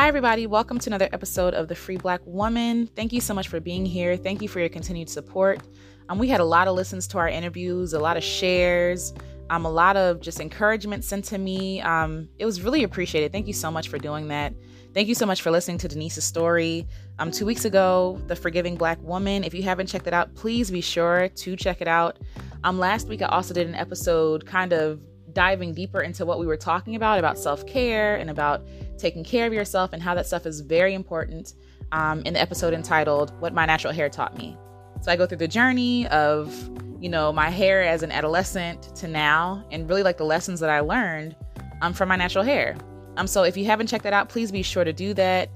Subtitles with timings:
[0.00, 0.46] Hi, everybody.
[0.46, 2.86] Welcome to another episode of The Free Black Woman.
[2.86, 4.16] Thank you so much for being here.
[4.16, 5.60] Thank you for your continued support.
[6.08, 9.12] Um, we had a lot of listens to our interviews, a lot of shares,
[9.50, 11.82] um, a lot of just encouragement sent to me.
[11.82, 13.30] Um, it was really appreciated.
[13.30, 14.54] Thank you so much for doing that.
[14.94, 16.88] Thank you so much for listening to Denise's story.
[17.18, 19.44] Um, two weeks ago, The Forgiving Black Woman.
[19.44, 22.20] If you haven't checked it out, please be sure to check it out.
[22.64, 24.98] Um, last week, I also did an episode kind of
[25.34, 28.62] diving deeper into what we were talking about about self care and about
[29.00, 31.54] taking care of yourself and how that stuff is very important
[31.92, 34.56] um, in the episode entitled What My Natural Hair Taught Me.
[35.00, 36.54] So I go through the journey of,
[37.00, 40.70] you know, my hair as an adolescent to now and really like the lessons that
[40.70, 41.34] I learned
[41.80, 42.76] um, from my natural hair.
[43.16, 45.48] Um, so if you haven't checked that out, please be sure to do that.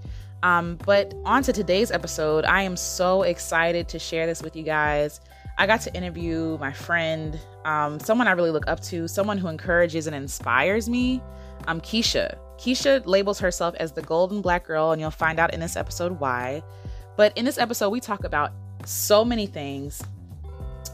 [0.42, 4.62] Um, but on to today's episode, I am so excited to share this with you
[4.62, 5.20] guys.
[5.56, 9.48] I got to interview my friend, um, someone I really look up to, someone who
[9.48, 11.22] encourages and inspires me,
[11.68, 12.36] um, Keisha.
[12.58, 16.18] Keisha labels herself as the golden black girl, and you'll find out in this episode
[16.20, 16.62] why.
[17.16, 18.52] But in this episode, we talk about
[18.84, 20.02] so many things.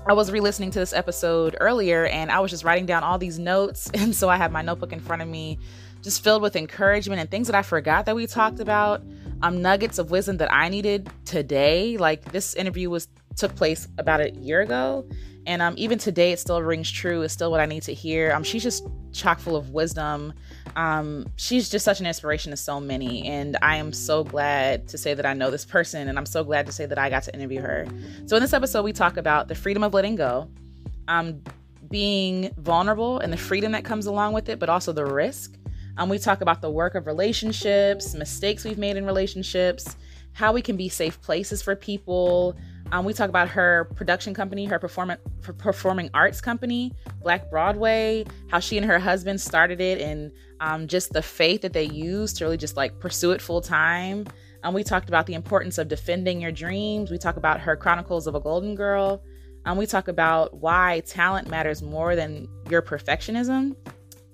[0.07, 3.19] I was re listening to this episode earlier and I was just writing down all
[3.19, 3.91] these notes.
[3.95, 5.59] And so I have my notebook in front of me,
[6.03, 9.03] just filled with encouragement and things that I forgot that we talked about.
[9.43, 11.97] Um, nuggets of wisdom that I needed today.
[11.97, 15.07] Like this interview was took place about a year ago,
[15.47, 17.23] and um, even today, it still rings true.
[17.23, 18.33] It's still what I need to hear.
[18.33, 20.35] Um, she's just chock full of wisdom.
[20.77, 23.27] Um, she's just such an inspiration to so many.
[23.27, 26.09] And I am so glad to say that I know this person.
[26.09, 27.87] And I'm so glad to say that I got to interview her.
[28.27, 30.49] So, in this episode, we talk about the freedom of letting go,
[31.09, 31.43] um,
[31.91, 35.57] being vulnerable and the freedom that comes along with it, but also the risk.
[35.97, 39.97] Um, we talk about the work of relationships, mistakes we've made in relationships,
[40.33, 42.57] how we can be safe places for people,
[42.93, 45.17] um, we talk about her production company, her perform-
[45.59, 51.13] performing arts company, Black Broadway, how she and her husband started it, and um, just
[51.13, 54.27] the faith that they used to really just like pursue it full time.
[54.63, 57.11] Um, we talked about the importance of defending your dreams.
[57.11, 59.23] We talk about her Chronicles of a Golden Girl.
[59.65, 63.77] Um, we talk about why talent matters more than your perfectionism.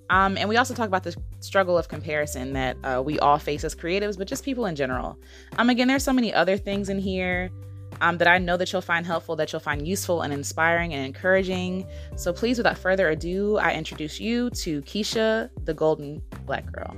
[0.09, 3.65] Um, and we also talk about the struggle of comparison that uh, we all face
[3.65, 5.19] as creatives, but just people in general.
[5.59, 7.51] Um, again, there's so many other things in here
[8.01, 11.05] um, that I know that you'll find helpful, that you'll find useful and inspiring and
[11.07, 11.87] encouraging.
[12.17, 16.95] So please, without further ado, I introduce you to Keisha, the Golden Black Girl.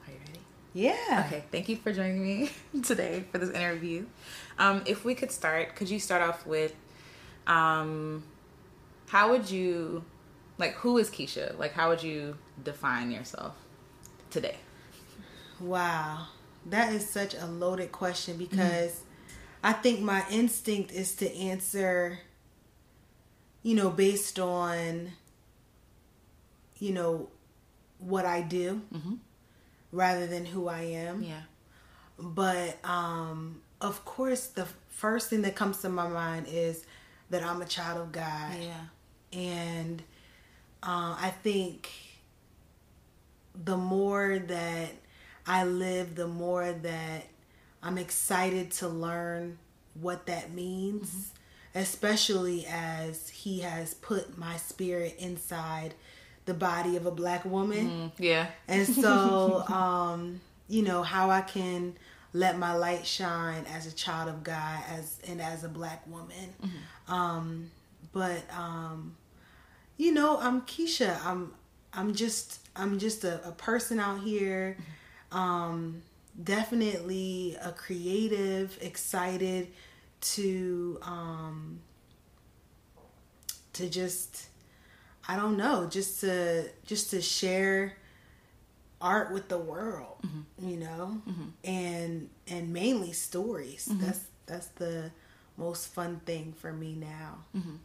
[0.00, 0.40] Are you ready?
[0.74, 1.24] Yeah.
[1.26, 2.50] Okay, thank you for joining me
[2.82, 4.06] today for this interview.
[4.58, 6.74] Um, if we could start, could you start off with
[7.46, 8.24] um,
[9.08, 10.04] how would you,
[10.58, 11.58] like, who is Keisha?
[11.58, 13.54] Like, how would you define yourself
[14.30, 14.56] today?
[15.60, 16.26] Wow.
[16.66, 19.08] That is such a loaded question because mm-hmm.
[19.62, 22.18] I think my instinct is to answer,
[23.62, 25.12] you know, based on,
[26.78, 27.28] you know,
[27.98, 29.14] what I do mm-hmm.
[29.92, 31.22] rather than who I am.
[31.22, 31.42] Yeah.
[32.18, 36.86] But, um, of course, the first thing that comes to my mind is
[37.30, 38.56] that I'm a child of God.
[38.60, 39.38] Yeah.
[39.38, 40.02] And
[40.82, 41.90] uh, I think
[43.54, 44.90] the more that
[45.46, 47.26] I live, the more that
[47.82, 49.58] I'm excited to learn
[50.00, 51.78] what that means, mm-hmm.
[51.78, 55.94] especially as He has put my spirit inside
[56.46, 57.88] the body of a black woman.
[57.88, 58.46] Mm, yeah.
[58.68, 61.94] And so, um, you know, how I can
[62.32, 66.54] let my light shine as a child of God as and as a black woman.
[66.62, 67.12] Mm-hmm.
[67.12, 67.70] Um,
[68.12, 69.16] but um,
[69.96, 71.22] you know, I'm Keisha.
[71.24, 71.52] I'm
[71.92, 74.76] I'm just I'm just a, a person out here.
[74.80, 74.90] Mm-hmm
[75.34, 76.02] um,
[76.42, 79.68] definitely a creative, excited
[80.20, 81.80] to um,
[83.74, 84.46] to just
[85.28, 87.96] I don't know, just to just to share
[89.00, 90.68] art with the world, mm-hmm.
[90.68, 91.48] you know, mm-hmm.
[91.64, 93.88] and and mainly stories.
[93.90, 94.06] Mm-hmm.
[94.06, 95.10] That's that's the
[95.56, 97.38] most fun thing for me now.
[97.56, 97.76] Mm-hmm.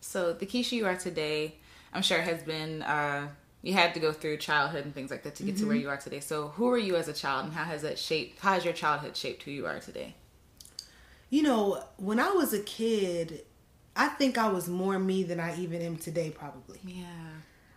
[0.00, 1.56] So the Keisha you are today,
[1.92, 3.28] I'm sure has been uh,
[3.62, 5.62] you had to go through childhood and things like that to get mm-hmm.
[5.62, 5.82] to where mm-hmm.
[5.84, 6.20] you are today.
[6.20, 8.40] So, who are you as a child, and how has that shaped?
[8.40, 10.14] How has your childhood shaped who you are today?
[11.28, 13.42] You know, when I was a kid,
[13.94, 16.30] I think I was more me than I even am today.
[16.30, 16.78] Probably.
[16.84, 17.04] Yeah.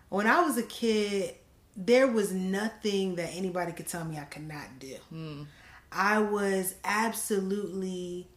[0.10, 1.36] When I was a kid,
[1.76, 4.96] there was nothing that anybody could tell me I could not do.
[5.12, 5.48] Mm.
[5.92, 8.28] I was absolutely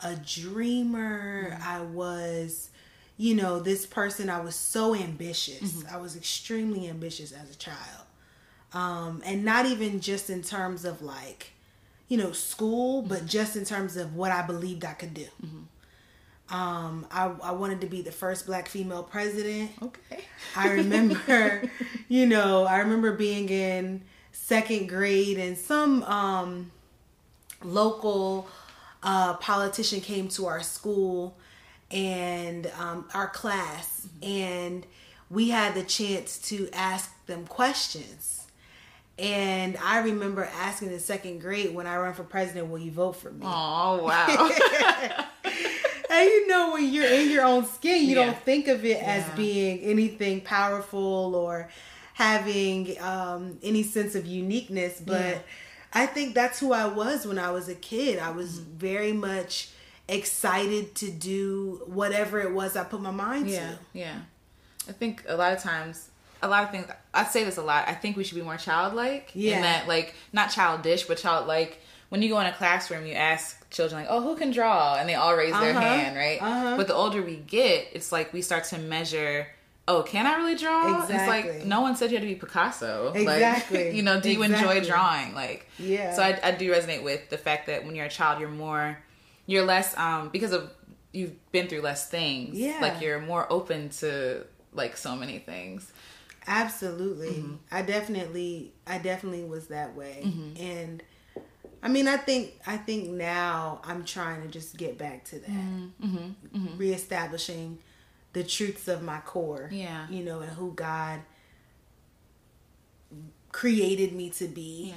[0.00, 1.50] a dreamer.
[1.50, 1.66] Mm.
[1.66, 2.70] I was
[3.16, 5.72] you know, this person, I was so ambitious.
[5.72, 5.94] Mm-hmm.
[5.94, 8.06] I was extremely ambitious as a child.
[8.72, 11.52] Um, and not even just in terms of like,
[12.08, 13.26] you know, school, but mm-hmm.
[13.28, 15.26] just in terms of what I believed I could do.
[15.44, 16.54] Mm-hmm.
[16.54, 19.70] Um, I, I wanted to be the first black female president.
[19.80, 20.24] Okay.
[20.56, 21.70] I remember,
[22.08, 24.02] you know, I remember being in
[24.32, 26.72] second grade and some um,
[27.62, 28.48] local
[29.02, 31.36] uh, politician came to our school
[31.90, 34.86] and um, our class, and
[35.30, 38.46] we had the chance to ask them questions.
[39.18, 43.12] And I remember asking in second grade when I run for president, will you vote
[43.12, 43.46] for me?
[43.46, 44.50] Oh wow.
[46.10, 48.26] and you know when you're in your own skin you Yeah.
[48.26, 51.68] don't think of it as being anything powerful or
[52.14, 55.38] having um, any sense of uniqueness but Yeah.
[55.92, 58.78] i think that's who i was when i was a kid i was Mm-hmm.
[58.78, 59.70] very much
[60.08, 64.14] excited to do whatever it was i put my mind yeah, to yeah.
[64.86, 66.10] I think a lot of times,
[66.42, 66.86] a lot of things.
[67.14, 67.88] I say this a lot.
[67.88, 69.30] I think we should be more childlike.
[69.32, 69.56] Yeah.
[69.56, 71.80] In that, like, not childish, but childlike.
[72.10, 75.08] When you go in a classroom, you ask children like, "Oh, who can draw?" and
[75.08, 76.36] they all raise their Uh-huh, hand, right?
[76.42, 76.76] uh-huh.
[76.76, 79.46] But the older we get, it's like we start to measure.
[79.88, 81.02] Oh, can I really draw?
[81.08, 83.12] It's like no one said you had to be Picasso.
[83.14, 83.90] Like, Exactly.
[83.96, 84.76] you know, do you Exactly.
[84.80, 85.34] enjoy drawing?
[85.34, 86.12] Like, Yeah.
[86.14, 88.98] So I, I do resonate with the fact that when you're a child, you're more,
[89.46, 90.70] you're less, um, because of
[91.14, 92.58] you've been through less things.
[92.58, 92.78] Yeah.
[92.80, 95.92] Like you're more open to like so many things.
[96.46, 97.30] Absolutely.
[97.30, 97.54] Mm-hmm.
[97.70, 100.22] I definitely I definitely was that way.
[100.24, 100.62] Mm-hmm.
[100.62, 101.02] And
[101.82, 105.50] I mean I think I think now I'm trying to just get back to that.
[105.50, 106.76] Mm-hmm.
[106.76, 107.78] Reestablishing
[108.32, 109.70] the truths of my core.
[109.72, 110.06] Yeah.
[110.10, 111.20] You know, and who God
[113.52, 114.92] created me to be.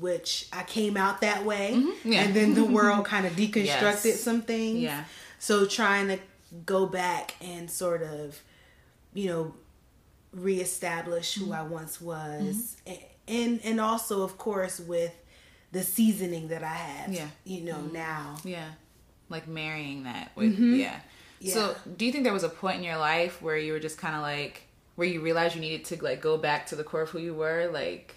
[0.00, 2.12] Which I came out that way, Mm-hmm.
[2.12, 2.22] Yeah.
[2.22, 4.20] and then the world kind of deconstructed Yes.
[4.20, 4.78] some things.
[4.80, 5.04] Yeah.
[5.38, 6.18] So trying to
[6.64, 8.40] go back and sort of,
[9.12, 9.54] you know,
[10.32, 11.52] reestablish who mm-hmm.
[11.54, 12.90] I once was, mm-hmm.
[12.92, 15.12] A- and and also of course with
[15.72, 17.28] the seasoning that I have, Yeah.
[17.44, 17.92] you know mm-hmm.
[17.94, 18.36] now.
[18.44, 18.68] Yeah.
[19.28, 21.00] Like marrying that with, yeah.
[21.52, 23.98] So do you think there was a point in your life where you were just
[23.98, 24.62] kind of like,
[24.94, 27.34] where you realized you needed to like go back to the core of who you
[27.34, 27.68] were?
[27.72, 28.14] Like,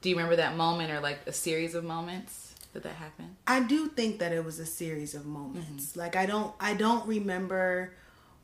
[0.00, 3.36] do you remember that moment or like a series of moments that that happened?
[3.46, 5.96] I do think that it was a series of moments.
[5.96, 7.92] Like I don't I don't remember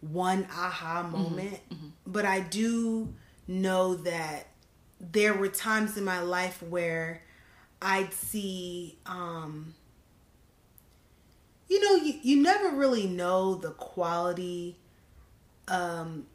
[0.00, 1.58] one aha moment,
[2.06, 3.14] but I do
[3.49, 4.49] know that
[5.00, 7.23] there were times in my life where
[7.81, 9.75] I'd see um
[11.69, 14.76] you know you, you never really know the quality
[15.69, 16.26] um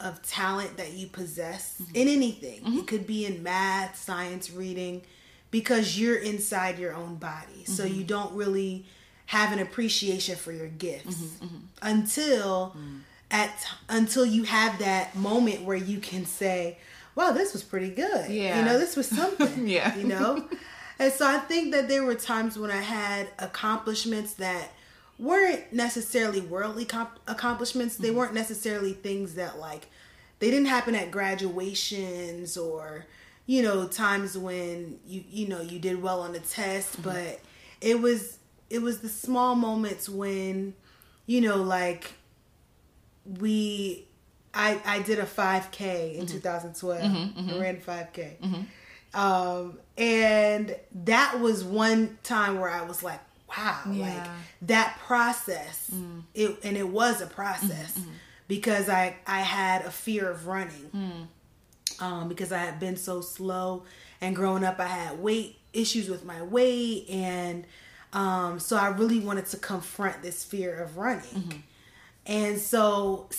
[0.00, 1.96] of talent that you possess mm-hmm.
[1.96, 2.58] in anything.
[2.58, 2.80] It mm-hmm.
[2.82, 5.02] could be in math, science, reading,
[5.50, 7.64] because you're inside your own body.
[7.64, 7.94] So mm-hmm.
[7.94, 8.86] you don't really
[9.26, 11.38] have an appreciation for your gifts
[11.82, 13.00] until mm.
[13.30, 13.50] at
[13.90, 16.78] until you have that moment where you can say,
[17.14, 18.58] "Wow, this was pretty good." Yeah.
[18.58, 19.68] You know, this was something.
[19.68, 19.94] Yeah.
[19.96, 20.48] You know?
[20.98, 24.72] And so I think that there were times when I had accomplishments that
[25.18, 27.96] weren't necessarily worldly comp- accomplishments.
[27.96, 28.18] They mm-hmm.
[28.18, 29.88] weren't necessarily things that like
[30.38, 33.06] they didn't happen at graduations or
[33.46, 37.10] you know times when you you know you did well on a test, mm-hmm.
[37.10, 37.40] but
[37.80, 38.38] it was
[38.70, 40.74] it was the small moments when
[41.26, 42.12] you know like
[43.24, 44.06] we
[44.54, 46.26] I I did a 5k in mm-hmm.
[46.26, 47.02] 2012.
[47.02, 48.66] I ran 5k.
[49.14, 54.28] Um and that was one time where I was like, wow, like
[54.62, 55.90] that process.
[56.34, 57.98] It and it was a process
[58.46, 61.28] because I I had a fear of running.
[62.00, 63.84] Um because I had been so slow
[64.20, 67.64] and growing up I had weight issues with my weight and
[68.12, 71.64] um so I really wanted to confront this fear of running.
[72.26, 73.30] And so,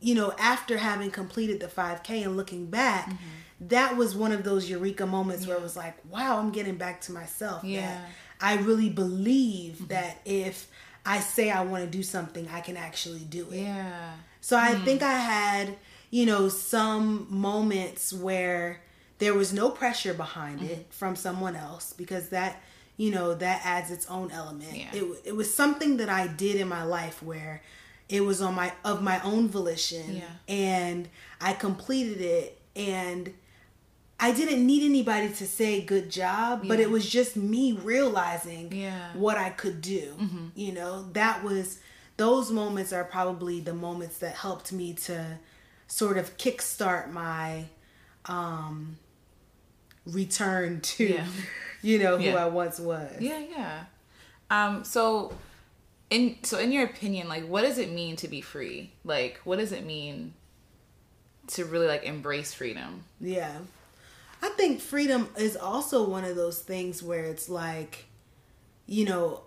[0.00, 3.68] you know, after having completed the 5K and looking back, Mm-hmm.
[3.68, 7.00] that was one of those eureka moments where it was like, wow, I'm getting back
[7.02, 7.64] to myself.
[7.64, 7.80] Yeah.
[7.94, 8.02] Mm-hmm.
[8.02, 10.68] That I really believe that if
[11.04, 13.60] I say I want to do something, I can actually do it.
[13.60, 14.12] Yeah.
[14.40, 15.76] So I think I had,
[16.10, 18.80] you know, some moments where
[19.18, 20.72] there was no pressure behind Mm-hmm.
[20.72, 22.60] it from someone else because that,
[22.96, 24.76] you know, that adds its own element.
[24.76, 24.90] Yeah.
[24.92, 27.62] It it was something that I did in my life where
[28.08, 30.22] it was on my of my own volition Yeah.
[30.48, 31.08] and
[31.40, 33.32] I completed it and
[34.18, 39.12] I didn't need anybody to say good job, but it was just me realizing Yeah.
[39.14, 40.14] what I could do.
[40.54, 41.78] You know, that was
[42.16, 45.38] those moments are probably the moments that helped me to
[45.86, 47.66] sort of kickstart my
[48.24, 48.96] um
[50.06, 51.26] return to Yeah.
[51.82, 52.44] you know who Yeah.
[52.44, 53.12] I once was.
[53.20, 53.84] Yeah, yeah.
[54.50, 55.34] Um, so
[56.10, 58.92] in so in your opinion, like what does it mean to be free?
[59.04, 60.32] Like what does it mean
[61.48, 63.04] to really like embrace freedom?
[63.20, 63.52] Yeah.
[64.46, 68.04] I think freedom is also one of those things where it's like,
[68.86, 69.42] you know,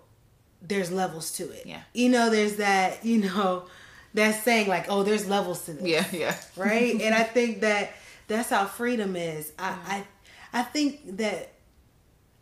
[0.60, 1.64] there's levels to it.
[1.64, 1.80] Yeah.
[1.94, 3.64] You know, there's that, you know,
[4.12, 5.86] that saying like, oh, there's levels to this.
[5.86, 6.36] Yeah, yeah.
[6.54, 7.00] Right?
[7.00, 7.92] and I think that
[8.28, 9.52] that's how freedom is.
[9.58, 10.04] I
[10.52, 11.52] I I think that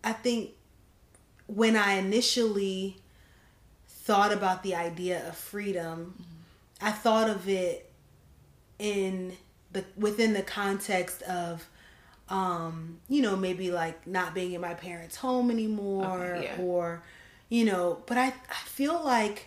[0.02, 0.50] I think
[1.46, 2.96] when I initially
[3.88, 6.86] thought about the idea of freedom, mm-hmm.
[6.88, 7.92] I thought of it
[8.80, 9.36] in
[9.72, 11.68] the within the context of
[12.30, 16.62] um, you know, maybe like not being in my parents' home anymore okay, yeah.
[16.62, 17.02] or
[17.48, 19.46] you know, but I I feel like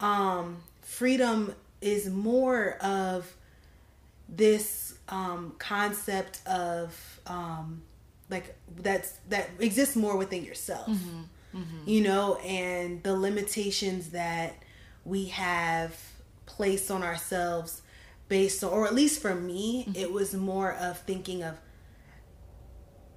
[0.00, 3.34] um freedom is more of
[4.28, 7.82] this um concept of um
[8.30, 10.88] like that's that exists more within yourself.
[10.88, 11.58] Mm-hmm.
[11.58, 11.88] Mm-hmm.
[11.88, 14.56] You know, and the limitations that
[15.04, 15.98] we have
[16.44, 17.82] placed on ourselves
[18.28, 19.96] based on or at least for me, mm-hmm.
[19.96, 21.56] it was more of thinking of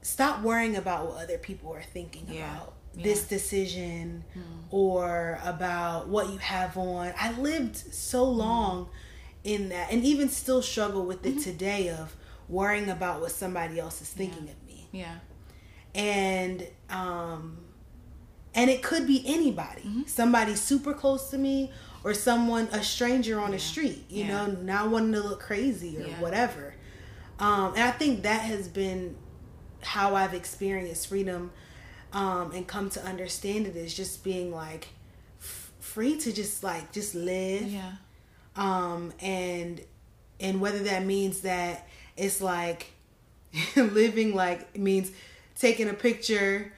[0.02, 2.56] stop worrying about what other people are thinking yeah.
[2.56, 3.04] about yeah.
[3.04, 4.42] this decision mm.
[4.72, 7.14] or about what you have on.
[7.18, 8.38] I lived so mm.
[8.38, 8.90] long mm.
[9.44, 11.42] in that and even still struggle with it mm-hmm.
[11.42, 12.16] today of
[12.48, 14.52] worrying about what somebody else is thinking yeah.
[14.52, 14.88] of me.
[14.92, 15.16] Yeah.
[15.96, 17.58] And um
[18.56, 19.82] and it could be anybody.
[19.82, 20.04] Mm-hmm.
[20.08, 21.72] Somebody super close to me
[22.04, 23.58] or someone a stranger on yeah.
[23.58, 26.74] the street, you know, not wanting to look crazy or whatever.
[27.40, 29.16] Um and I think that has been
[29.82, 31.52] how I've experienced freedom
[32.14, 34.90] um, and come to understand it is just being like
[35.40, 37.68] f- free to just like just live.
[37.68, 37.94] Yeah.
[38.56, 39.82] Um, and
[40.40, 42.88] and whether that means that it's like
[43.76, 45.12] living like means
[45.56, 46.72] taking a picture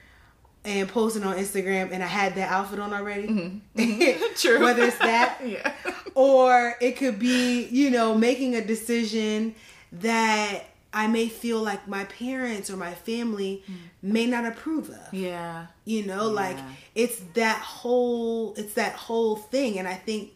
[0.64, 3.28] and posting on Instagram and I had that outfit on already.
[3.28, 3.58] Mm-hmm.
[3.82, 4.34] Mm-hmm.
[4.36, 4.60] True.
[4.60, 5.72] Whether it's that yeah.
[6.14, 9.54] or it could be, you know, making a decision
[9.92, 10.64] that
[10.94, 13.74] I may feel like my parents or my family mm.
[14.02, 15.12] may not approve of.
[15.12, 15.66] Yeah.
[15.84, 16.34] You know, yeah.
[16.34, 16.58] like
[16.94, 20.34] it's that whole it's that whole thing and I think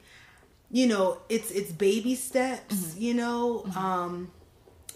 [0.71, 3.03] you know, it's it's baby steps, mm-hmm.
[3.03, 3.79] you know, mm-hmm.
[3.79, 4.31] um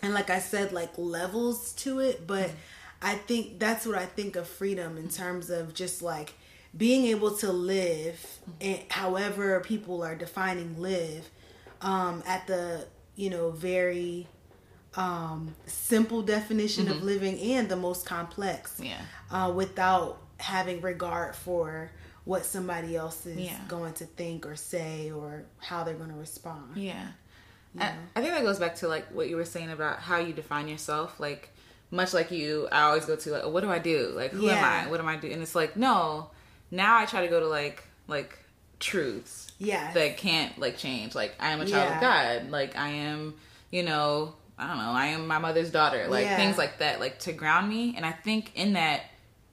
[0.02, 2.57] and like I said like levels to it, but mm-hmm.
[3.02, 6.35] I think that's what I think of freedom in terms of just like
[6.76, 8.50] being able to live mm-hmm.
[8.61, 11.29] and however people are defining live
[11.83, 14.26] um at the, you know, very
[14.97, 16.94] um, simple definition mm-hmm.
[16.94, 18.80] of living and the most complex.
[18.82, 19.00] Yeah.
[19.30, 21.90] Uh, without having regard for
[22.25, 23.59] what somebody else is yeah.
[23.68, 26.76] going to think or say or how they're going to respond.
[26.76, 27.09] Yeah.
[27.78, 30.32] I, I think that goes back to like what you were saying about how you
[30.32, 31.20] define yourself.
[31.20, 31.50] Like,
[31.90, 34.12] much like you, I always go to like, what do I do?
[34.14, 34.56] Like, who yeah.
[34.56, 34.90] am I?
[34.90, 35.35] What am I doing?
[35.35, 36.30] And it's like, no.
[36.70, 38.38] Now I try to go to like like
[38.80, 39.52] truths.
[39.59, 39.92] Yeah.
[39.92, 41.14] That can't like change.
[41.14, 41.94] Like, I am a child yeah.
[41.97, 42.00] of
[42.42, 42.50] God.
[42.50, 43.35] Like, I am,
[43.70, 46.37] you know, I don't know, I am my mother's daughter, like yeah.
[46.37, 47.95] things like that, like to ground me.
[47.97, 49.02] And I think in that,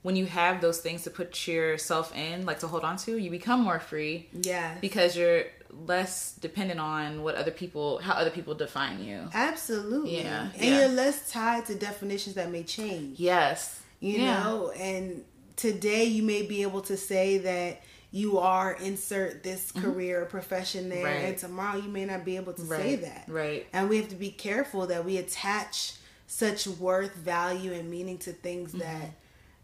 [0.04, 3.32] when you have those things to put yourself in, like to hold on to, you
[3.32, 4.28] become more free.
[4.34, 4.76] Yeah.
[4.80, 5.46] Because you're
[5.86, 9.30] less dependent on what other people, how other people define you.
[9.34, 10.20] Absolutely.
[10.22, 10.50] Yeah.
[10.56, 10.80] And yeah.
[10.80, 13.20] you're less tied to definitions that may change.
[13.20, 13.82] Yes.
[14.00, 14.44] You yeah.
[14.44, 15.24] know, and
[15.56, 19.86] today you may be able to say that you are insert this mm-hmm.
[19.86, 21.26] career or profession there right.
[21.26, 22.82] and tomorrow you may not be able to right.
[22.82, 25.94] say that right and we have to be careful that we attach
[26.28, 28.80] such worth value and meaning to things mm-hmm.
[28.80, 29.12] that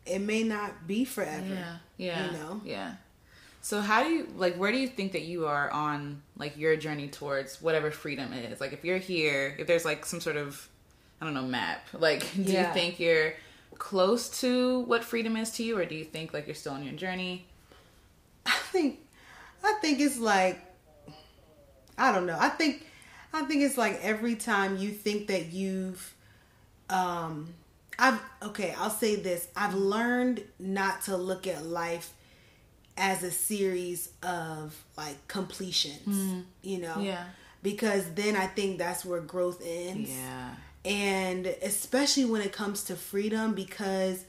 [0.06, 2.94] it may not be forever yeah yeah you know yeah
[3.62, 6.76] so how do you like where do you think that you are on like your
[6.76, 10.68] journey towards whatever freedom is like if you're here if there's like some sort of
[11.22, 12.68] i don't know map like do yeah.
[12.68, 13.34] you think you're
[13.78, 16.84] close to what freedom is to you or do you think like you're still on
[16.84, 17.46] your journey
[18.46, 19.00] I think
[19.64, 20.60] I think it's like
[21.98, 22.38] I don't know.
[22.40, 22.86] I think
[23.34, 26.14] I think it's like every time you think that you've
[26.90, 27.54] um
[28.00, 29.48] I've okay, I'll say this.
[29.56, 32.14] I've learned not to look at life
[32.98, 36.44] as a series of like completions, mm.
[36.62, 37.00] you know?
[37.00, 37.26] Yeah.
[37.62, 40.12] Because then I think that's where growth ends.
[40.12, 40.56] Yeah.
[40.86, 44.26] And especially when it comes to freedom because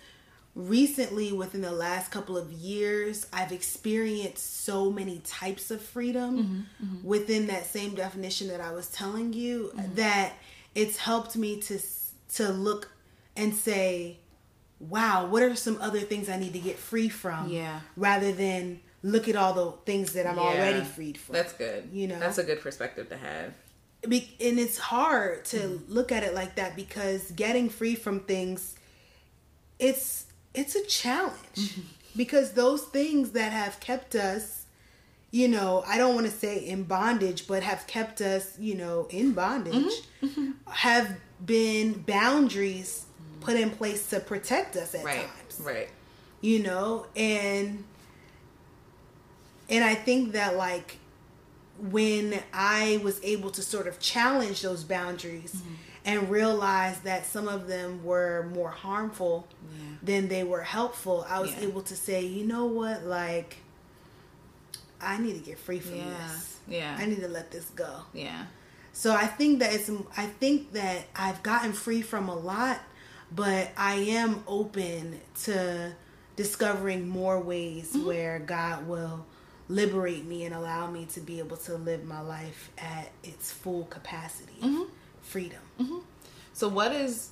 [0.54, 6.86] recently within the last couple of years i've experienced so many types of freedom mm-hmm,
[6.86, 7.06] mm-hmm.
[7.06, 9.94] within that same definition that i was telling you mm-hmm.
[9.96, 10.34] that
[10.74, 11.78] it's helped me to
[12.32, 12.92] to look
[13.36, 14.16] and say
[14.78, 18.80] wow what are some other things i need to get free from yeah rather than
[19.02, 20.42] look at all the things that i'm yeah.
[20.42, 23.52] already freed from that's good you know that's a good perspective to have
[24.08, 25.92] Be- and it's hard to mm-hmm.
[25.92, 28.76] look at it like that because getting free from things
[29.78, 30.23] it's
[30.54, 31.80] it's a challenge mm-hmm.
[32.16, 34.66] because those things that have kept us
[35.30, 39.06] you know i don't want to say in bondage but have kept us you know
[39.10, 40.26] in bondage mm-hmm.
[40.26, 40.50] mm-hmm.
[40.70, 43.06] have been boundaries
[43.40, 45.26] put in place to protect us at right.
[45.26, 45.88] times right
[46.40, 47.84] you know and
[49.68, 50.98] and I think that like
[51.78, 55.74] when I was able to sort of challenge those boundaries mm-hmm.
[56.04, 59.96] And realized that some of them were more harmful yeah.
[60.02, 61.68] than they were helpful, I was yeah.
[61.68, 63.56] able to say, you know what, like
[65.00, 66.14] I need to get free from yeah.
[66.34, 66.56] this.
[66.68, 66.96] Yeah.
[66.98, 68.02] I need to let this go.
[68.12, 68.46] Yeah.
[68.92, 72.80] So I think that it's I think that I've gotten free from a lot,
[73.32, 75.92] but I am open to
[76.36, 78.06] discovering more ways mm-hmm.
[78.06, 79.26] where God will
[79.68, 83.84] liberate me and allow me to be able to live my life at its full
[83.84, 84.82] capacity, mm-hmm.
[85.24, 85.60] Freedom.
[85.80, 85.98] Mm-hmm.
[86.52, 87.30] So what is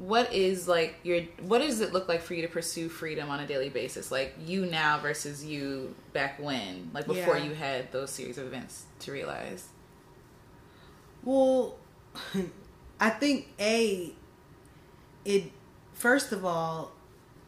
[0.00, 3.38] what is like your what does it look like for you to pursue freedom on
[3.40, 7.44] a daily basis like you now versus you back when like before yeah.
[7.44, 9.68] you had those series of events to realize
[11.22, 11.76] well
[13.00, 14.10] i think a
[15.26, 15.52] it
[15.92, 16.92] first of all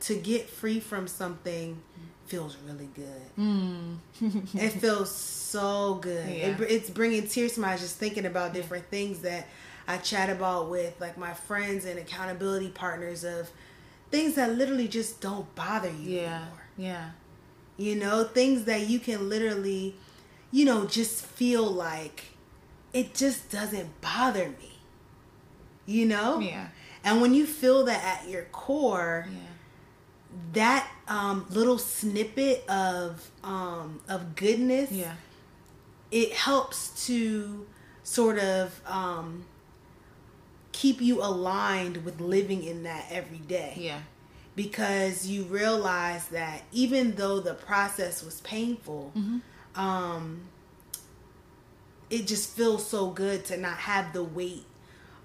[0.00, 1.80] to get free from something
[2.26, 3.96] feels really good mm.
[4.54, 6.48] it feels so good yeah.
[6.48, 9.46] it, it's bringing tears to my eyes just thinking about different things that
[9.86, 13.50] I chat about with like my friends and accountability partners of
[14.10, 16.36] things that literally just don't bother you yeah.
[16.36, 16.62] anymore.
[16.76, 17.10] Yeah.
[17.76, 19.96] You know, things that you can literally,
[20.50, 22.24] you know, just feel like
[22.92, 24.78] it just doesn't bother me.
[25.86, 26.38] You know?
[26.38, 26.68] Yeah.
[27.04, 29.38] And when you feel that at your core, yeah.
[30.52, 35.14] that um, little snippet of um, of goodness, yeah.
[36.12, 37.66] it helps to
[38.04, 39.44] sort of um,
[40.72, 43.74] keep you aligned with living in that every day.
[43.76, 44.00] Yeah.
[44.54, 49.80] Because you realize that even though the process was painful, mm-hmm.
[49.80, 50.42] um,
[52.10, 54.64] it just feels so good to not have the weight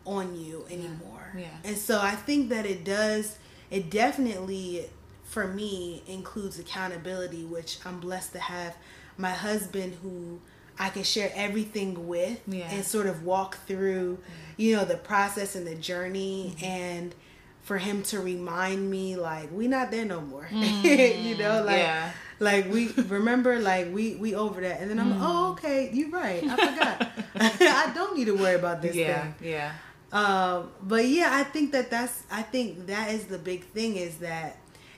[0.06, 1.34] on you anymore.
[1.36, 1.42] Yeah.
[1.42, 1.70] yeah.
[1.70, 3.38] And so I think that it does,
[3.70, 4.86] it definitely,
[5.25, 8.77] for me, includes accountability, which I'm blessed to have
[9.18, 10.39] my husband who
[10.80, 12.70] I can share everything with yeah.
[12.72, 14.19] and sort of walk through,
[14.58, 16.65] you know, the process and the journey mm-hmm.
[16.65, 17.15] and
[17.62, 20.48] for him to remind me like we not there no more.
[20.52, 21.26] Mm-hmm.
[21.26, 22.12] you know, like yeah.
[22.39, 25.22] like we remember like we we over that and then I'm mm-hmm.
[25.22, 26.43] like, Oh, okay, you're right.
[26.43, 27.12] I forgot.
[27.39, 29.50] I don't need to worry about this yeah, thing.
[29.52, 29.74] Yeah.
[30.12, 34.17] Um, but yeah, I think that that's I think that is the big thing is
[34.17, 34.58] that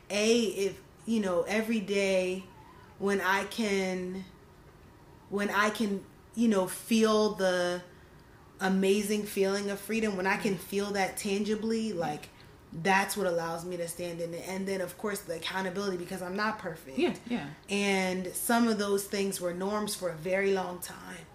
[0.09, 2.43] a if you know every day
[2.99, 4.23] when I can
[5.29, 6.03] when I can,
[6.35, 7.81] you know, feel the
[8.61, 12.29] amazing feeling of freedom, when I can feel that tangibly, like
[12.83, 14.45] that's what allows me to stand in it.
[14.47, 16.97] And then, of course, the accountability because I'm not perfect.
[16.97, 17.45] Yeah, yeah.
[17.69, 21.25] And some of those things were norms for a very long time,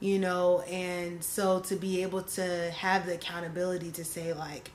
[0.00, 0.60] you know.
[0.62, 4.70] And so to be able to have the accountability to say, like,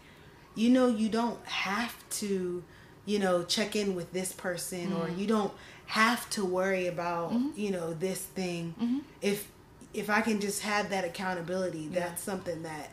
[0.55, 2.63] you know, you don't have to,
[3.05, 4.99] you know, check in with this person mm.
[4.99, 5.53] or you don't
[5.89, 7.49] have to worry about mm-hmm.
[7.55, 8.99] you know this thing mm-hmm.
[9.23, 9.49] if
[9.93, 11.99] if i can just have that accountability yeah.
[11.99, 12.91] that's something that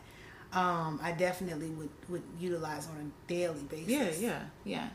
[0.53, 4.87] um, i definitely would would utilize on a daily basis yeah yeah yeah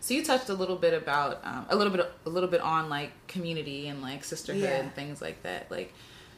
[0.00, 2.88] so you touched a little bit about um, a little bit a little bit on
[2.88, 4.76] like community and like sisterhood yeah.
[4.76, 5.94] and things like that like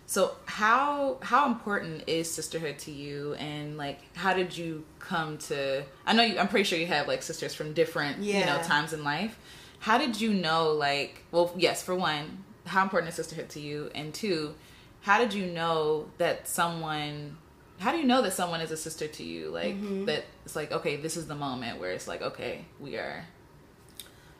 [0.06, 5.84] so how how important is sisterhood to you and like how did you come to
[6.04, 8.40] i know you i'm pretty sure you have like sisters from different yeah.
[8.40, 9.38] you know times in life
[9.78, 13.90] how did you know like well yes for one how important is sisterhood to you
[13.94, 14.52] and two
[15.00, 17.36] how did you know that someone
[17.78, 20.04] how do you know that someone is a sister to you like mm-hmm.
[20.04, 23.24] that it's like okay this is the moment where it's like okay we are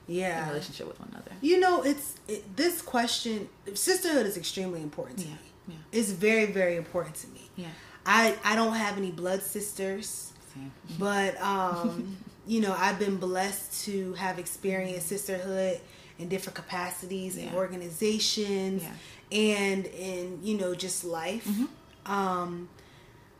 [0.07, 4.83] yeah in relationship with one another you know it's it, this question sisterhood is extremely
[4.83, 5.35] important to yeah.
[5.35, 5.75] me yeah.
[5.92, 7.68] it's very very important to me yeah
[8.05, 10.73] i i don't have any blood sisters Same.
[10.99, 12.16] but um
[12.51, 15.81] you know, I've been blessed to have experienced sisterhood
[16.18, 17.44] in different capacities yeah.
[17.44, 18.90] and organizations yeah.
[19.33, 21.47] And in, you know, just life.
[21.47, 22.12] Mm-hmm.
[22.12, 22.69] Um,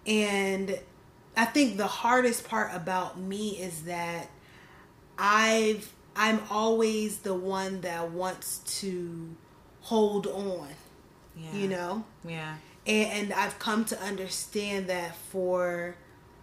[0.07, 0.79] and
[1.37, 4.29] I think the hardest part about me is that
[5.19, 9.35] I've I'm always the one that wants to
[9.83, 10.69] hold on.
[11.37, 11.55] Yeah.
[11.55, 12.05] You know?
[12.27, 12.57] Yeah.
[12.87, 15.97] And, and I've come to understand that for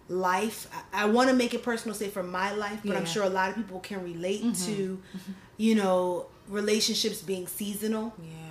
[0.07, 0.67] life.
[0.93, 2.99] I, I want to make it personal, say for my life, but yeah.
[2.99, 4.75] I'm sure a lot of people can relate mm-hmm.
[4.75, 5.31] to, mm-hmm.
[5.57, 8.13] you know, relationships being seasonal.
[8.21, 8.46] Yeah.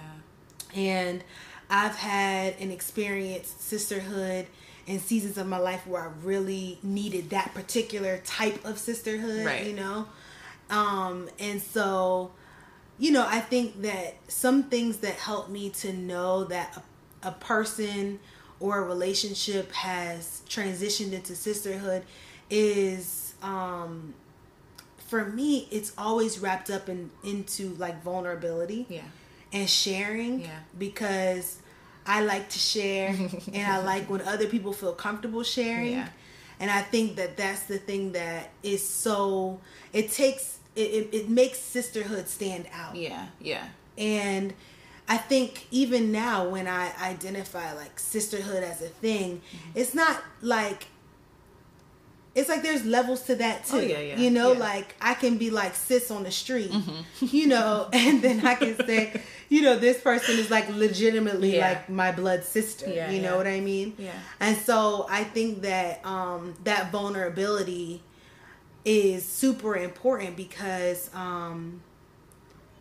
[0.77, 1.25] And
[1.71, 4.47] I've had an experience sisterhood
[4.87, 9.67] and seasons of my life where I really needed that particular type of sisterhood, right.
[9.67, 10.07] you know?
[10.71, 12.31] Um, and so,
[12.99, 16.83] you know, I think that some things that help me to know that
[17.23, 18.21] a, a person
[18.61, 22.05] or a relationship has transitioned into sisterhood
[22.49, 24.15] is um
[24.99, 29.03] for me it's always wrapped up in into like vulnerability yeah
[29.57, 30.59] and sharing Yeah.
[30.79, 31.59] because
[32.07, 33.09] I like to share
[33.53, 35.92] and I like when other people feel comfortable sharing.
[35.92, 36.09] Yeah.
[36.61, 39.61] And I think that that's the thing that is so
[39.92, 42.97] it takes it, it, it makes sisterhood stand out.
[42.97, 43.27] Yeah.
[43.40, 43.64] Yeah.
[43.99, 44.53] And
[45.09, 49.79] I think even now when I identify like sisterhood as a thing, Mm-hmm.
[49.81, 50.87] it's not like
[52.35, 53.77] it's like there's levels to that too.
[53.79, 54.53] Oh, yeah, yeah, You know, yeah.
[54.55, 54.61] Mm-hmm.
[54.61, 56.71] like I can be like sis on the street,
[57.21, 61.69] you know, and then I can say, you know, this person is like legitimately Yeah.
[61.69, 62.89] like my blood sister.
[62.89, 63.37] Yeah, you know yeah.
[63.37, 63.95] what I mean?
[63.99, 64.13] Yeah.
[64.41, 68.03] And so I think that um that vulnerability
[68.85, 71.83] is super important because um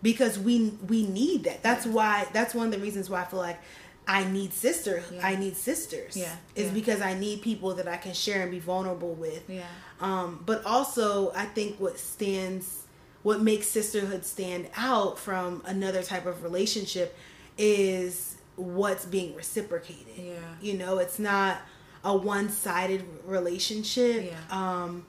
[0.02, 1.64] because we we need that.
[1.64, 3.60] That's why that's one of the reasons why I feel like
[4.08, 5.04] I need sister.
[5.22, 6.16] I need sisters.
[6.16, 9.50] Yeah, Is because I need people that I can share and be vulnerable with.
[9.50, 9.64] Yeah.
[10.00, 12.84] Um, but also I think what stands
[13.26, 17.18] what makes sisterhood stand out from another type of relationship
[17.58, 20.06] is what's being reciprocated.
[20.16, 20.34] Yeah.
[20.62, 21.58] You know, it's not
[22.04, 24.26] a one sided relationship.
[24.32, 24.38] Yeah.
[24.52, 25.08] Um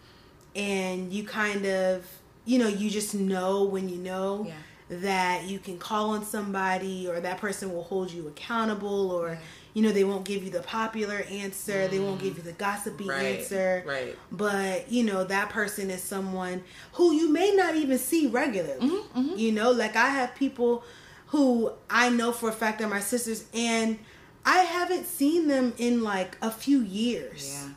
[0.54, 2.06] and you kind of
[2.46, 4.54] you know, you just know when you know Yeah.
[5.02, 9.38] that you can call on somebody or that person will hold you accountable or Yeah.
[9.76, 13.04] You know they won't give you the popular answer they won't give you the gossipy
[13.04, 13.08] Mm.
[13.10, 14.16] Right, answer right.
[14.32, 19.36] but you know that person is someone who you may not even see regularly Mm-hmm,
[19.36, 20.82] you know like i have people
[21.32, 23.98] who i know for a fact are my sisters and
[24.46, 27.68] i haven't seen them in like a few years Yeah.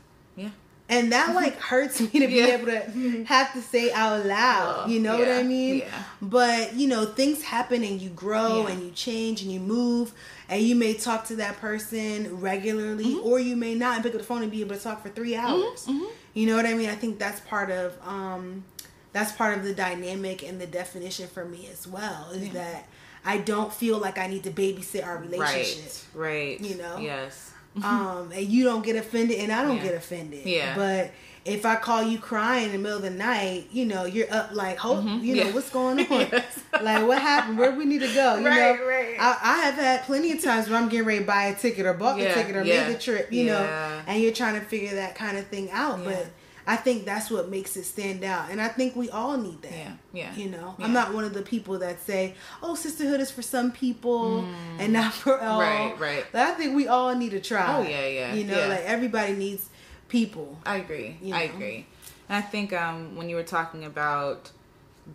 [0.90, 0.98] Yeah.
[1.00, 2.46] and that like hurts me to be Yeah.
[2.58, 6.04] able to have to say out loud Oh, you know what i mean yeah.
[6.22, 8.74] but you know things happen and you grow Yeah.
[8.74, 10.14] and you change and you move
[10.48, 13.28] and you may talk to that person regularly Mm-hmm.
[13.28, 15.36] or you may not pick up the phone and be able to talk for three
[15.36, 15.88] hours
[16.34, 18.64] you know what i mean i think that's part of um
[19.12, 22.54] that's part of the dynamic and the definition for me as well is Yeah.
[22.54, 22.88] that
[23.26, 26.60] i don't feel like i need to babysit our relationship Right.
[26.60, 26.62] Right.
[26.62, 26.98] You know?
[27.00, 27.49] Yes.
[27.84, 29.84] Um, and you don't get offended, and I don't Yeah.
[29.84, 30.46] get offended.
[30.46, 30.76] Yeah.
[30.76, 31.12] But
[31.46, 34.50] if I call you crying in the middle of the night, you know, you're up
[34.54, 35.26] like, hope, you know, Mm-hmm.
[35.36, 35.52] Yeah.
[35.54, 36.28] what's going on?
[36.32, 36.60] Yes.
[36.82, 37.58] Like, what happened?
[37.58, 38.38] Where we need to go?
[38.38, 39.16] You Right, know, right.
[39.20, 41.86] I, I have had plenty of times where I'm getting ready to buy a ticket
[41.86, 43.64] or bought Yeah, the ticket or yeah, made the trip, you know,
[44.08, 46.04] and you're trying to figure that kind of thing out.
[46.04, 46.28] But
[46.70, 49.72] I think that's what makes it stand out, and I think we all need that.
[49.74, 50.86] Yeah, yeah, You know, yeah.
[50.86, 54.46] I'm not one of the people that say, "Oh, sisterhood is for some people
[54.78, 55.68] and not for all." Mm.
[55.90, 56.26] Right, right.
[56.32, 57.66] But I think we all need to try.
[57.76, 58.68] Oh, yeah, yeah, You know, yeah.
[58.68, 59.68] like everybody needs
[60.10, 60.58] people.
[60.66, 61.18] I agree.
[61.22, 61.86] You I agree.
[62.30, 64.52] And I think um, when you were talking about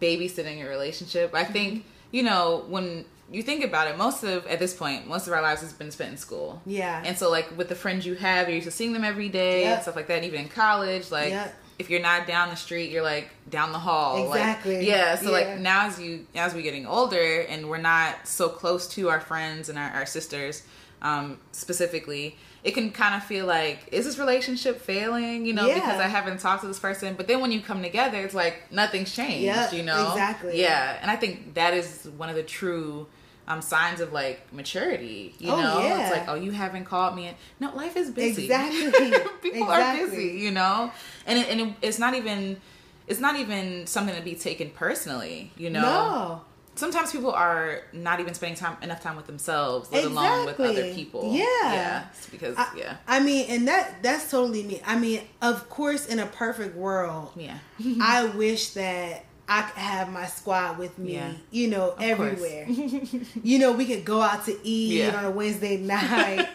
[0.01, 2.17] babysitting your relationship, I think Mm-hmm.
[2.17, 5.43] you know when you think about it, most of at this point, most of our
[5.43, 6.61] lives has been spent in school.
[6.67, 7.03] Yeah.
[7.05, 9.63] And so, like with the friends you have, you're used to seeing them every day
[9.63, 9.73] Yep.
[9.75, 10.17] and stuff like that.
[10.17, 11.55] And even in college, like Yep.
[11.79, 14.27] if you're not down the street, you're like down the hall.
[14.29, 14.87] Like, Exactly.
[14.87, 15.17] yeah.
[15.17, 15.31] So Yeah.
[15.31, 19.21] like now as you as we're getting older and we're not so close to our
[19.21, 20.63] friends and our, our sisters,
[21.03, 25.45] um, specifically, it can kind of feel like is this relationship failing?
[25.47, 25.75] You know, Yeah.
[25.75, 27.15] because I haven't talked to this person.
[27.15, 29.45] But then when you come together, it's like nothing's changed.
[29.45, 30.61] Yep, you know, exactly.
[30.61, 33.07] Yeah, and I think that is one of the true.
[33.47, 35.79] Um, signs of like maturity, you Oh, know.
[35.81, 36.01] yeah.
[36.09, 37.27] It's like, oh, you haven't called me.
[37.27, 38.45] And, no, life is busy.
[38.45, 39.13] Exactly.
[39.43, 40.91] People are busy, you know,
[41.27, 42.59] and it, and it, it's not even
[43.07, 45.83] it's not even something to be taken personally, you know.
[45.83, 46.41] No.
[46.77, 50.93] Sometimes people are not even spending time enough time with themselves, let alone with other
[50.93, 51.33] people.
[51.33, 51.45] Yeah.
[51.63, 54.83] yeah, because I, yeah, I mean, and that that's totally me.
[54.85, 57.59] I mean, of course, in a perfect world, yeah,
[58.01, 61.33] I wish that I could have my squad with me, Yeah.
[61.51, 62.03] you know, course.
[62.03, 62.67] everywhere.
[63.43, 65.17] you know, we could go out to eat Yeah.
[65.17, 66.49] on a Wednesday night.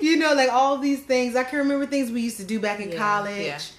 [0.00, 1.34] you know, like all these things.
[1.34, 3.70] I can remember things we used to do back in college.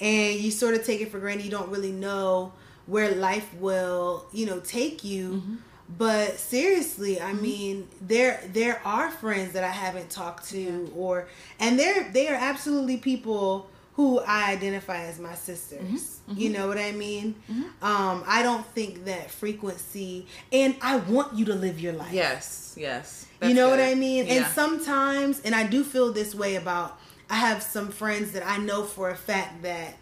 [0.00, 1.44] And you sort of take it for granted.
[1.44, 2.52] You don't really know
[2.86, 5.28] where life will, you know, take you.
[5.28, 5.54] Mm-hmm.
[5.98, 11.28] But seriously, I mean, there there are friends that I haven't talked to or
[11.60, 16.20] and they're they are absolutely people who I identify as my sisters.
[16.28, 16.38] Mm-hmm.
[16.40, 17.36] You know what I mean?
[17.80, 22.12] Um, I don't think that frequency, and I want you to live your life.
[22.12, 23.26] yes, yes.
[23.40, 23.80] you That's know what.
[23.80, 24.26] I mean?
[24.26, 26.98] And sometimes, and I do feel this way about,
[27.30, 29.94] I have some friends that I know for a fact that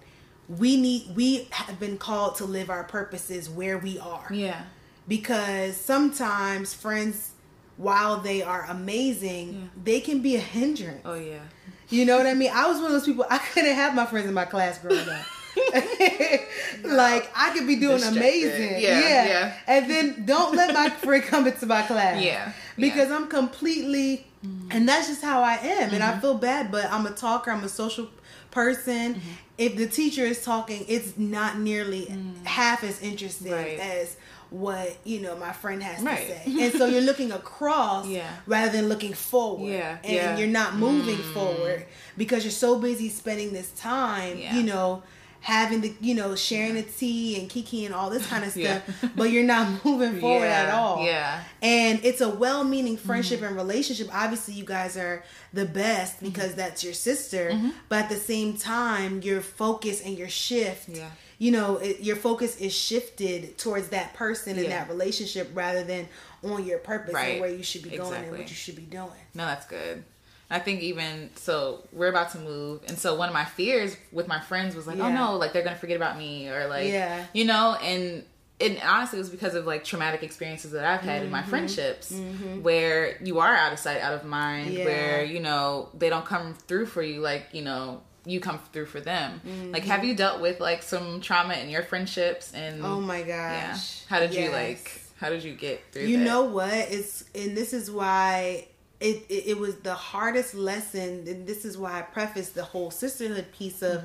[0.58, 4.26] we need, we have been called to live our purposes where we are.
[4.30, 4.62] Yeah,
[5.08, 7.32] because sometimes friends
[7.76, 9.60] while they are amazing Yeah.
[9.82, 11.02] they can be a hindrance.
[11.04, 11.40] Oh yeah,
[11.88, 12.50] you know what i mean?
[12.52, 15.08] I was one of those people i couldn't have my friends in my class growing
[15.08, 15.24] up.
[16.84, 18.18] Like i could be doing Distracted.
[18.18, 18.82] amazing.
[18.82, 19.54] Yeah, yeah.
[19.66, 22.22] and then don't let my friend come into my class.
[22.22, 24.26] Yeah, because i'm completely
[24.70, 25.92] and that's just how i am.
[25.94, 26.20] And i mm-hmm.
[26.20, 28.08] feel bad but i'm a talker i'm a social
[28.52, 29.20] person
[29.58, 33.78] if the teacher is talking it's not nearly half as interesting Right.
[33.80, 34.16] as
[34.50, 36.26] what you know my friend has Right.
[36.44, 38.30] to say and so you're looking across Yeah.
[38.46, 40.34] rather than looking forward Yeah, and yeah.
[40.36, 40.38] Mm.
[40.38, 41.86] you're not moving forward
[42.16, 45.02] because you're so busy spending this time you know
[45.42, 48.82] having the you know sharing the tea and kiki and all this kind of stuff
[49.02, 49.08] Yeah.
[49.16, 51.42] but you're not moving forward Yeah, at all yeah.
[51.60, 53.48] and it's a well-meaning friendship Mm-hmm.
[53.48, 57.70] and relationship obviously you guys are the best because that's your sister Mm-hmm.
[57.88, 61.10] but at the same time your focus and your shift Yeah.
[61.38, 66.08] you know it, your focus is shifted towards that person and that relationship rather than
[66.44, 67.32] on your purpose Right.
[67.32, 70.04] and where you should be going and what you should be doing No, that's good.
[70.52, 74.28] I think even so, we're about to move, and so one of my fears with
[74.28, 77.24] my friends was like, "Oh no, like they're gonna forget about me," or like, Yeah.
[77.32, 78.24] you know, and
[78.60, 81.32] and honestly, it was because of like traumatic experiences that I've had in Mm-hmm.
[81.32, 82.12] my friendships,
[82.60, 84.84] where you are out of sight, out of mind, Yeah.
[84.84, 88.86] where you know they don't come through for you, like you know you come through
[88.86, 89.40] for them.
[89.72, 89.90] Like, Mm-hmm.
[89.90, 92.52] have you dealt with like some trauma in your friendships?
[92.54, 93.76] And oh my gosh yeah,
[94.08, 95.00] how did you like?
[95.18, 96.02] How did you get through?
[96.06, 96.24] you that?
[96.24, 98.66] know what it's and this is why
[99.02, 102.90] it, it it was the hardest lesson and this is why i prefaced the whole
[102.90, 104.04] sisterhood piece of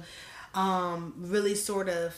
[0.53, 2.15] um really sort of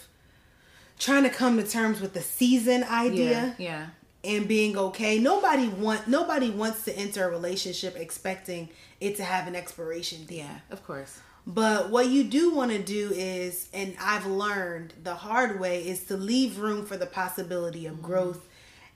[0.98, 3.88] trying to come to terms with the season idea yeah,
[4.24, 8.70] and being okay nobody want nobody wants to enter a relationship expecting
[9.02, 11.20] it to have an expiration date yeah, yeah, of course.
[11.46, 16.04] but what you do want to do is, and I've learned the hard way, is
[16.06, 18.46] to leave room for the possibility of growth.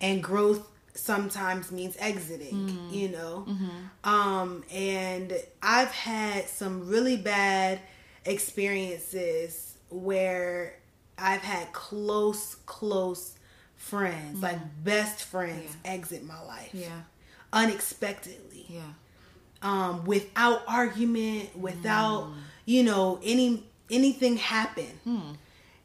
[0.02, 2.93] And growth sometimes means exiting, mm-hmm.
[2.93, 3.45] you know?
[3.47, 4.10] Mm-hmm.
[4.10, 7.79] Um, and I've had some really bad
[8.25, 10.75] experiences where
[11.17, 13.36] I've had close, close
[13.75, 14.84] friends, like mm-hmm.
[14.84, 17.01] best friends, exit my life Yeah,
[17.51, 18.65] unexpectedly.
[18.69, 18.82] Yeah.
[19.62, 22.34] um, without argument, without mm.
[22.65, 24.99] you know any anything happen.
[25.03, 25.32] Hmm.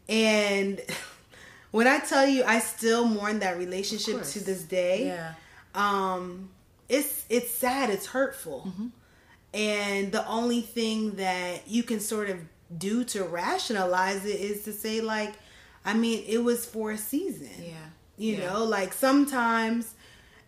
[0.09, 0.81] And
[1.71, 5.07] when I tell you, I still mourn that relationship to this day.
[5.07, 5.35] Yeah.
[5.75, 6.51] Um,
[6.89, 7.91] it's it's sad.
[7.91, 8.65] It's hurtful.
[8.69, 8.87] Mm-hmm.
[9.55, 12.39] And the only thing that you can sort of
[12.77, 15.33] do to rationalize it is to say like,
[15.85, 17.75] I mean, it was for a season Yeah.
[18.19, 18.47] you Yeah.
[18.53, 19.95] know like sometimes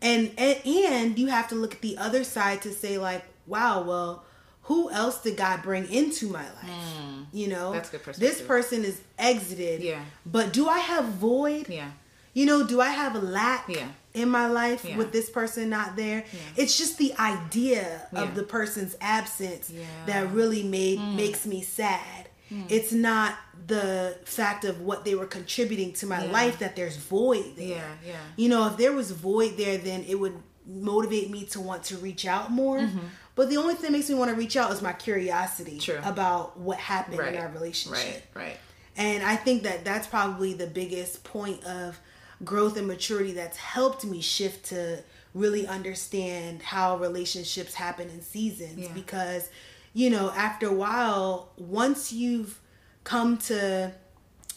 [0.03, 3.83] and, and and you have to look at the other side to say like wow
[3.83, 4.25] well
[4.71, 7.27] who else did god bring into my life mm.
[7.33, 7.73] you know.
[7.73, 10.03] That's good this person is exited Yeah.
[10.37, 11.91] but do i have void Yeah.
[12.39, 13.89] you know do i have a lack Yeah.
[14.15, 14.97] in my life Yeah.
[15.01, 16.61] with this person not there Yeah.
[16.61, 18.23] it's just the idea Yeah.
[18.23, 19.73] of the person's absence
[20.07, 21.17] that really made mm.
[21.23, 22.65] makes me sad mm.
[22.77, 23.31] it's not
[23.75, 27.69] the fact of what they were contributing to my life that there's void there
[28.07, 28.11] Yeah.
[28.13, 28.25] Yeah.
[28.43, 31.97] you know, if there was void there, then it would motivate me to want to
[32.07, 32.79] reach out more.
[32.79, 33.07] Mm-hmm.
[33.35, 35.79] But the only thing that makes me want to reach out is my curiosity.
[35.79, 36.01] True.
[36.05, 37.35] about what happened Right.
[37.35, 38.25] in our relationship.
[38.35, 38.45] Right.
[38.47, 38.57] Right.
[38.97, 41.99] And I think that that's probably the biggest point of
[42.45, 45.03] growth and maturity that's helped me shift to
[45.35, 48.93] really understand how relationships happen in seasons Yeah.
[48.95, 49.49] because
[49.93, 52.59] you know after a while once you've
[53.05, 53.93] come to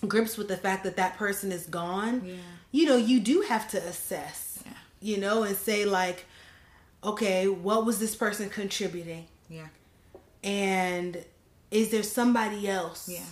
[0.07, 2.35] grips with the fact that that person is gone Yeah.
[2.71, 4.71] you know you do have to assess Yeah.
[5.01, 6.25] you know and say like
[7.03, 9.67] okay what was this person contributing Yeah.
[10.43, 11.23] and
[11.71, 13.25] is there somebody else Yeah.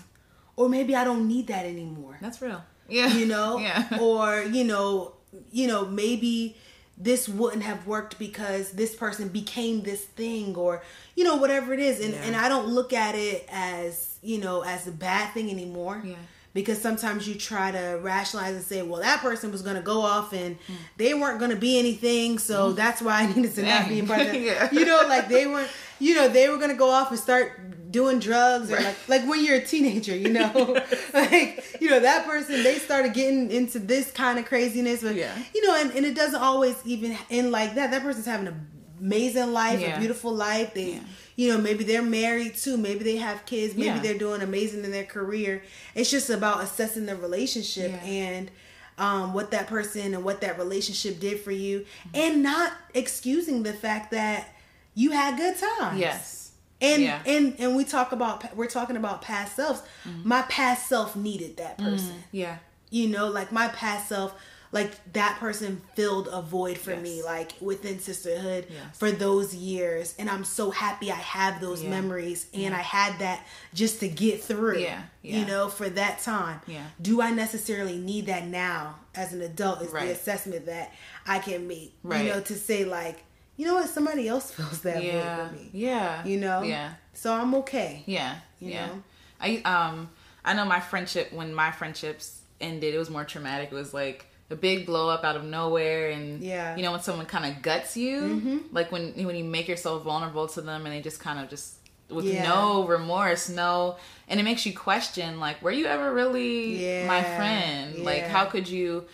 [0.56, 2.64] or maybe i don't need that anymore That's real.
[2.90, 3.14] Yeah.
[3.14, 3.98] you know Yeah.
[4.00, 5.14] or you know
[5.52, 6.58] you know maybe
[6.98, 10.84] this wouldn't have worked because this person became this thing or
[11.16, 12.24] you know whatever it is and Yeah.
[12.26, 16.16] and I don't look at it as you know as a bad thing anymore Yeah.
[16.54, 20.02] Because sometimes you try to rationalize and say well that person was going to go
[20.02, 20.58] off and
[20.98, 22.76] they weren't going to be anything so mm-hmm.
[22.76, 24.70] that's why I needed to not be in part of it Yeah.
[24.72, 25.66] you know like they were
[26.00, 29.28] you know they were going to go off and start doing drugs or like like
[29.28, 30.52] when you're a teenager you know
[31.14, 35.34] like you know that person they started getting into this kind of craziness but Yeah.
[35.54, 38.68] you know and, and it doesn't always even end like that that person's having an
[39.00, 39.96] amazing life Yeah.
[39.96, 41.00] a beautiful life they Yeah.
[41.36, 44.00] You know maybe they're married too maybe they have kids maybe Yeah.
[44.00, 45.64] they're doing amazing in their career
[45.96, 48.10] it's just about assessing the relationship Yeah.
[48.10, 48.52] and
[48.98, 52.10] um, what that person and what that relationship did for you Mm-hmm.
[52.16, 54.50] and not excusing the fact that
[54.94, 56.52] you had good times Yes.
[56.82, 57.22] and Yeah.
[57.26, 59.82] and and we talk about we're talking about past selves
[60.24, 62.58] my past self needed that person Yeah.
[62.90, 64.34] you know like my past self
[64.74, 68.98] like that person filled a void for me like within sisterhood Yes.
[68.98, 71.90] for those years and i'm so happy i have those Yeah.
[71.90, 75.02] memories and i had that just to get through Yeah.
[75.22, 75.40] Yeah.
[75.40, 76.86] you know for that time Yeah.
[77.02, 80.06] do i necessarily need that now as an adult is Right.
[80.08, 80.94] the assessment that
[81.28, 82.26] i can make Right.
[82.26, 83.24] you know to say like
[83.58, 85.14] you know what somebody else feels that Yeah.
[85.44, 86.24] way for me Yeah.
[86.26, 86.94] you know Yeah.
[87.14, 88.36] so i'm okay Yeah.
[88.60, 88.86] You yeah.
[88.88, 89.04] know?
[89.42, 90.10] I um
[90.46, 93.70] I know my friendship when my friendships ended, it was more traumatic.
[93.72, 96.76] It was like a big blow up out of nowhere and Yeah.
[96.76, 98.58] you know when someone kind of guts you Mm-hmm.
[98.72, 101.76] like when when you make yourself vulnerable to them and they just kind of just
[102.10, 102.44] with Yeah.
[102.48, 106.74] no remorse no and it makes you question like were you ever really
[107.08, 107.38] my Yeah.
[107.38, 109.06] friend like how could you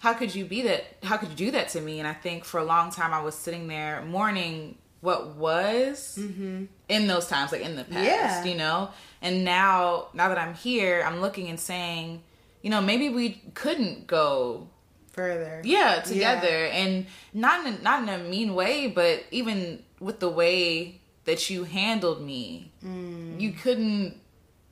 [0.00, 2.44] how could you be that how could you do that to me and i think
[2.44, 7.62] for a long time i was sitting there mourning what was in those times like
[7.62, 8.04] in the past Mm-hmm.
[8.04, 8.44] Yeah.
[8.44, 8.90] you know
[9.22, 12.22] and now now that i'm here i'm looking and saying
[12.62, 14.68] you know maybe we couldn't go
[15.12, 15.60] Further.
[15.64, 20.28] yeah together and not in a, not in a mean way but even with the
[20.28, 23.38] way that you handled me Mm.
[23.40, 24.16] you couldn't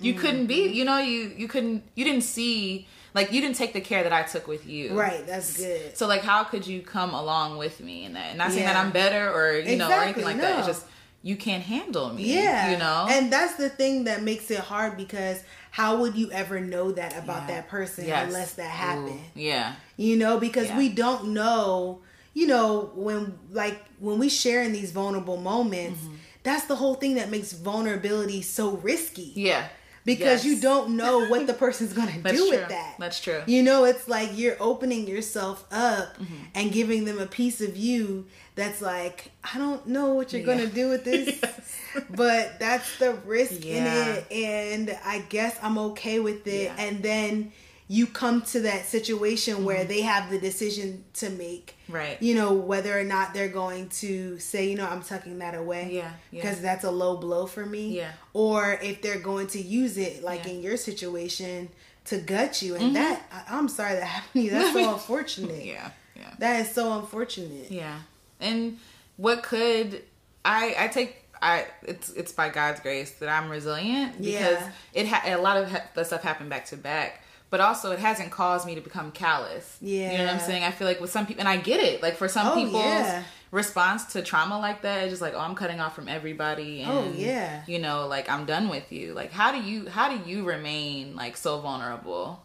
[0.00, 3.72] you couldn't be you know you you couldn't you didn't see like you didn't take
[3.72, 5.26] the care that i took with you Right.
[5.26, 5.96] That's good.
[5.96, 8.76] so like how could you come along with me in that and not saying that
[8.76, 10.86] i'm better or you know or anything Exactly, like that it's just
[11.22, 12.70] you can't handle me Yeah.
[12.70, 16.60] you know And that's the thing that makes it hard because how would you ever
[16.60, 17.54] know that about Yeah.
[17.56, 18.26] that person Yes.
[18.26, 19.20] unless that Ooh, happened?
[19.34, 20.76] yeah You know, because Yeah.
[20.78, 22.00] we don't know,
[22.34, 26.14] you know, when like when we share in these vulnerable moments, Mm-hmm.
[26.44, 29.32] that's the whole thing that makes vulnerability so risky.
[29.34, 29.68] yeah
[30.16, 32.50] Because you don't know what the person's gonna do true.
[32.50, 32.94] with that.
[32.98, 33.42] That's true.
[33.46, 36.34] You know, it's like you're opening yourself up Mm-hmm.
[36.54, 40.46] and giving them a piece of you that's like, I don't know what you're Yeah.
[40.46, 41.76] gonna do with this, Yes.
[42.10, 43.76] but that's the risk Yeah.
[43.76, 46.64] in it, and I guess I'm okay with it.
[46.64, 46.74] Yeah.
[46.84, 47.52] And then
[47.90, 51.74] you come to that situation where they have the decision to make.
[51.84, 51.92] Mm-hmm.
[51.94, 52.22] Right.
[52.22, 55.88] You know, whether or not they're going to say, you know, I'm tucking that away.
[55.92, 56.42] Yeah, yeah.
[56.42, 57.96] Because that's a low blow for me.
[57.96, 58.12] Yeah.
[58.34, 60.50] Or if they're going to use it, like Yeah.
[60.52, 61.70] in your situation,
[62.06, 62.74] to gut you.
[62.76, 64.50] And that, I, I'm sorry that happened to you.
[64.50, 65.64] That's so unfortunate.
[65.64, 67.70] yeah yeah That is so unfortunate.
[67.70, 67.98] Yeah.
[68.40, 68.78] And
[69.16, 70.02] what could
[70.44, 74.70] I I take I it's it's by God's grace that I'm resilient because Yeah.
[74.92, 77.22] it ha- a lot of ha- the stuff happened back to back.
[77.50, 79.78] But also, it hasn't caused me to become callous.
[79.80, 80.12] Yeah.
[80.12, 80.64] you know what I'm saying.
[80.64, 82.02] I feel like with some people, and I get it.
[82.02, 83.22] Like for some Oh, people's yeah.
[83.50, 86.84] response to trauma like that, it's just like, oh, I'm cutting off from everybody.
[86.86, 87.62] Oh, and, Oh, yeah.
[87.66, 89.14] You know, like I'm done with you.
[89.14, 92.42] Like, how do you how do you remain like so vulnerable?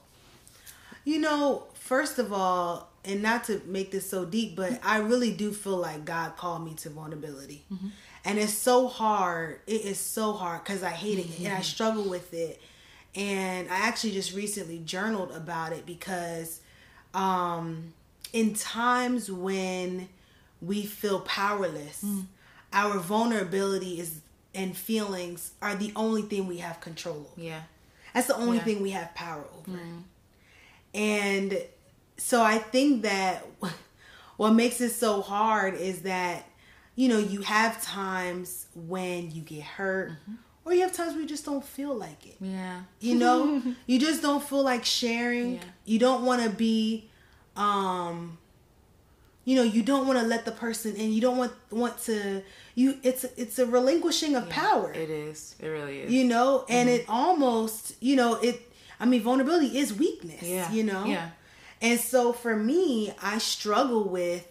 [1.04, 5.32] You know, first of all, and not to make this so deep, but I really
[5.34, 7.66] do feel like God called me to vulnerability.
[7.72, 7.88] Mm-hmm.
[8.26, 9.60] And it's so hard.
[9.68, 11.62] It is so hard because I hate it and I mm-hmm.
[11.64, 12.62] struggle with it.
[13.16, 16.62] And I actually just recently journaled about it because
[17.14, 17.94] um,
[18.32, 20.10] in times when
[20.62, 22.22] we feel powerless, hmm.
[22.72, 24.22] our vulnerability is
[24.56, 27.42] and feelings are the only thing we have control over.
[27.42, 27.62] Yeah.
[28.14, 28.64] That's the only Yeah.
[28.64, 29.78] thing we have power over.
[29.78, 30.00] Hmm.
[30.94, 31.58] And
[32.18, 33.48] so I think that
[34.38, 36.48] what makes it so hard is that,
[36.96, 40.34] you know, you have times when you get hurt mm-hmm.
[40.66, 42.36] Or you have times where you just don't feel like it.
[42.40, 42.82] Yeah.
[43.00, 45.56] You know, you just don't feel like sharing.
[45.56, 45.64] Yeah.
[45.86, 47.10] You don't want to be
[47.56, 48.38] um
[49.46, 51.12] you know, you don't want to let the person in.
[51.12, 52.42] You don't want want to
[52.76, 55.56] you it's it's a relinquishing of power It is.
[55.60, 56.12] It really is.
[56.12, 57.02] you know and Mm-hmm.
[57.02, 61.30] it almost you know it i mean vulnerability is weakness Yeah, you know yeah.
[61.82, 64.48] and so for me i struggle with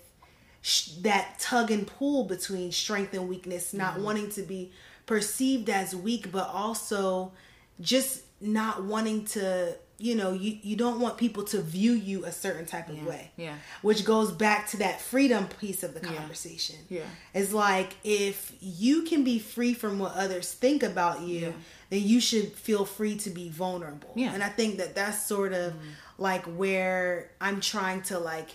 [0.61, 4.05] sh- that tug and pull between strength and weakness not Mm-hmm.
[4.05, 4.71] wanting to be
[5.13, 7.33] perceived as weak but also
[7.81, 12.33] just not wanting to you know you, you don't want people to view you a
[12.33, 13.55] certain type of Yeah, way yeah.
[13.83, 17.03] which goes back to that freedom piece of the conversation Yeah.
[17.35, 21.53] it's like if you can be free from what others think about you, Yeah.
[21.91, 24.13] then you should feel free to be vulnerable.
[24.15, 24.27] Yeah.
[24.27, 24.35] Mm-hmm.
[24.37, 25.75] And I think that that's sort of
[26.19, 28.51] like where I'm trying to like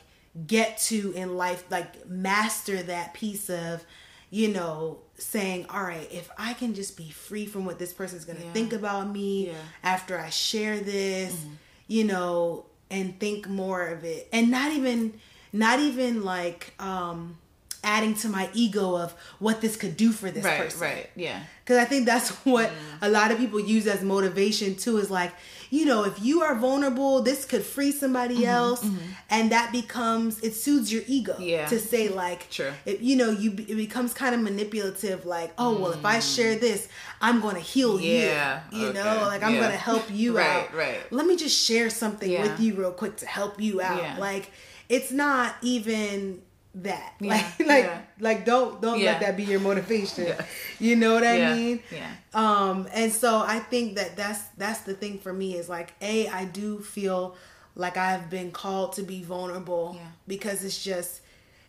[0.56, 3.84] get to in life, like master that piece of,
[4.30, 8.26] you know, saying, all right, if I can just be free from what this person's
[8.26, 8.54] going to Yeah.
[8.54, 9.54] think about me Yeah.
[9.84, 11.54] after I share this, Mm-hmm.
[11.88, 14.28] you know, and think more of it.
[14.32, 15.14] And not even
[15.54, 17.38] not even like um
[17.84, 20.60] adding to my ego of what this could do for this Right.
[20.62, 20.82] person.
[20.82, 21.10] Right.
[21.16, 21.42] Yeah.
[21.64, 22.70] Because I think that's what
[23.02, 25.32] a lot of people use as motivation too is like,
[25.70, 28.90] you know, if you are vulnerable, this could free somebody Mm-hmm, else.
[29.30, 31.66] And that becomes, it soothes your ego Yeah.
[31.68, 32.72] to say, like, True.
[32.86, 36.56] it, you know, you it becomes kind of manipulative, like, oh, well, if I share
[36.56, 36.88] this,
[37.22, 38.04] I'm going to heal Mm.
[38.04, 38.80] Yeah, you.
[38.80, 39.60] You okay, know, like, I'm yeah.
[39.60, 40.74] going to help you Right, out.
[40.74, 41.12] right.
[41.12, 42.42] Let me just share something Yeah.
[42.44, 44.20] with you real quick to help you out.
[44.20, 44.52] Like,
[44.90, 46.42] it's not even
[46.84, 47.14] that.
[47.22, 48.02] Yeah, Like, like, yeah.
[48.20, 49.12] like, don't don't Yeah.
[49.14, 50.34] let that be your motivation.
[50.80, 51.80] You know what I mean?
[51.92, 52.12] yeah.
[52.34, 56.28] Um, and so I think that that's that's the thing for me is like a
[56.28, 57.36] I do feel
[57.76, 59.98] like I've been called to be vulnerable
[60.28, 61.22] because it's just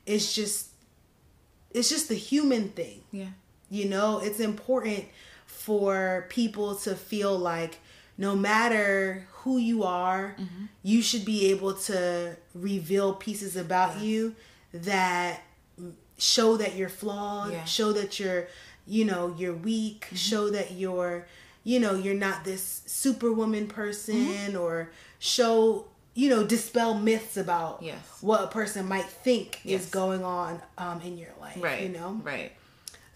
[0.06, 0.68] it's just
[1.70, 3.02] it's just the human thing.
[3.12, 3.32] Yeah.
[3.70, 5.04] You know, it's important
[5.46, 7.78] for people to feel like
[8.16, 10.64] no matter who you are, Mm-hmm.
[10.82, 14.34] you should be able to reveal pieces about you
[14.72, 15.40] that
[16.18, 17.64] show that you're flawed, Yeah.
[17.64, 18.48] show that you're,
[18.86, 20.16] you know, you're weak, Mm-hmm.
[20.16, 21.26] show that you're,
[21.64, 24.58] you know, you're not this superwoman person Mm-hmm.
[24.58, 27.98] or show, you know, dispel myths about Yes.
[28.20, 29.84] what a person might think Yes.
[29.84, 31.82] is going on um, in your life, right.
[31.82, 32.20] you know?
[32.24, 32.52] Right.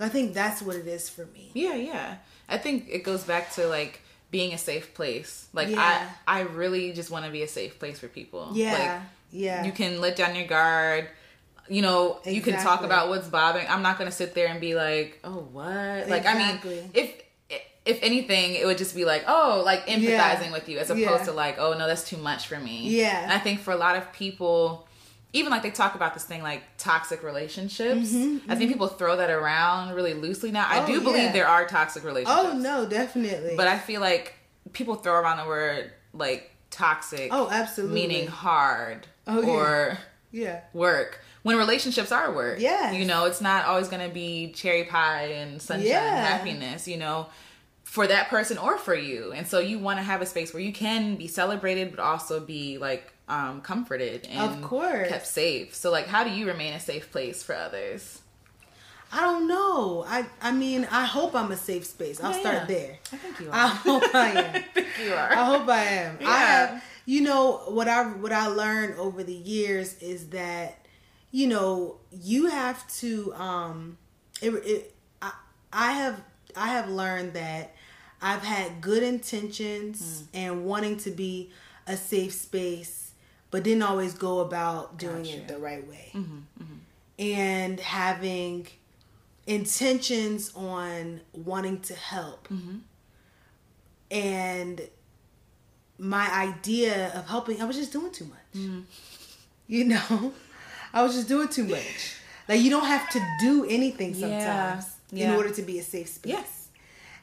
[0.01, 1.51] I think that's what it is for me.
[1.55, 2.17] Yeah, yeah.
[2.49, 4.01] I think it goes back to like
[4.33, 5.47] being a safe place.
[5.53, 6.09] Like Yeah.
[6.27, 8.51] I I really just want to be a safe place for people.
[8.53, 8.73] Yeah.
[8.73, 9.01] Like
[9.31, 9.65] yeah.
[9.65, 11.09] you can let down your guard.
[11.69, 13.67] You know, you can talk about what's bothering.
[13.69, 17.13] I'm not going to sit there and be like, "Oh, what?" Like I mean, if
[17.85, 20.53] if anything, it would just be like, "Oh, like empathizing Yeah.
[20.53, 21.25] with you," as opposed Yeah.
[21.25, 23.23] to like, "Oh, no, that's too much for me." Yeah.
[23.23, 24.87] And I think for a lot of people,
[25.33, 28.13] even like they talk about this thing like toxic relationships.
[28.49, 30.67] I think people throw that around really loosely now.
[30.69, 31.33] I Mm-hmm, Oh, do believe yeah.
[31.33, 32.51] there are toxic relationships.
[32.53, 33.55] oh no, definitely.
[33.57, 34.35] But I feel like
[34.73, 37.31] people throw around the word like toxic.
[37.33, 38.01] Oh, absolutely.
[38.01, 39.49] Meaning hard Oh, yeah.
[39.49, 39.99] or
[40.31, 40.61] yeah.
[40.73, 41.21] work.
[41.43, 42.61] When relationships are work.
[42.61, 42.93] Yeah.
[42.93, 46.17] You know, it's not always going to be cherry pie and sunshine Yeah.
[46.17, 47.27] and happiness, you know,
[47.83, 49.33] for that person or for you.
[49.33, 52.39] And so you want to have a space where you can be celebrated, but also
[52.41, 55.09] be like um, comforted and Of course.
[55.09, 55.75] kept safe.
[55.75, 58.21] So, like, how do you remain a safe place for others?
[59.15, 60.05] I don't know.
[60.09, 62.23] I I mean, I hope I'm a safe space.
[62.23, 62.65] I'll Yeah, start yeah.
[62.67, 62.99] there.
[63.13, 63.55] I think you are.
[63.55, 64.55] I hope I am.
[64.55, 65.33] I think you are.
[65.33, 66.19] I hope I am.
[66.25, 70.82] I have, you know, what I what I learned over the years is that,
[71.33, 73.35] you know, you have to.
[73.35, 73.99] Um,
[74.41, 75.33] it, it I,
[75.73, 76.23] I have
[76.55, 77.75] I have learned that
[78.21, 80.27] I've had good intentions mm.
[80.35, 81.51] and wanting to be
[81.87, 83.13] a safe space,
[83.51, 86.75] but didn't always go about doing it the right way, mm-hmm, mm-hmm.
[87.19, 88.69] and having
[89.47, 92.47] intentions on wanting to help.
[92.49, 92.77] Mm-hmm.
[94.11, 94.83] And
[95.99, 98.63] my idea of helping i was just doing too much.
[99.67, 100.35] You know
[100.93, 102.17] i was just doing too much
[102.49, 104.21] like you don't have to do anything Yeah.
[104.21, 105.37] sometimes in Yeah.
[105.37, 106.69] order to be a safe space Yes.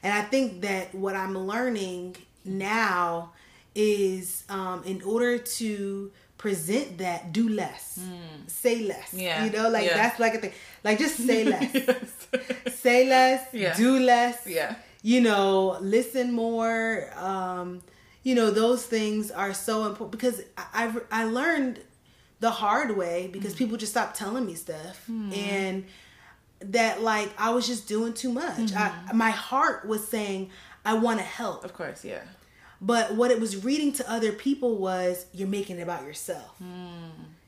[0.02, 3.32] and i think that what i'm learning now
[3.74, 7.98] is um, in order to present that do less
[8.46, 9.12] say less.
[9.12, 9.44] Yeah.
[9.44, 9.96] you know like Yeah.
[9.96, 10.52] that's like a thing
[10.82, 12.76] like just say less Yes.
[12.80, 13.76] say less Yeah.
[13.76, 14.74] do less Yeah.
[15.02, 17.82] you know listen more um
[18.22, 20.64] you know those things are so important because i
[21.12, 21.78] i, I learned
[22.40, 23.32] the hard way Mm.
[23.32, 25.32] because people just stopped telling me stuff Hmm.
[25.32, 25.84] and
[26.60, 30.50] that like i was just doing too much I, my heart was saying
[30.84, 31.64] i want to help Mm-hmm.
[31.66, 32.22] Of course, yeah.
[32.80, 36.52] but what it was reading to other people was you're making it about yourself.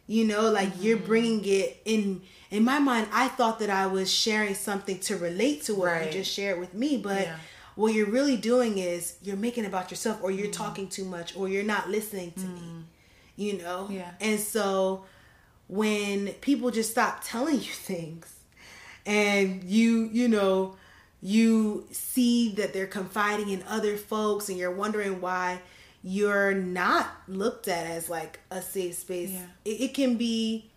[0.08, 2.22] You know, like you're bringing it in.
[2.50, 6.06] In my mind, I thought that I was sharing something to relate to what Right.
[6.06, 7.36] you just shared with me, but Yeah.
[7.76, 11.34] what you're really doing is you're making it about yourself, or you're talking too much,
[11.36, 12.62] or you're not listening to me.
[13.36, 14.10] You know, Yeah.
[14.20, 15.04] And so
[15.68, 18.32] when people just stop telling you things,
[19.06, 20.76] and you, you know,
[21.20, 25.60] you see that they're confiding in other folks and you're wondering why
[26.04, 29.40] you're not looked at as like a safe space Yeah.
[29.64, 30.68] it, it can be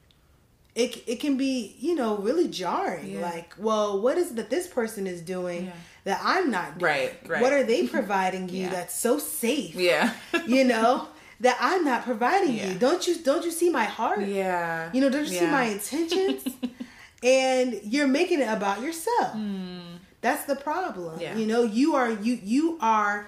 [0.75, 3.21] it, it can be you know really jarring Yeah.
[3.21, 5.71] like well what is it that this person is doing Yeah.
[6.03, 7.41] that i'm not doing Right, right.
[7.41, 8.69] what are they providing you Yeah.
[8.69, 10.13] that's so safe Yeah.
[10.45, 11.07] you know
[11.39, 12.69] that i'm not providing Yeah.
[12.69, 14.89] you don't you don't you see my heart yeah.
[14.93, 16.45] you know, don't you see my intentions?
[17.23, 19.31] and you're making it about yourself.
[19.31, 19.79] Hmm.
[20.21, 21.19] That's the problem.
[21.19, 21.35] Yeah.
[21.35, 23.27] You know, you are you you are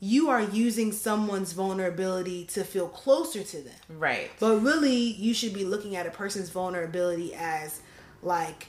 [0.00, 3.74] you are using someone's vulnerability to feel closer to them.
[3.88, 4.30] Right.
[4.38, 7.80] But really, you should be looking at a person's vulnerability as
[8.22, 8.68] like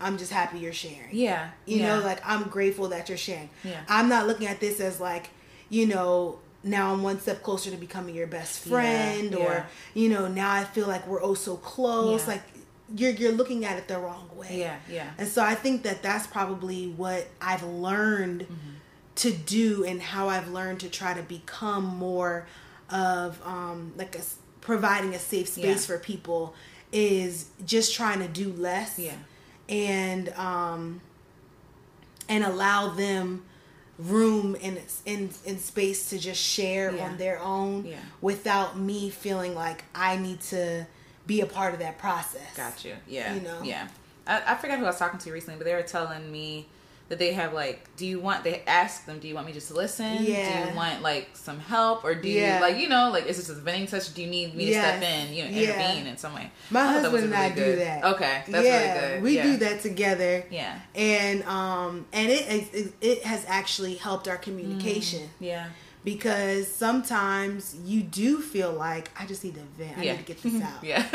[0.00, 1.10] I'm just happy you're sharing.
[1.12, 1.50] Yeah.
[1.66, 1.96] You yeah.
[1.96, 3.50] know, like I'm grateful that you're sharing.
[3.62, 3.80] Yeah.
[3.88, 5.30] I'm not looking at this as like,
[5.68, 9.64] you know, now I'm one step closer to becoming your best friend Yeah, or yeah.
[9.94, 12.22] you know, now I feel like we're oh so close.
[12.22, 12.34] Yeah.
[12.34, 12.42] Like
[12.94, 14.58] you're you're looking at it the wrong way.
[14.60, 15.10] Yeah, yeah.
[15.18, 18.46] And so I think that that's probably what I've learned
[19.16, 22.46] to do and how I've learned to try to become more
[22.90, 24.20] of um like a
[24.60, 26.54] providing a safe space for people
[26.92, 29.14] is just trying to do less Yeah.
[29.68, 31.00] and um
[32.28, 33.44] and allow them
[34.08, 37.04] room and in in space to just share Yeah.
[37.04, 37.96] on their own Yeah.
[38.20, 40.86] without me feeling like I need to
[41.26, 42.56] be a part of that process.
[42.56, 42.94] Got you.
[43.06, 43.34] Yeah.
[43.34, 43.62] You know?
[43.62, 43.88] Yeah.
[44.26, 46.68] I, I forgot who I was talking to recently, but they were telling me
[47.12, 48.42] that they have like, do you want?
[48.42, 50.16] They ask them, do you want me just to listen?
[50.24, 50.64] Yeah.
[50.64, 52.54] Do you want like some help, or do Yeah.
[52.56, 54.14] you like you know like is this a venting session?
[54.14, 55.34] Do you need me to step in?
[55.34, 55.68] You know, Yeah.
[55.74, 56.50] intervene in some way.
[56.70, 58.04] My I thought was husband and I really do that.
[58.14, 59.22] Okay, that's yeah, really good.
[59.24, 59.42] we yeah.
[59.42, 60.44] do that together.
[60.50, 60.78] Yeah.
[60.94, 65.66] and um and it it, it has actually helped our communication Yeah.
[66.04, 69.98] Because sometimes you do feel like I just need to vent.
[69.98, 70.12] I Yeah.
[70.12, 70.82] need to get this out.
[70.82, 71.06] yeah.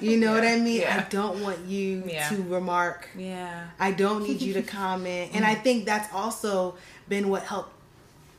[0.00, 0.80] You know what I mean?
[0.80, 1.04] Yeah.
[1.06, 2.28] I don't want you Yeah.
[2.28, 3.08] to remark.
[3.16, 3.68] yeah.
[3.78, 5.30] I don't need you to comment.
[5.34, 5.52] And Mm-hmm.
[5.52, 6.74] I think that's also
[7.08, 7.72] been what helped.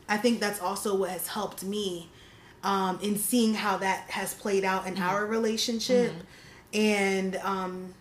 [0.10, 2.10] I think that's also what has helped me
[2.66, 4.97] um, in seeing how that has played out Mm-hmm.
[4.97, 6.12] in our relationship.
[6.74, 7.93] And, um,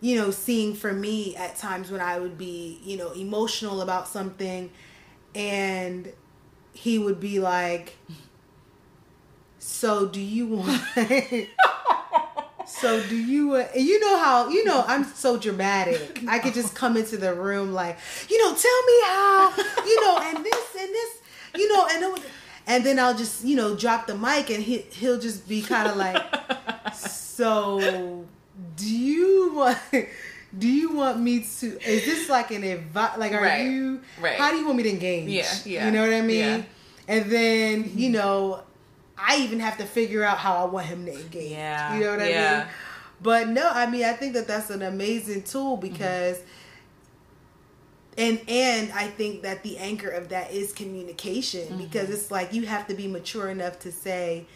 [0.00, 4.08] you know, seeing for me at times when I would be, you know, emotional about
[4.08, 4.70] something
[5.34, 6.10] and
[6.80, 7.96] he would be like,
[9.58, 10.82] So do you want.
[12.70, 13.54] So do you?
[13.56, 16.22] Uh, you know how you know I'm so dramatic.
[16.28, 19.52] I could just come into the room like, you know, tell me how,
[19.84, 21.18] you know, and this and this,
[21.56, 22.20] you know, and it, was,
[22.68, 25.88] and then I'll just you know drop the mic and he he'll just be kind
[25.88, 26.22] of like,
[26.94, 28.24] so
[28.76, 29.78] do you want?
[30.58, 31.66] Do you want me to?
[31.88, 33.16] Is this like an advice?
[33.18, 33.66] Like, are Right.
[33.66, 34.00] you?
[34.20, 34.36] Right.
[34.36, 35.28] How do you want me to engage?
[35.28, 36.38] Yeah, yeah, You know what I mean?
[36.38, 36.62] yeah.
[37.08, 38.62] And then you know,
[39.16, 41.52] I even have to figure out how I want him to engage.
[41.52, 42.58] Yeah, You know what I yeah.
[42.58, 42.66] mean?
[43.22, 46.38] But no, I mean, I think that that's an amazing tool because,
[48.18, 51.78] and and I think that the anchor of that is communication Mm-hmm.
[51.78, 54.46] because it's like you have to be mature enough to say,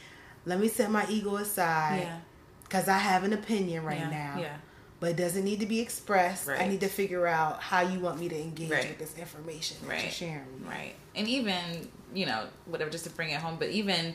[0.45, 2.19] let me set my ego aside Yeah.
[2.65, 4.37] because I have an opinion right now.
[4.39, 4.43] yeah.
[4.43, 4.57] now.
[5.01, 6.49] But it doesn't need to be expressed.
[6.49, 8.89] I need to figure out how you want me to engage Right.
[8.89, 10.03] with this information that Right.
[10.05, 10.65] you're sharing.
[10.67, 10.95] Right.
[11.15, 14.15] And even, you know, whatever, just to bring it home, but even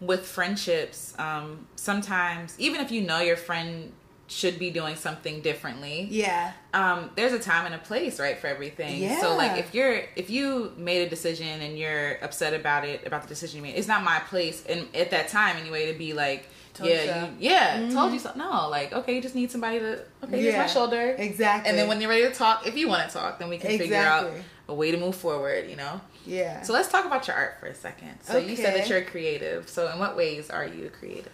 [0.00, 3.92] with friendships, um, sometimes, even if you know your friend
[4.28, 6.52] should be doing something differently, Yeah.
[6.74, 9.02] um, there's a time and a place, right, for everything.
[9.02, 9.20] Yeah.
[9.22, 13.22] So, like, if you're, if you made a decision and you're upset about it, about
[13.22, 16.12] the decision you made, it's not my place, and at that time anyway, to be
[16.12, 16.46] like,
[16.78, 18.30] Told yeah, you, yeah, told you so.
[18.36, 21.68] No, like, okay, you just need somebody to, okay, here's my shoulder, Exactly.
[21.68, 23.76] and then when you're ready to talk, if you want to talk, then we can
[23.76, 24.30] figure out
[24.68, 26.00] a way to move forward, you know?
[26.24, 26.62] Yeah.
[26.62, 28.20] So let's talk about your art for a second.
[28.22, 29.68] So you said that you're creative.
[29.68, 31.32] So in what ways are you creative?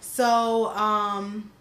[0.00, 1.52] So, um,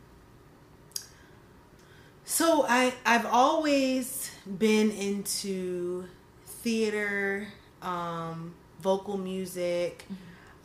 [2.25, 6.05] so I I've always been into
[6.45, 7.47] theater,
[7.83, 10.05] um, vocal music.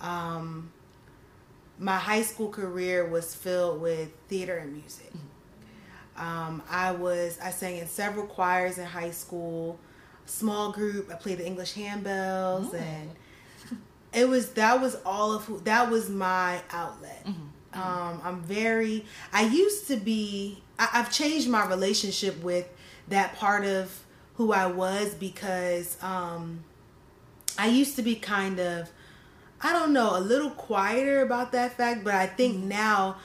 [0.00, 0.70] Um,
[1.78, 5.12] my high school career was filled with theater and music.
[6.16, 9.78] Um, I was I sang in several choirs in high school,
[10.24, 11.10] small group.
[11.10, 13.10] I played the English handbells, and
[14.14, 17.26] it was that was all of who that was my outlet.
[17.74, 19.04] Um, I'm very.
[19.32, 20.62] I used to be.
[20.78, 22.66] I, I've changed my relationship with
[23.08, 24.02] that part of
[24.36, 26.64] who I was because um,
[27.58, 28.90] I used to be kind of.
[29.62, 33.16] I don't know, a little quieter about that fact, but I think now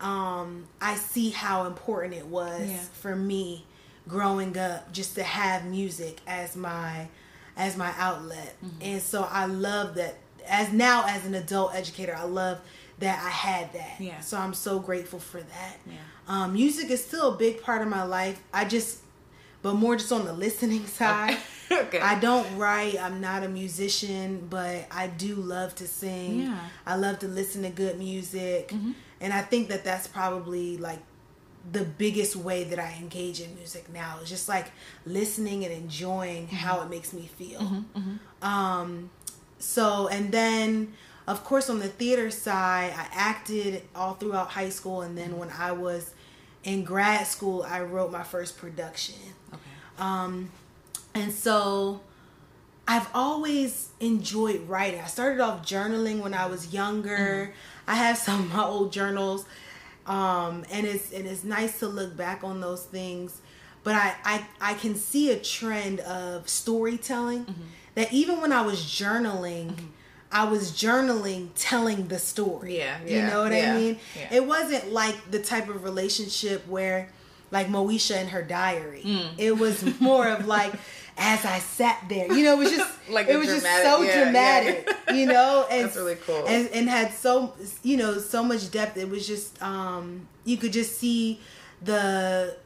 [0.00, 2.78] um, I see how important it was Yeah.
[3.00, 3.64] for me
[4.08, 7.08] growing up just to have music as my
[7.56, 8.54] as my outlet.
[8.82, 10.16] And so I love that
[10.46, 12.58] as now as an adult educator, I love
[12.98, 13.94] that I had that.
[13.98, 14.20] Yeah.
[14.20, 15.76] So I'm so grateful for that.
[15.86, 15.94] Yeah.
[16.28, 18.42] Um, music is still a big part of my life.
[18.52, 18.98] I just
[19.66, 21.36] but more just on the listening side.
[21.72, 21.98] okay.
[21.98, 22.96] I don't write.
[23.02, 26.42] I'm not a musician, but I do love to sing.
[26.42, 26.58] Yeah.
[26.86, 28.68] I love to listen to good music.
[28.68, 28.94] Mhm.
[29.20, 31.00] And I think that that's probably like
[31.72, 34.68] the biggest way that I engage in music now is just like
[35.04, 37.60] listening and enjoying how it makes me feel.
[37.60, 38.18] Mhm.
[38.40, 39.10] Um,
[39.58, 40.92] so, and then
[41.26, 45.02] of course on the theater side, I acted all throughout high school.
[45.02, 46.12] And then when I was
[46.66, 49.14] in grad school, I wrote my first production.
[49.52, 49.62] okay.
[49.98, 50.50] Um,
[51.14, 52.00] and so
[52.86, 55.00] I've always enjoyed writing.
[55.00, 57.54] I started off journaling when I was younger.
[57.86, 59.46] I have some of my old journals.
[60.06, 63.40] Um, and it's and it's nice to look back on those things.
[63.82, 67.46] But I, I, I can see a trend of storytelling
[67.94, 69.74] that even when I was journaling,
[70.32, 72.78] I was journaling telling the story.
[72.78, 73.98] Yeah, You know what yeah, I mean?
[74.16, 74.34] yeah.
[74.36, 77.08] It wasn't like the type of relationship where
[77.50, 79.02] like Moesha and her diary.
[79.04, 79.28] Mm.
[79.38, 80.74] It was more of like
[81.16, 82.30] as I sat there.
[82.32, 84.24] You know, it was just Like it was just so yeah, yeah.
[84.24, 84.90] dramatic.
[85.14, 86.44] You know, and That's really cool.
[86.46, 87.54] And, and had so
[87.84, 88.96] you know so much depth.
[88.96, 91.40] It was just um you could just see
[91.80, 92.56] the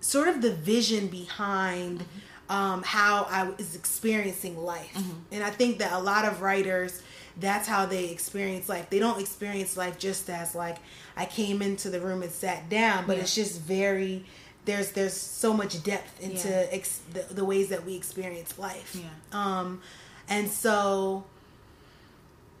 [0.00, 2.18] sort of the vision behind Mm-hmm.
[2.48, 4.92] Um, how I was experiencing life.
[4.94, 5.12] Mm-hmm.
[5.32, 7.02] And I think that a lot of writers,
[7.38, 8.88] that's how they experience life.
[8.90, 10.76] They don't experience life just as like
[11.16, 13.22] I came into the room and sat down, but Yeah.
[13.22, 14.24] it's just very
[14.64, 16.66] there's there's so much depth into Yeah.
[16.70, 18.96] ex- the, the ways that we experience life.
[18.98, 19.08] Yeah.
[19.32, 19.80] Um,
[20.28, 21.24] and so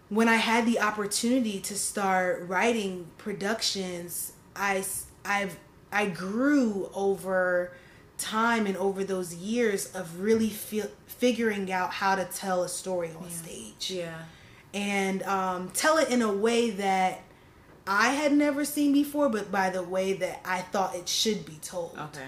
[0.08, 4.84] when I had the opportunity to start writing productions, I
[5.24, 5.56] I've
[5.92, 7.72] I grew over
[8.18, 13.10] time and over those years of really feel, figuring out how to tell a story
[13.18, 13.30] on Yeah.
[13.36, 14.18] stage Yeah.
[14.74, 17.22] and um, tell it in a way that
[17.86, 21.58] I had never seen before, but by the way that I thought it should be
[21.62, 21.96] told.
[21.98, 22.26] Okay.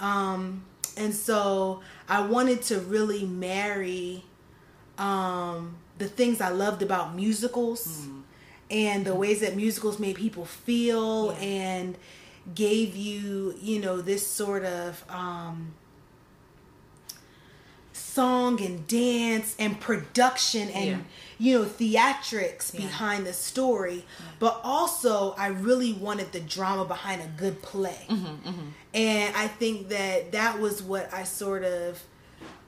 [0.00, 0.64] Um,
[0.96, 4.24] and so I wanted to really marry
[4.98, 8.06] um, the things I loved about musicals
[8.70, 11.38] and the ways that musicals made people feel Yeah.
[11.44, 11.98] and
[12.54, 15.74] gave you, you know, this sort of um,
[17.92, 20.98] song and dance and production and Yeah.
[21.38, 22.80] you know theatrics Yeah.
[22.82, 24.04] behind the story
[24.40, 28.60] but also i really wanted the drama behind a good play Mm-hmm,
[28.94, 32.02] and i think that that was what i sort of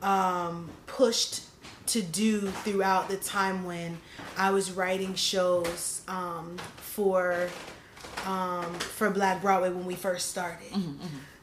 [0.02, 1.42] um, pushed
[1.86, 3.98] to do throughout the time when
[4.36, 7.48] i was writing shows um, for
[8.26, 10.72] um, for black broadway when we first started.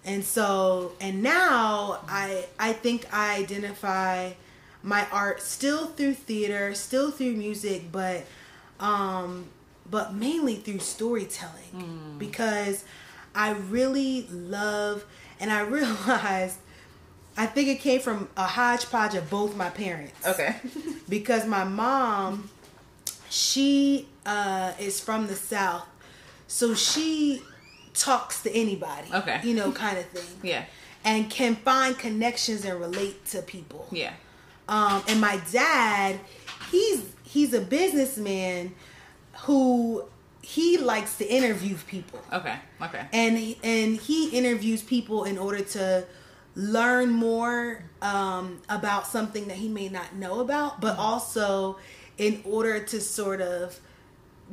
[0.06, 4.32] And so and now i i think i identify
[4.84, 8.26] my art still through theater still through music but
[8.82, 9.46] um
[9.90, 11.72] but mainly through storytelling.
[12.20, 12.84] Because
[13.34, 15.06] i really love
[15.40, 16.58] and i realized
[17.38, 20.28] i think it came from a hodgepodge of both my parents.
[20.28, 20.58] Okay.
[21.08, 22.50] because my mom
[23.30, 25.88] she uh is from the south
[26.60, 27.42] so she
[27.96, 29.40] talks to anybody Okay.
[29.44, 30.66] you know kind of thing yeah.
[31.04, 34.14] and can find connections and relate to people Yeah.
[34.70, 36.20] um and my dad
[36.72, 38.74] he's he's a businessman
[39.46, 40.04] who
[40.42, 42.56] he likes to interview people Okay.
[42.82, 43.06] Okay.
[43.14, 46.06] and he- and he interviews people in order to
[46.56, 51.78] learn more um, about something that he may not know about, but also
[52.20, 53.80] in order to sort of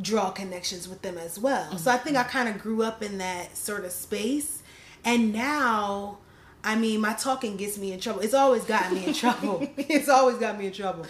[0.00, 1.76] draw connections with them as well.
[1.78, 2.30] So I think I mm-hmm.
[2.30, 4.62] kind of grew up in that sort of space,
[5.04, 6.18] and now.
[6.62, 8.20] I mean, my talking gets me in trouble.
[8.20, 9.66] It's always gotten me in trouble.
[9.78, 11.06] it's always got me in trouble.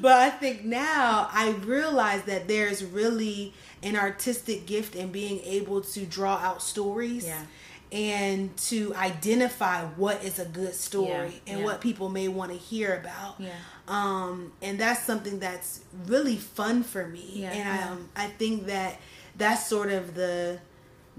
[0.00, 3.54] But I think now I realize that there's really
[3.84, 7.44] an artistic gift in being able to draw out stories Yeah.
[7.92, 11.08] And to identify what is a good story
[11.46, 11.64] Yeah, and yeah.
[11.64, 13.34] what people may want to hear about.
[13.38, 13.50] Yeah.
[13.86, 17.44] Um, and that's something that's really fun for me.
[17.44, 17.88] And yeah.
[17.90, 18.98] um, I think that
[19.36, 20.58] that's sort of the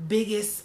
[0.07, 0.63] biggest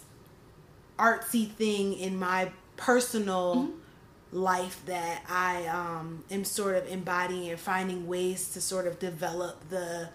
[0.97, 4.37] artsy thing in my personal Mm-hmm.
[4.37, 9.69] life that I um, am sort of embodying and finding ways to sort of develop
[9.69, 10.09] the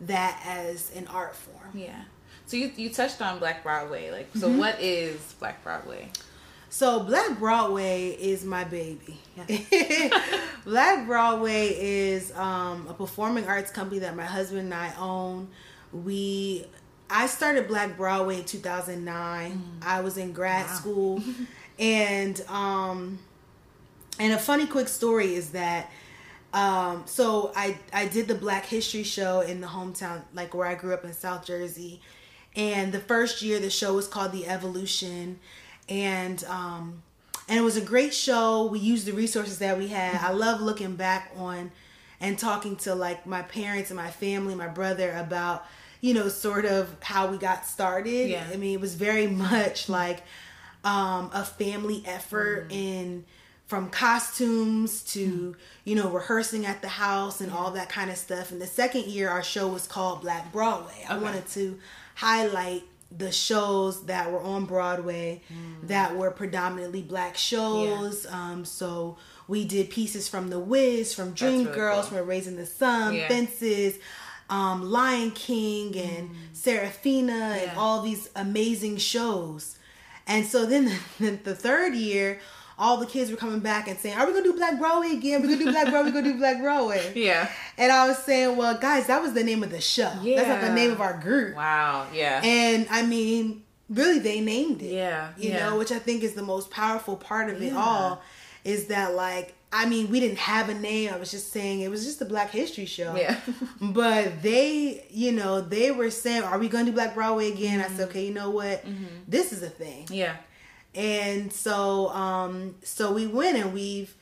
[0.00, 1.70] that as an art form.
[1.74, 2.02] Yeah.
[2.46, 4.10] So you you touched on Black Broadway.
[4.10, 4.58] Like, so Mm-hmm.
[4.58, 6.10] what is Black Broadway?
[6.70, 9.18] So Black Broadway is my baby.
[10.64, 15.48] Black Broadway is um, a performing arts company that my husband and I own.
[15.92, 16.66] We
[17.08, 19.62] I started Black Broadway in 2009.
[19.82, 20.72] I was in grad Wow.
[20.74, 21.22] school
[21.78, 23.18] and um
[24.18, 25.90] and a funny quick story is that
[26.52, 30.74] um so I I did the Black History show in the hometown like where I
[30.74, 32.00] grew up in South Jersey.
[32.56, 35.38] And the first year the show was called The Evolution
[35.88, 37.02] and um
[37.48, 38.66] and it was a great show.
[38.66, 40.16] We used the resources that we had.
[40.16, 41.70] I love looking back on
[42.20, 45.64] and talking to like my parents and my family, my brother about,
[46.00, 48.30] you know, sort of how we got started.
[48.30, 48.44] Yeah.
[48.52, 50.22] I mean, it was very much like
[50.82, 53.24] um, a family effort in
[53.66, 58.50] from costumes to you know rehearsing at the house and all that kind of stuff.
[58.52, 61.04] And the second year, our show was called Black Broadway.
[61.08, 61.78] I wanted to
[62.16, 62.82] highlight
[63.16, 65.40] the shows that were on Broadway
[65.84, 68.26] that were predominantly black shows.
[68.26, 72.18] Um, so we did pieces from The Wiz, from Dream really Girls, cool.
[72.18, 73.28] from Raisin in the Sun, Yeah.
[73.28, 73.98] Fences,
[74.50, 79.78] um, Lion King, and Sarafina, and all these amazing shows.
[80.26, 82.40] And so then the, the third year,
[82.78, 85.40] all the kids were coming back and saying, "Are we gonna do Black Broadway again?
[85.42, 86.10] We're gonna do Black Broadway.
[86.10, 87.48] We're gonna do Black Broadway." Yeah.
[87.78, 90.12] And I was saying, "Well, guys, that was the name of the show.
[90.22, 90.36] Yeah.
[90.36, 92.06] That's not the name of our group." Wow.
[92.12, 92.40] Yeah.
[92.44, 94.92] And I mean, really, they named it.
[94.92, 95.70] Yeah, You yeah.
[95.70, 98.22] know, which I think is the most powerful part of it all
[98.64, 101.12] is that, like, I mean, we didn't have a name.
[101.12, 103.14] I was just saying it was just a Black History show.
[103.16, 103.38] Yeah.
[103.80, 107.80] but they, you know, they were saying, Are we going to do Black Broadway again?
[107.80, 108.84] I said, Okay, you know what?
[108.86, 109.04] Mm-hmm.
[109.28, 110.36] This is a thing yeah.
[110.96, 114.14] And so um so we went and we've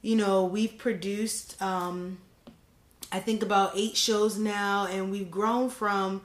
[0.00, 2.18] you know we've produced um
[3.12, 6.22] i think about eight shows now and we've grown from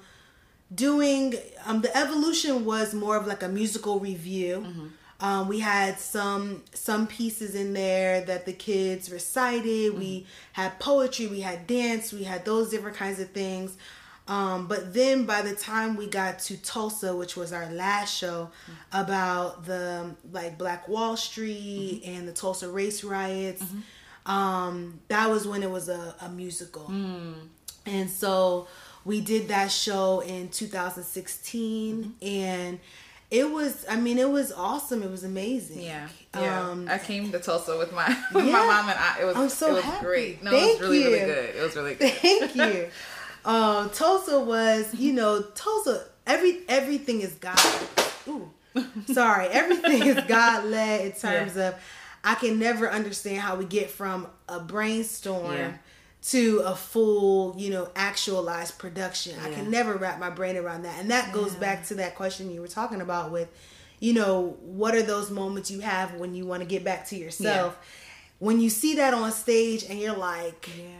[0.73, 1.33] doing
[1.65, 4.57] um the evolution was more of like a musical review.
[5.21, 9.97] Um, we had some some pieces in there that the kids recited.
[9.97, 13.77] We had poetry we had dance we had those different kinds of things
[14.27, 18.49] Um, but then by the time we got to Tulsa, which was our last show
[18.63, 19.01] mm-hmm.
[19.01, 22.17] about the like Black Wall Street mm-hmm.
[22.17, 24.31] and the Tulsa race riots, mm-hmm.
[24.31, 26.85] um, that was when it was a, a musical.
[26.85, 27.35] Mm.
[27.85, 28.67] And so
[29.03, 32.27] we did that show in 2016 mm-hmm.
[32.27, 32.79] and
[33.31, 37.31] it was i mean it was awesome it was amazing yeah yeah um, i came
[37.31, 39.73] to tulsa with my with yeah, my mom and i it was I'm so it
[39.73, 40.05] was happy.
[40.05, 41.09] great no Thank it was really you.
[41.09, 42.87] really good it was really good Thank you.
[43.45, 46.07] Um, Tulsa was, you know, Tulsa.
[46.25, 47.59] Every everything is God.
[48.27, 48.51] Ooh,
[49.05, 51.69] sorry, everything is God led in terms yeah.
[51.69, 51.75] of.
[52.23, 55.73] I can never understand how we get from a brainstorm yeah.
[56.23, 59.35] to a full, you know, actualized production.
[59.35, 59.45] Yeah.
[59.45, 62.51] I can never wrap my brain around that, and that goes back to that question
[62.51, 63.47] you were talking about with,
[63.99, 67.15] you know, what are those moments you have when you want to get back to
[67.15, 67.77] yourself?
[68.39, 70.97] When you see that on stage and you're like, yeah,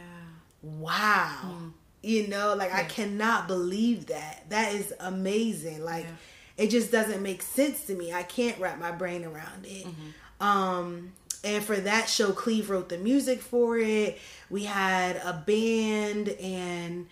[0.62, 1.40] wow.
[1.44, 1.72] Mm
[2.06, 2.78] you know, like yeah.
[2.78, 4.44] I cannot believe that.
[4.50, 5.84] That is amazing.
[5.84, 6.64] Like yeah.
[6.64, 8.12] it just doesn't make sense to me.
[8.12, 9.86] I can't wrap my brain around it.
[9.86, 10.46] Mm-hmm.
[10.46, 14.18] Um and for that show Cleve wrote the music for it.
[14.48, 17.08] We had a band and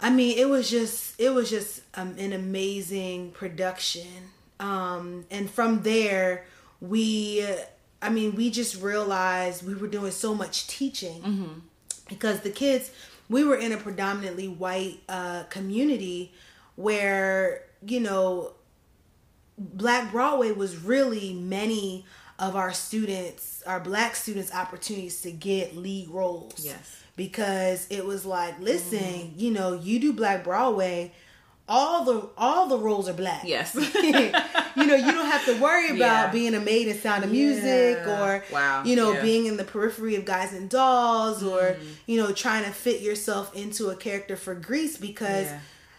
[0.00, 4.32] I mean, it was just it was just um, an amazing production.
[4.58, 6.46] Um and from there
[6.80, 7.46] we
[8.02, 11.52] I mean, we just realized we were doing so much teaching mm-hmm.
[12.08, 12.90] because the kids
[13.34, 16.32] we were in a predominantly white uh, community
[16.76, 18.52] where you know
[19.58, 22.06] black broadway was really many
[22.38, 28.24] of our students our black students opportunities to get lead roles yes because it was
[28.24, 29.32] like listen mm.
[29.36, 31.12] you know you do black broadway
[31.68, 33.44] all the all the roles are black.
[33.44, 33.74] Yes.
[33.94, 36.30] you know, you don't have to worry about yeah.
[36.30, 38.22] being a maid in Sound of Music yeah.
[38.22, 38.84] or wow.
[38.84, 39.22] you know, yeah.
[39.22, 43.54] being in the periphery of Guys and Dolls or you know, trying to fit yourself
[43.56, 45.48] into a character for Grease because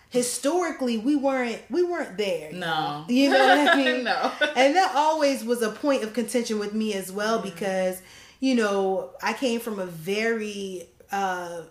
[0.10, 2.52] historically we weren't we weren't there.
[2.54, 3.06] No.
[3.08, 4.04] You know what I mean?
[4.04, 4.32] no.
[4.56, 8.02] And that always was a point of contention with me as well because
[8.40, 11.64] you know, I came from a very uh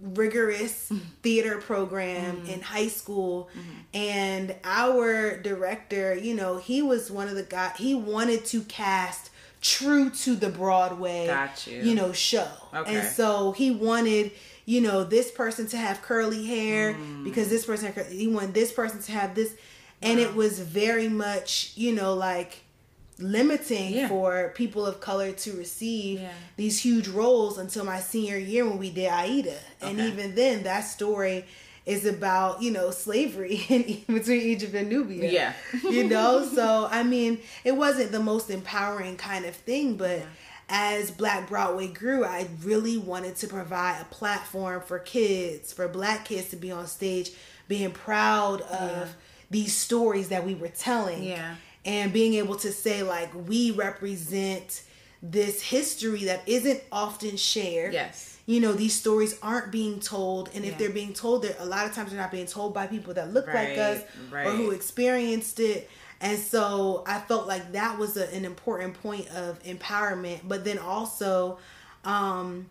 [0.00, 1.04] rigorous mm-hmm.
[1.22, 2.50] theater program mm-hmm.
[2.50, 3.70] in high school mm-hmm.
[3.94, 9.30] and our director you know he was one of the guys he wanted to cast
[9.60, 11.82] true to the broadway Got you.
[11.82, 11.94] you.
[11.94, 12.96] know show okay.
[12.96, 14.32] and so he wanted
[14.64, 17.22] you know this person to have curly hair mm.
[17.22, 19.54] because this person he wanted this person to have this
[20.00, 20.24] and wow.
[20.24, 22.64] it was very much you know like
[23.18, 24.08] limiting yeah.
[24.08, 26.32] for people of color to receive yeah.
[26.56, 29.50] these huge roles until my senior year when we did Aida.
[29.50, 29.90] Okay.
[29.90, 31.44] And even then, that story
[31.84, 35.30] is about, you know, slavery in, between Egypt and Nubia.
[35.30, 35.52] Yeah.
[35.82, 36.48] you know?
[36.52, 40.18] So, I mean, it wasn't the most empowering kind of thing, but.
[40.18, 40.26] Yeah.
[40.74, 46.24] As Black Broadway grew, I really wanted to provide a platform for kids, for black
[46.24, 47.32] kids to be on stage,
[47.68, 49.14] being proud of
[49.50, 51.24] these stories that we were telling.
[51.24, 54.82] Yeah and being able to say like we represent
[55.22, 57.92] this history that isn't often shared.
[57.92, 58.38] Yes.
[58.44, 61.86] You know, these stories aren't being told, and if they're being told, that a lot
[61.86, 64.02] of times they're not being told by people that look right, like us
[64.32, 64.46] right.
[64.48, 65.88] or who experienced it.
[66.20, 70.78] And so I felt like that was a, an important point of empowerment, but then
[70.78, 71.58] also,
[72.04, 72.68] um,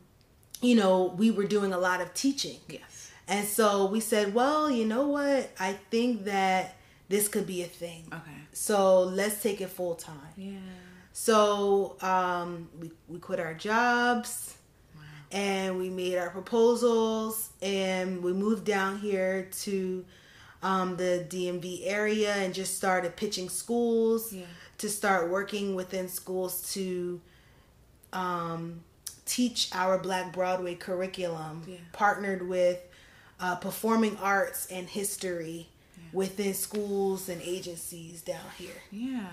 [0.62, 2.57] you know, we were doing a lot of teaching.
[2.68, 3.12] Yes.
[3.30, 5.51] And so we said, well, you know what?
[5.57, 6.76] I think that
[7.12, 8.03] this could be a thing.
[8.12, 8.32] Okay.
[8.53, 10.16] So let's take it full time.
[10.36, 10.57] Yeah.
[11.14, 14.55] So um, we we quit our jobs.
[14.95, 15.01] Wow.
[15.32, 20.05] And we made our proposals, and we moved down here to
[20.64, 24.45] um, the DMV area, and just started pitching schools yeah.
[24.80, 27.20] to start working within schools to
[28.14, 28.82] um,
[29.26, 31.64] teach our Black Broadway curriculum.
[31.68, 31.76] Yeah.
[31.91, 32.80] Partnered with
[33.39, 35.68] uh, performing arts and history
[36.14, 38.82] within schools and agencies down here.
[38.91, 39.28] Yeah.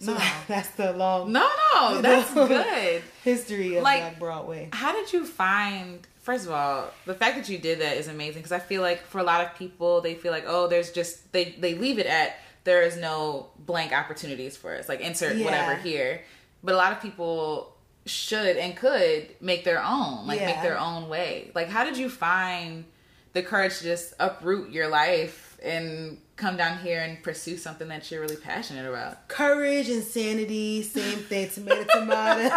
[0.00, 0.20] So no.
[0.48, 3.02] that's the long No, no, that's good.
[3.22, 4.68] History of like, Black Broadway.
[4.72, 8.42] How did you find First of all, the fact that you did that is amazing
[8.42, 11.32] because I feel like for a lot of people they feel like, "Oh, there's just
[11.32, 14.88] they they leave it at there is no blank opportunities for us.
[14.88, 15.46] Like insert yeah.
[15.46, 16.22] whatever here."
[16.62, 20.46] But a lot of people should and could make their own, like yeah.
[20.46, 21.50] make their own way.
[21.54, 22.84] Like how did you find
[23.32, 28.10] the courage to just uproot your life and come down here and pursue something that
[28.10, 29.28] you're really passionate about.
[29.28, 31.50] Courage and sanity, same thing.
[31.50, 32.50] Tomato, tomato.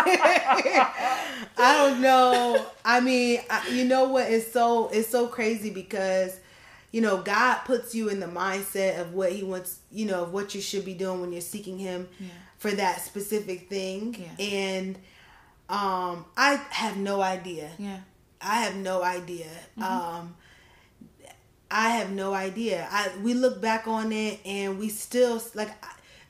[1.58, 2.66] I don't know.
[2.86, 4.32] I mean, I, you know what?
[4.32, 6.39] It's so it's so crazy because
[6.91, 9.80] you know God puts you in the mindset of what He wants.
[9.91, 12.28] You know of what you should be doing when you're seeking Him yeah.
[12.58, 14.45] for that specific thing, yeah.
[14.45, 14.95] and
[15.70, 17.72] um, I have no idea.
[17.78, 17.99] Yeah,
[18.41, 19.47] I have no idea.
[19.78, 19.84] Mm-hmm.
[19.84, 20.36] Um,
[21.74, 22.88] I have no idea.
[22.91, 25.71] I we look back on it and we still like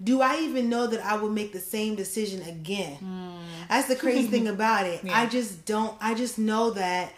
[0.02, 2.98] do I even know that I would make the same decision again?
[3.04, 3.68] Mm.
[3.68, 5.04] That's the crazy thing about it.
[5.04, 5.20] Yeah.
[5.20, 7.12] I just don't I just know that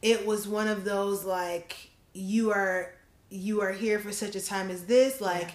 [0.00, 1.76] it was one of those like
[2.14, 2.94] you are
[3.28, 5.50] you are here for such a time as this like yeah.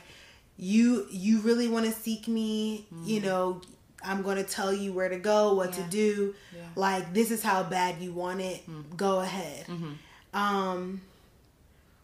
[0.57, 3.07] you you really want to seek me, mm.
[3.07, 3.59] you know,
[4.05, 5.83] I'm going to tell you where to go, what yeah.
[5.83, 6.35] to do.
[6.75, 8.69] Like this is how bad you want it.
[8.69, 8.95] Mm.
[8.95, 9.65] Go ahead.
[9.65, 10.37] Mm-hmm.
[10.37, 11.01] Um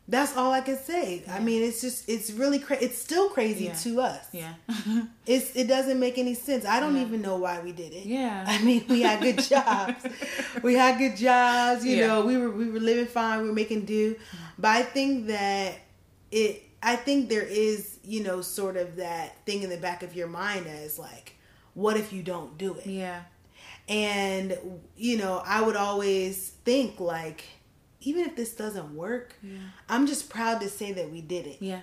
[0.10, 1.24] that's all I can say.
[1.26, 1.36] Yeah.
[1.36, 2.86] I mean, it's just it's really crazy.
[2.86, 3.74] It's still crazy yeah.
[3.74, 4.26] to us.
[4.32, 4.54] Yeah,
[5.28, 6.66] it's it doesn't make any sense.
[6.66, 7.04] I don't yeah.
[7.04, 8.06] even know why we did it.
[8.06, 10.04] Yeah, I mean, we had good jobs.
[10.64, 11.86] we had good jobs.
[11.86, 13.44] You know, we were we were living fine.
[13.44, 14.16] We were making do.
[14.16, 14.38] Mm-hmm.
[14.58, 15.76] But I think that
[16.32, 16.64] it.
[16.82, 20.28] I think there is you know sort of that thing in the back of your
[20.28, 21.36] mind as like,
[21.76, 22.88] what if you don't do it?
[22.88, 23.22] Yeah,
[23.88, 24.58] and
[24.98, 27.44] you know, I would always think like
[28.02, 29.58] even if this doesn't work, yeah.
[29.88, 31.58] I'm just proud to say that we did it.
[31.60, 31.82] Yeah.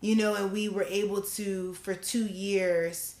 [0.00, 3.16] You know, and we were able to, for two years,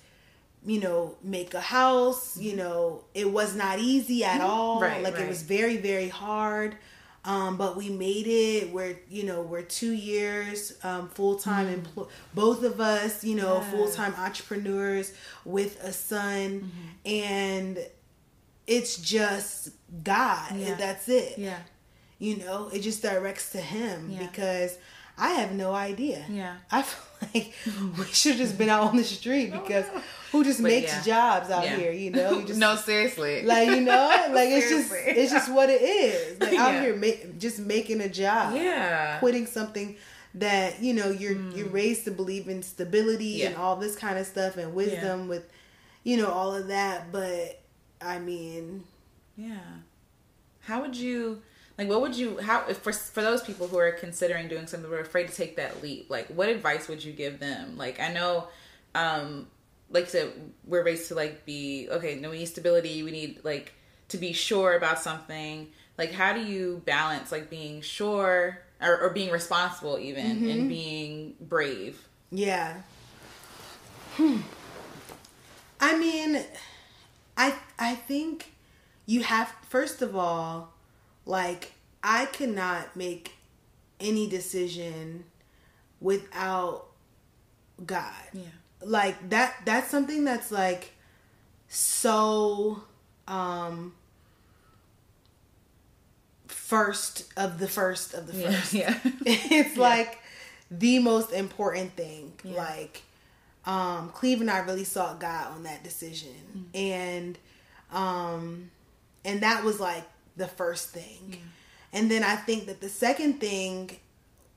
[0.66, 2.36] you know, make a house.
[2.36, 4.50] You know, it was not easy at mm-hmm.
[4.50, 4.80] all.
[4.80, 5.24] Right, like right.
[5.24, 6.76] it was very, very hard.
[7.26, 8.70] Um, but we made it.
[8.70, 11.70] We're, you know, we're two years um, full time mm.
[11.70, 11.86] Mm-hmm.
[11.86, 12.08] employed.
[12.34, 13.70] Both of us, you know, yes.
[13.70, 15.14] full time entrepreneurs
[15.46, 17.08] with a son, mm-hmm.
[17.08, 17.78] and
[18.66, 19.70] it's just
[20.02, 20.54] God.
[20.54, 20.74] Yeah.
[20.74, 21.38] That's it.
[21.38, 21.60] Yeah
[22.24, 24.18] you know it just directs to him yeah.
[24.26, 24.78] because
[25.16, 26.24] i have no idea.
[26.28, 26.56] Yeah.
[26.72, 27.54] I feel like
[27.98, 29.84] we should have just been out on the street because
[30.32, 31.02] who just but makes yeah.
[31.02, 31.76] jobs out yeah.
[31.76, 32.40] here you know?
[32.40, 33.42] You just no seriously.
[33.42, 36.40] like you know like it's just it's just what it is.
[36.40, 39.18] Like out here ma- just making a job yeah.
[39.18, 39.96] quitting something
[40.34, 41.56] that you know you're mm.
[41.56, 45.48] you're raised to believe in stability and all this kind of stuff and wisdom with
[46.02, 47.60] you know all of that but
[48.00, 48.82] i mean
[49.36, 49.58] yeah.
[50.60, 51.42] How would you
[51.78, 54.88] like what would you how if for for those people who are considering doing something
[54.88, 57.76] but are afraid to take that leap like what advice would you give them?
[57.76, 58.48] Like i know
[58.94, 59.46] um
[59.90, 60.32] like to
[60.66, 63.02] we're raised to like be okay no we need stability.
[63.02, 63.72] We need like
[64.08, 65.68] to be sure about something.
[65.98, 70.50] Like how do you balance like being sure or, or being responsible even mm-hmm.
[70.50, 72.06] and being brave?
[72.30, 72.82] Yeah.
[74.16, 74.42] Hmm.
[75.80, 76.44] i mean
[77.36, 78.52] i i think
[79.06, 80.73] you have first of all
[81.26, 81.72] like
[82.02, 83.32] I cannot make
[84.00, 85.24] any decision
[86.00, 86.86] without
[87.84, 88.12] God.
[88.32, 88.42] Yeah.
[88.82, 90.92] Like that that's something that's like
[91.68, 92.82] so
[93.26, 93.94] um
[96.46, 98.72] first of the first of the first.
[98.72, 98.98] Yeah.
[99.04, 99.12] yeah.
[99.26, 99.82] it's yeah.
[99.82, 100.18] like
[100.70, 102.32] the most important thing.
[102.44, 102.56] Yeah.
[102.56, 103.02] Like
[103.64, 106.34] um Cleve and I really sought God on that decision.
[106.56, 106.76] Mm-hmm.
[106.76, 107.38] And
[107.90, 108.70] um
[109.24, 110.04] and that was like
[110.36, 111.28] the first thing.
[111.30, 111.36] Yeah.
[111.92, 113.90] And then I think that the second thing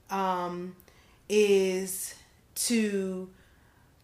[0.10, 0.76] um,
[1.30, 2.16] is
[2.56, 3.30] to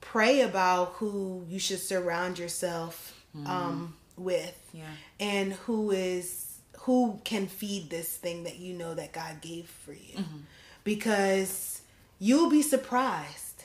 [0.01, 3.47] pray about who you should surround yourself mm-hmm.
[3.47, 4.83] um, with yeah.
[5.19, 9.93] and who is who can feed this thing that you know that God gave for
[9.93, 10.17] you.
[10.17, 10.37] Mm-hmm.
[10.83, 11.81] Because
[12.19, 13.63] you'll be surprised,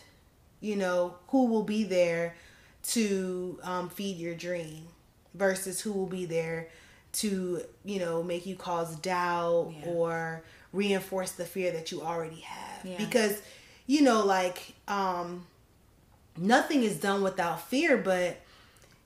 [0.61, 2.37] you know, who will be there
[2.85, 4.87] to um, feed your dream
[5.35, 6.69] versus who will be there
[7.19, 9.91] to you know make you cause doubt yeah.
[9.91, 10.43] or
[10.73, 12.97] reinforce the fear that you already have yeah.
[12.97, 13.41] because
[13.87, 15.45] you know like um
[16.37, 18.41] nothing is done without fear but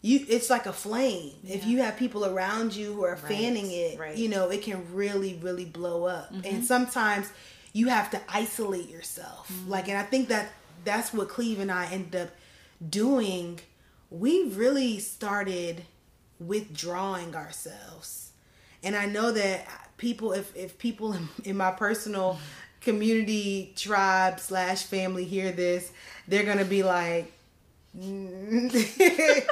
[0.02, 1.54] you it's like a flame yeah.
[1.54, 3.22] if you have people around you who are right.
[3.22, 4.16] fanning it right.
[4.16, 6.44] you know it can really really blow up mm-hmm.
[6.44, 7.32] and sometimes
[7.72, 9.70] you have to isolate yourself mm-hmm.
[9.70, 10.50] like and i think that
[10.84, 12.30] that's what cleve and i ended up
[12.90, 13.58] doing
[14.10, 15.84] we really started
[16.46, 18.32] withdrawing ourselves.
[18.82, 19.66] And I know that
[19.96, 22.38] people, if, if people in, in my personal
[22.80, 25.92] community, tribe, slash family hear this,
[26.26, 27.32] they're going to be like,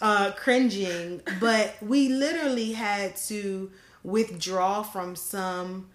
[0.00, 1.20] uh, cringing.
[1.40, 3.70] But we literally had to
[4.02, 5.88] withdraw from some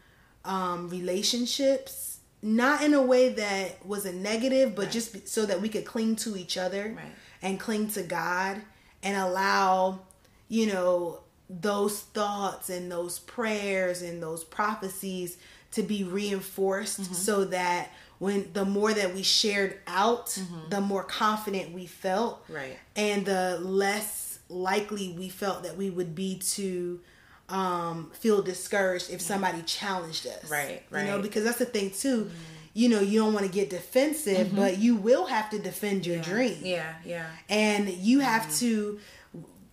[0.45, 4.91] um, relationships, not in a way that was a negative, but right.
[4.91, 7.05] just so that we could cling to each other right.
[7.41, 8.61] and cling to God
[9.01, 9.99] and allow
[10.47, 15.37] you know, those thoughts and those prayers and those prophecies
[15.71, 17.13] to be reinforced mm-hmm.
[17.13, 17.89] so that
[18.19, 20.69] when the more that we shared out, mm-hmm.
[20.69, 22.43] the more confident we felt.
[22.47, 22.77] Right.
[22.95, 27.01] And the less likely we felt that we would be to
[27.49, 30.49] um, feel discouraged if somebody challenged us.
[30.49, 30.83] Right.
[30.89, 31.05] Right.
[31.05, 32.25] You know, because that's the thing too.
[32.25, 32.35] Mm-hmm.
[32.75, 34.55] You know, you don't want to get defensive, mm-hmm.
[34.55, 36.23] but you will have to defend your yeah.
[36.23, 36.57] dream.
[36.61, 37.27] Yeah, yeah.
[37.47, 38.65] And you have mm-hmm.
[38.65, 38.99] to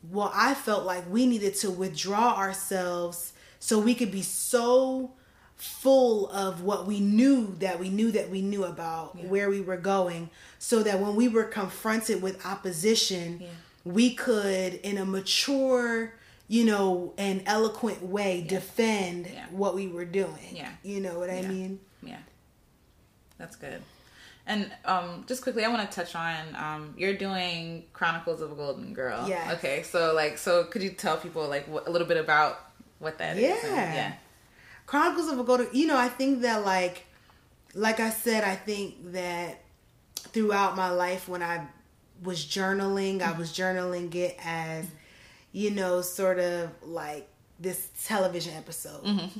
[0.09, 5.13] well, I felt like we needed to withdraw ourselves so we could be so
[5.57, 9.27] full of what we knew that we knew that we knew about Yeah.
[9.27, 13.49] where we were going so that when we were confronted with opposition Yeah.
[13.85, 16.15] we could in a mature
[16.49, 19.45] you know an eloquent way defend Yeah.
[19.51, 20.71] what we were doing Yeah.
[20.83, 22.17] you know what i mean Yeah,
[23.37, 23.83] that's good.
[24.51, 28.55] And um, just quickly, I want to touch on um, you're doing Chronicles of a
[28.55, 29.27] Golden Girl.
[29.29, 29.55] Yes.
[29.55, 32.59] Okay, so like, so could you tell people like wh- a little bit about
[32.99, 33.63] what that is?
[33.65, 33.95] and- Yeah.
[33.95, 34.13] yeah.
[34.87, 35.69] Chronicles of a Golden.
[35.73, 37.07] You know, I think that like,
[37.75, 39.61] like I said, I think that
[40.17, 41.67] throughout my life when I
[42.23, 44.85] was journaling, I was journaling it as,
[45.53, 47.29] you know, sort of like
[47.61, 49.05] this television episode.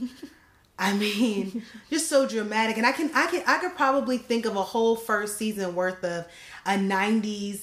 [0.81, 4.57] I mean, just so dramatic, and I can, I can, I could probably think of
[4.57, 6.27] a whole first season worth of
[6.65, 7.61] a '90s,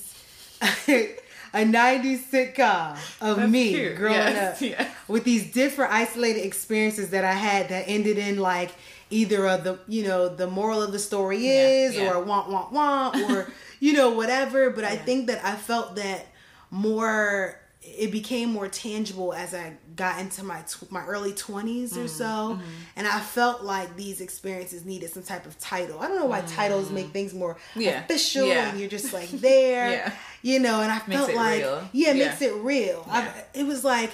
[0.88, 3.98] a '90s sitcom of That's me cute.
[3.98, 4.96] growing Yes, up yes.
[5.08, 8.72] with these different isolated experiences that I had that ended in like
[9.10, 12.12] either of the you know the moral of the story is yeah.
[12.14, 16.26] or want want want or you know whatever but I think that I felt that
[16.70, 17.58] more
[17.98, 22.08] it became more tangible as I got into my tw- my early 20s Mm-hmm, or
[22.08, 22.60] so
[22.96, 26.00] and I felt like these experiences needed some type of title.
[26.00, 27.58] I don't know why titles make things more.
[27.76, 28.70] Yeah, official yeah.
[28.70, 29.90] and you're just like there.
[29.92, 30.12] Yeah.
[30.44, 31.90] You know, and I Makes felt like real.
[31.94, 33.06] yeah, it makes it real.
[33.10, 34.12] I, it was like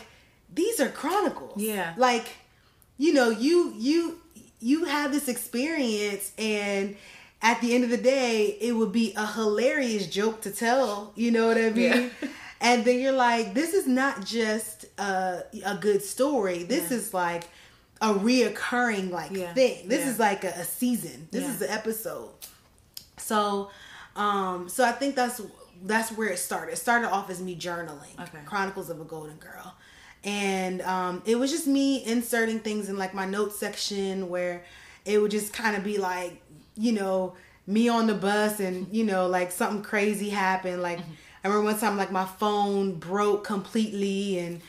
[0.54, 1.62] these are chronicles.
[1.62, 1.94] Yeah.
[1.98, 2.28] Like,
[2.98, 4.20] you know, you you
[4.60, 6.96] you have this experience and
[7.42, 11.30] at the end of the day, it would be a hilarious joke to tell, you
[11.30, 12.12] know what I mean?
[12.64, 16.64] And then you're like, this is not just a, a good story.
[16.64, 16.98] This Yeah.
[16.98, 17.44] is like
[18.02, 19.54] a reoccurring like Yeah.
[19.54, 19.88] thing.
[19.90, 20.12] This Yeah.
[20.12, 21.28] is like a, a season.
[21.32, 22.30] This is an episode.
[23.18, 23.70] So,
[24.16, 25.42] um, so I think that's
[25.86, 26.74] that's where it started.
[26.74, 28.40] It started off as me journaling, Okay.
[28.46, 29.74] Chronicles of a Golden Girl,
[30.24, 34.64] and um, it was just me inserting things in like my notes section where
[35.04, 36.42] it would just kind of be like,
[36.76, 37.36] you know,
[37.68, 40.82] me on the bus and you know like something crazy happened.
[40.82, 41.00] Like
[41.44, 44.62] I remember one time like my phone broke completely and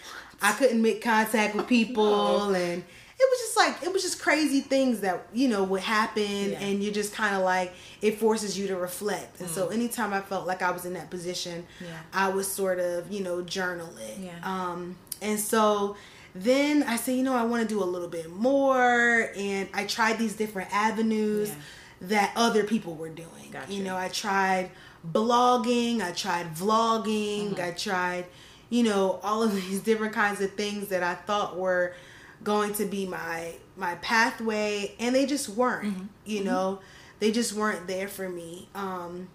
[0.42, 2.82] I couldn't make contact with people and
[3.16, 6.58] it was just like it was just crazy things that you know would happen Yeah.
[6.60, 7.72] and you're just kind of like
[8.02, 11.10] it forces you to reflect and so anytime i felt like i was in that
[11.10, 11.86] position Yeah.
[12.12, 14.32] i was sort of you know journal it Yeah.
[14.42, 15.96] um and so
[16.34, 19.84] then i said you know i want to do a little bit more and i
[19.84, 21.52] tried these different avenues
[22.00, 23.72] that other people were doing Gotcha.
[23.72, 24.70] you know i tried
[25.12, 27.62] blogging i tried vlogging Mm-hmm.
[27.62, 28.24] i tried
[28.70, 31.94] you know all of these different kinds of things that i thought were
[32.42, 36.04] going to be my my pathway and they just weren't Mm-hmm.
[36.24, 36.80] you know?
[37.20, 38.68] They just weren't there for me.
[38.74, 39.28] Um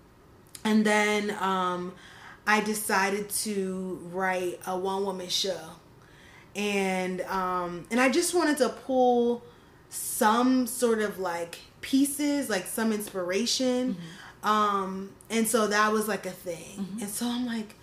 [0.63, 1.93] and then um
[2.45, 5.59] i decided to write a one woman show.
[6.55, 9.43] And um and i just wanted to pull
[9.89, 13.97] some sort of like pieces like some inspiration
[14.43, 17.75] um and so that was like a thing and so i'm like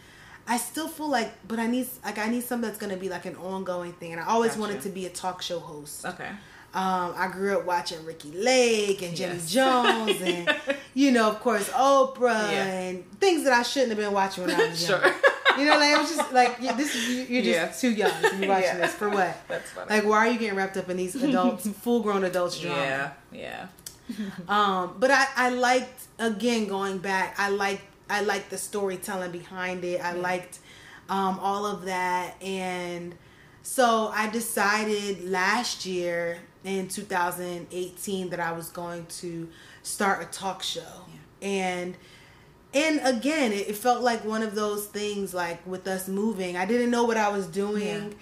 [0.49, 3.27] i still feel like but i need like i need something that's gonna be like
[3.27, 4.61] an ongoing thing and i always Gotcha.
[4.61, 6.29] wanted to be a talk show host Okay.
[6.75, 9.51] um, I grew up watching Ricki Lake and Jenny Yes.
[9.51, 10.55] Jones and
[10.95, 12.65] you know, of course, Oprah Yeah.
[12.67, 15.01] and things that I shouldn't have been watching when I was young.
[15.01, 15.13] Sure.
[15.59, 17.91] You know, like I was just like, you- this is you- you're just Yeah.
[17.91, 18.79] too young to be watching Yeah.
[18.79, 19.35] this for what?
[19.49, 19.89] That's funny.
[19.89, 22.77] Like, why are you getting wrapped up in these adults, full grown adults drama?
[22.83, 23.11] yeah.
[23.33, 23.67] Yeah.
[24.49, 27.35] Um, but I, I liked again going back.
[27.39, 30.01] I liked I liked the storytelling behind it.
[30.01, 30.61] I liked
[31.09, 33.15] um, all of that, and
[33.63, 39.49] so I decided last year in 2018 that I was going to
[39.83, 41.05] start a talk show,
[41.43, 41.97] and
[42.73, 46.57] and again it, it felt like one of those things like with us moving.
[46.57, 48.11] I didn't know what I was doing.
[48.11, 48.17] Yeah.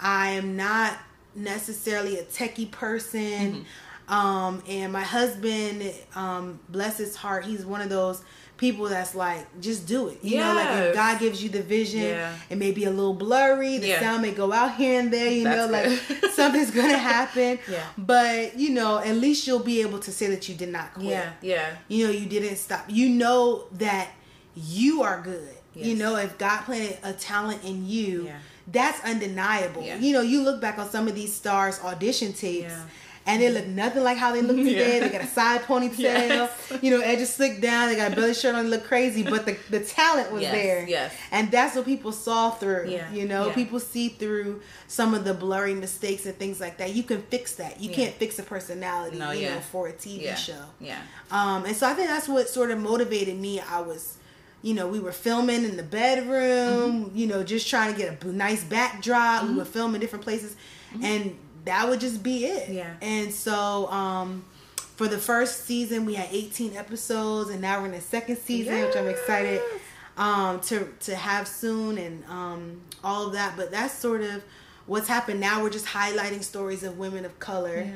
[0.00, 0.98] I am not
[1.34, 3.66] necessarily a techie person.
[4.10, 8.22] Um, and my husband, um, bless his heart, he's one of those
[8.56, 10.18] people that's like, just do it.
[10.22, 12.34] You know, like if God gives you the vision, Yeah.
[12.50, 14.00] it may be a little blurry, the Yeah.
[14.00, 17.58] sound may go out here and there, you know, That's like something's gonna happen.
[17.70, 17.86] Yeah.
[17.96, 21.06] But, you know, at least you'll be able to say that you did not quit.
[21.06, 21.30] Yeah.
[21.40, 21.76] Yeah.
[21.88, 22.84] You know, you didn't stop.
[22.88, 24.08] You know that
[24.56, 25.54] you are good.
[25.74, 28.38] You know, if God planted a talent in you, Yeah.
[28.66, 29.82] that's undeniable.
[29.84, 32.74] You know, you look back on some of these stars' audition tapes.
[33.26, 34.94] And they look nothing like how they look today.
[34.94, 35.00] Yeah.
[35.06, 36.72] They got a side ponytail, Yes.
[36.82, 37.88] you know, edges slicked down.
[37.90, 38.64] They got a belly shirt on.
[38.64, 40.88] They look crazy, but the, the talent was Yes, there.
[40.88, 41.14] yes.
[41.30, 42.88] and that's what people saw through.
[42.88, 43.54] Yeah, You know, yeah.
[43.54, 46.94] people see through some of the blurry mistakes and things like that.
[46.94, 47.78] You can fix that.
[47.78, 50.64] You can't fix a personality, No, you know, for a TV show.
[50.80, 50.98] Yeah.
[51.30, 53.60] Um, and so I think that's what sort of motivated me.
[53.60, 54.16] I was,
[54.62, 57.16] you know, we were filming in the bedroom, Mm-hmm.
[57.16, 59.46] you know, just trying to get a nice backdrop.
[59.46, 60.56] We were filming different places.
[60.94, 61.04] Mm-hmm.
[61.04, 62.68] And that would just be it.
[62.70, 62.94] Yeah.
[63.02, 64.44] And so um
[64.96, 68.80] for the first season we had 18 episodes and now we're in the second season,
[68.82, 69.60] which I'm excited
[70.16, 73.56] um to to have soon and um all of that.
[73.56, 74.42] But that's sort of
[74.86, 75.62] what's happened now.
[75.62, 77.86] We're just highlighting stories of women of color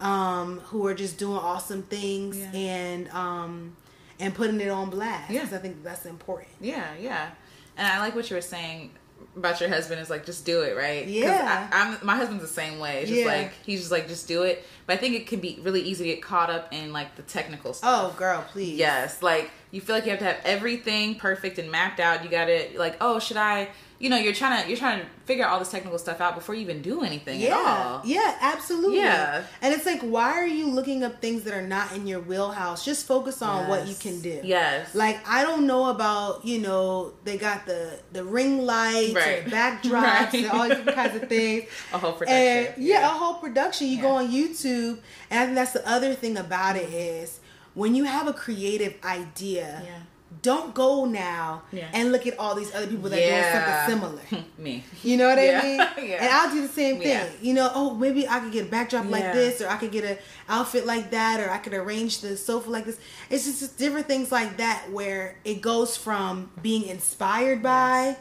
[0.00, 2.50] um who are just doing awesome things Yeah.
[2.54, 3.76] and um
[4.18, 5.30] and putting it on blast.
[5.30, 5.42] Yeah.
[5.42, 6.48] I think that's important.
[6.60, 7.30] Yeah, yeah.
[7.76, 8.90] And I like what you were saying
[9.36, 11.06] about your husband is like just do it, right?
[11.06, 11.68] Yeah.
[11.72, 13.00] I, I'm my husband's the same way.
[13.02, 13.26] It's just Yeah.
[13.26, 14.64] like he's just like just do it.
[14.86, 17.22] But I think it can be really easy to get caught up in like the
[17.22, 18.12] technical stuff.
[18.12, 18.76] Oh, girl, please.
[18.78, 22.24] Yes, like you feel like you have to have everything perfect and mapped out.
[22.24, 23.68] You got to like, oh, should I?
[24.00, 26.34] You know, you're trying to you're trying to figure out all this technical stuff out
[26.34, 28.00] before you even do anything Yeah, at all.
[28.04, 28.96] yeah, absolutely.
[28.96, 29.44] Yeah.
[29.60, 32.82] and it's like, why are you looking up things that are not in your wheelhouse?
[32.82, 34.40] Just focus on what you can do.
[34.42, 34.94] Yes.
[34.94, 39.42] Like I don't know about you know they got the the ring lights, Right.
[39.44, 40.34] and backdrops, Right.
[40.34, 41.64] and all these different kinds of things.
[41.92, 42.36] A whole production.
[42.42, 43.04] And yeah, Yeah.
[43.14, 43.86] a whole production.
[43.88, 44.98] You go on YouTube,
[45.30, 47.38] and I think that's the other thing about it is
[47.74, 49.82] when you have a creative idea.
[49.84, 49.98] Yeah.
[50.42, 51.88] Don't go now Yeah.
[51.92, 53.86] and look at all these other people that Yeah.
[53.88, 54.44] doing something similar.
[54.58, 54.84] Me.
[55.02, 55.60] You know what Yeah.
[55.62, 55.76] I mean?
[56.10, 56.24] Yeah.
[56.24, 57.26] And I'll do the same thing.
[57.42, 60.04] You know, oh, maybe I could get a backdrop like this, or I could get
[60.04, 60.18] a
[60.48, 62.98] outfit like that, or I could arrange the sofa like this.
[63.28, 68.16] It's just, just different things like that where it goes from being inspired by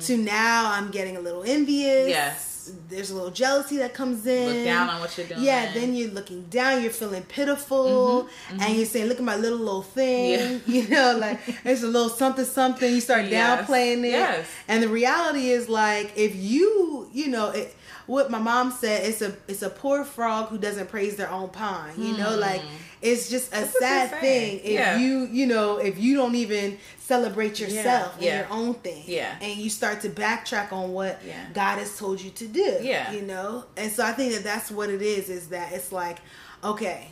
[0.00, 2.06] to now I'm getting a little envious.
[2.06, 2.10] Mm.
[2.10, 2.50] Yes.
[2.88, 4.54] There's a little jealousy that comes in.
[4.56, 5.42] Look down on what you're doing.
[5.42, 9.58] Yeah, then you're looking down, you're feeling pitiful, and you're saying, Look at my little
[9.58, 10.60] little thing.
[10.60, 10.82] Mm-hmm, Yeah.
[10.84, 12.92] You know, like it's a little something something.
[12.94, 13.66] You start Yes.
[13.66, 14.10] downplaying it.
[14.10, 14.46] Yes.
[14.68, 17.74] And the reality is like if you, you know, it,
[18.06, 21.48] what my mom said, it's a it's a poor frog who doesn't praise their own
[21.50, 21.96] pond.
[21.98, 22.62] You know, like
[23.02, 23.62] it's just a Hmm.
[23.62, 24.96] That's sad thing if Yeah.
[24.98, 28.38] you, you know, if you don't even celebrate yourself and Yeah.
[28.40, 29.04] your own thing.
[29.06, 29.34] Yeah.
[29.42, 31.34] And you start to backtrack on what Yeah.
[31.52, 32.78] God has told you to do.
[32.80, 33.12] Yeah.
[33.12, 33.64] You know?
[33.76, 36.18] And so I think that that's what it is is that it's like,
[36.62, 37.08] okay,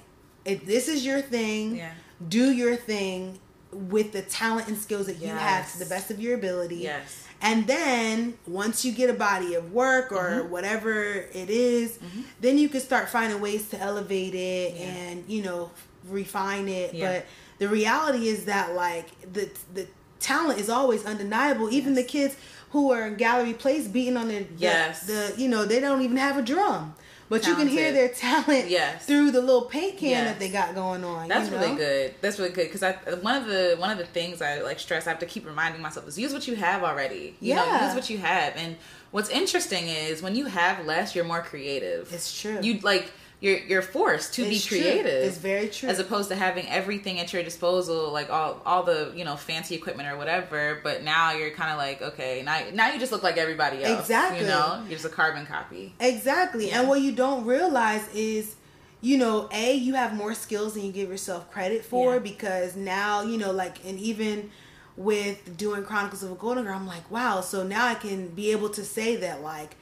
[0.47, 1.91] if this is your thing, Yeah.
[2.27, 3.39] do your thing
[3.71, 6.77] with the talent and skills that you have to the best of your ability.
[6.77, 7.22] Yes.
[7.43, 10.51] And then once you get a body of work or Mm-hmm.
[10.51, 10.93] whatever
[11.35, 11.99] it is,
[12.41, 14.83] then you can start finding ways to elevate it Yeah.
[14.87, 15.71] and you know
[16.09, 16.95] refine it.
[16.95, 17.13] Yeah.
[17.13, 17.27] But
[17.59, 19.87] the reality is that like the the
[20.21, 21.69] talent is always undeniable.
[21.73, 22.37] Even the kids
[22.71, 25.07] who are in gallery plays beating on the, the Yes.
[25.07, 26.95] the you know they don't even have a drum.
[27.33, 29.07] But you can hear their talent Yes.
[29.07, 30.27] through the little paint can Yes.
[30.29, 31.29] that they got going on.
[31.29, 31.77] That's really know?
[31.77, 32.15] good.
[32.21, 35.07] That's really good because I one of the one of the things I like stress.
[35.07, 37.35] I have to keep reminding myself is use what you have already.
[37.41, 37.87] You know, Yeah.
[37.87, 38.55] use what you have.
[38.57, 38.77] And
[39.13, 42.13] what's interesting is when you have less, you're more creative.
[42.13, 42.59] It's true.
[42.61, 43.11] You like
[43.43, 44.79] you're you're forced to It's be true.
[44.81, 45.25] creative.
[45.29, 45.89] It's very true.
[45.91, 49.75] As opposed to having everything at your disposal, like all all the you know fancy
[49.75, 50.81] equipment or whatever.
[50.83, 54.01] But now you're kind of like okay, now now you just look like everybody else.
[54.01, 54.41] Exactly.
[54.41, 55.93] You know, you're just a carbon copy.
[56.01, 56.69] Exactly.
[56.69, 56.81] Yeah.
[56.81, 58.55] And what you don't realize is,
[59.01, 62.19] you know, A, you have more skills than you give yourself credit for Yeah.
[62.21, 64.51] because now, you know, like, and even
[64.97, 68.53] with doing Chronicles of a Golden Girl, I'm like, wow, so now I can be
[68.53, 69.75] able to say that, like,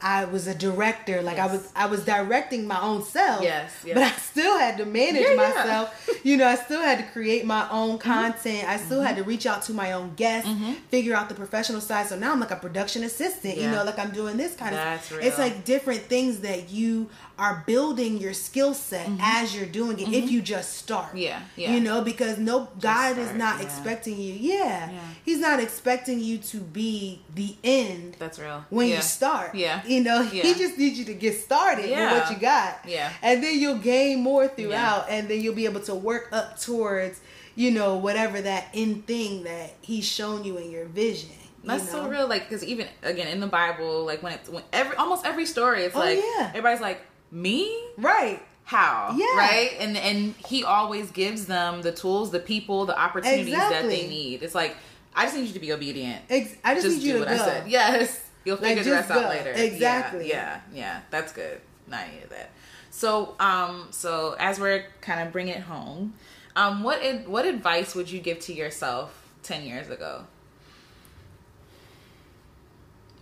[0.00, 3.42] I was a director, like I was I was directing my own self.
[3.42, 3.94] Yes, yes.
[3.94, 5.36] But I still had to manage Yeah, yeah.
[5.54, 6.10] myself.
[6.22, 8.10] You know, I still had to create my own Mm-hmm.
[8.12, 8.68] content.
[8.68, 10.48] I still had to reach out to my own guests,
[10.88, 12.06] figure out the professional side.
[12.06, 15.10] So now I'm like a production assistant, you know, like I'm doing this kind That's
[15.10, 17.08] of It's like different things that you
[17.38, 21.08] are building your skill set as you're doing it if you just start.
[21.08, 21.16] Mm-hmm.
[21.18, 21.72] Yeah, yeah.
[21.74, 23.64] You know, because no God is not yeah.
[23.64, 24.32] expecting you.
[24.34, 24.90] Yeah.
[24.90, 25.00] Yeah.
[25.24, 28.64] He's not expecting you to be the end That's real.
[28.70, 28.96] when Yeah.
[28.96, 29.54] you start.
[29.54, 29.82] Yeah.
[29.86, 32.80] You know, he just needs you to get started with what you got.
[32.86, 33.12] Yeah.
[33.22, 37.20] And then you'll gain more throughout and then you'll be able to work up towards,
[37.54, 41.30] you know, whatever that end thing that he's shown you in your vision.
[41.62, 42.26] you That's so real.
[42.26, 45.82] Like, because even again in the Bible, like when it's when every almost every story,
[45.84, 46.48] it's Oh, like yeah.
[46.48, 47.00] everybody's like
[47.30, 47.74] me.
[47.96, 48.40] Right.
[48.64, 49.14] How?
[49.16, 49.36] Yeah.
[49.36, 49.70] Right.
[49.80, 54.42] And and he always gives them the tools, the people, the opportunities that they need.
[54.42, 54.76] It's like
[55.14, 56.22] I just need you to be obedient.
[56.28, 57.34] Ex- I just, need you do to what go.
[57.34, 57.68] I said.
[57.68, 58.24] Yes.
[58.44, 59.52] You'll Like, figure the just rest out later.
[59.52, 60.28] Exactly.
[60.28, 60.78] Yeah, yeah.
[60.78, 61.00] Yeah.
[61.10, 61.60] That's good.
[61.88, 62.50] Not any of that.
[62.90, 66.14] So, um, so as we're kind of bringing it home,
[66.56, 70.24] um, what ad- what advice would you give to yourself ten years ago?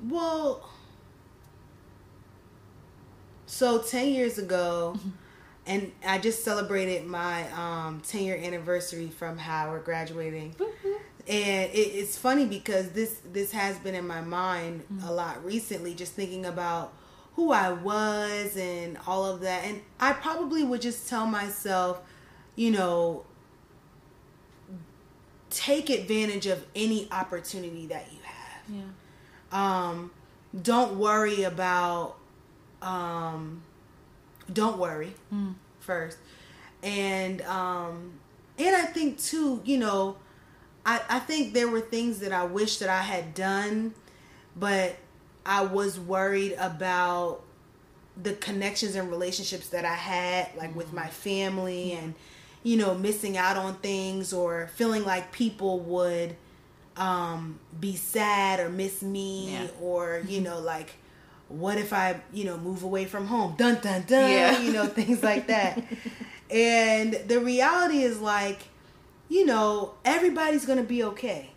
[0.02, 0.68] Well,
[3.46, 4.98] so 10 years ago,
[5.66, 10.54] and I just celebrated my um, 10 year anniversary from Howard graduating.
[11.28, 15.94] And it, it's funny because this this has been in my mind a lot recently,
[15.94, 16.92] just thinking about
[17.34, 19.64] who I was and all of that.
[19.64, 22.00] And I probably would just tell myself,
[22.54, 23.24] you know,
[25.50, 28.62] take advantage of any opportunity that you have
[29.52, 29.88] Yeah.
[29.88, 30.10] um,
[30.62, 32.15] don't worry about
[32.86, 33.62] um,
[34.52, 35.54] don't worry mm.
[35.80, 36.18] first,
[36.82, 38.12] and um,
[38.58, 40.16] and I think too, you know,
[40.84, 43.92] I I think there were things that I wish that I had done,
[44.54, 44.96] but
[45.44, 47.42] I was worried about
[48.20, 50.78] the connections and relationships that I had, like mm-hmm.
[50.78, 52.14] with my family, and
[52.62, 56.36] you know, missing out on things or feeling like people would
[56.96, 59.66] um, be sad or miss me, yeah.
[59.80, 60.94] or you know, like
[61.48, 63.54] what if I, you know, move away from home?
[63.56, 64.30] Dun dun dun.
[64.30, 64.58] Yeah.
[64.60, 65.82] You know, things like that.
[66.50, 68.62] and the reality is like,
[69.28, 71.50] you know, everybody's gonna be okay.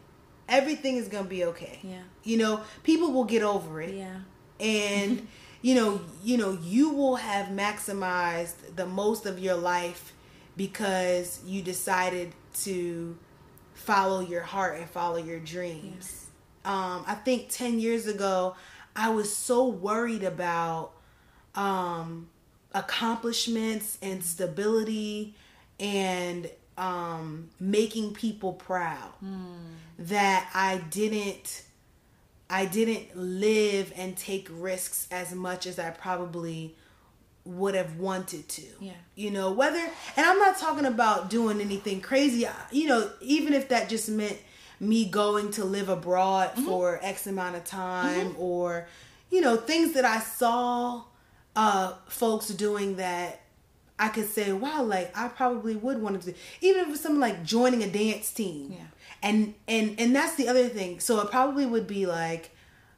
[0.47, 1.79] Everything is gonna be okay.
[1.83, 2.01] Yeah.
[2.23, 3.95] You know, people will get over it.
[3.95, 4.19] Yeah.
[4.59, 5.27] And
[5.61, 10.13] you know, you know, you will have maximized the most of your life
[10.55, 13.17] because you decided to
[13.73, 16.27] follow your heart and follow your dreams.
[16.65, 18.55] Um, I think 10 years ago,
[18.99, 20.91] I was so worried about
[21.55, 22.27] um,
[22.73, 25.35] accomplishments and stability
[25.80, 29.55] and um, making people proud mm.
[29.99, 31.63] that I didn't
[32.49, 36.76] I didn't live and take risks as much as I probably
[37.45, 38.65] would have wanted to.
[38.81, 38.91] Yeah.
[39.15, 43.69] You know, whether and I'm not talking about doing anything crazy, you know, even if
[43.69, 44.39] that just meant
[44.80, 46.65] me going to live abroad mm-hmm.
[46.65, 48.41] for X amount of time mm-hmm.
[48.41, 48.88] or
[49.30, 51.03] you know, things that I saw
[51.56, 53.41] uh folks doing that
[53.97, 57.19] I could say, wow, like I probably would want to do even if it's something
[57.19, 58.72] like joining a dance team.
[58.72, 58.85] Yeah.
[59.22, 60.99] And and and that's the other thing.
[60.99, 62.51] So it probably would be like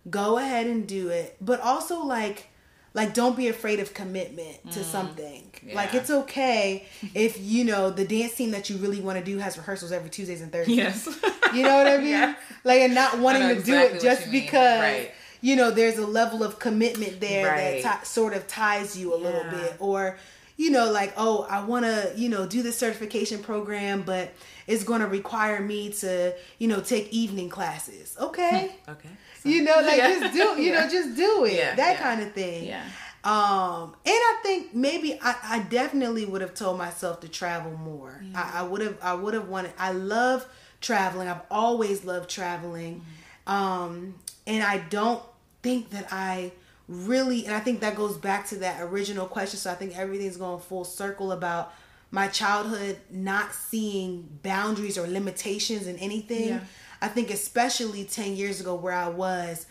[0.10, 2.51] go ahead and do it, but also like
[2.94, 4.84] like don't be afraid of commitment to mm.
[4.84, 5.76] something yeah.
[5.76, 9.38] like it's okay if you know the dance team that you really want to do
[9.38, 11.08] has rehearsals every tuesdays and thursdays yes
[11.54, 12.36] you know what i mean yeah.
[12.64, 15.12] like and not wanting to exactly do it just because right.
[15.42, 17.84] you know there's a level of commitment there right.
[17.84, 19.24] that t- sort of ties you a yeah.
[19.24, 20.18] little bit or
[20.58, 24.34] you know like oh i want to you know do this certification program but
[24.68, 29.10] it's going to require me to you know take evening classes okay okay
[29.44, 30.20] you know, like yeah.
[30.20, 30.82] just do, you yeah.
[30.82, 31.54] know, just do it.
[31.54, 31.76] Yeah.
[31.76, 32.66] That kind of thing.
[32.66, 32.84] Yeah.
[33.24, 38.24] Um, and I think maybe I, I definitely would have told myself to travel more.
[38.34, 39.74] I, I would have, I would have wanted.
[39.78, 40.48] I love
[40.80, 41.28] traveling.
[41.28, 43.06] I've always loved traveling.
[43.48, 43.54] Mm-hmm.
[43.54, 44.16] Um,
[44.48, 45.22] and I don't
[45.62, 46.52] think that I
[46.88, 49.60] really, and I think that goes back to that original question.
[49.60, 51.74] So I think everything's going full circle about
[52.10, 56.50] my childhood not seeing boundaries or limitations in anything.
[56.50, 56.60] Yeah.
[57.02, 59.66] I think especially 10 years ago where I was,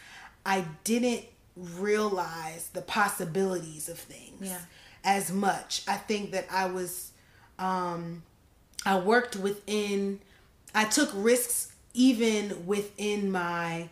[0.45, 1.25] I didn't
[1.57, 4.59] realize the possibilities of things yeah.
[5.05, 5.83] as much.
[5.87, 7.13] I think that I was
[7.59, 8.23] um
[8.87, 10.21] I worked within
[10.75, 13.89] I took risks even within my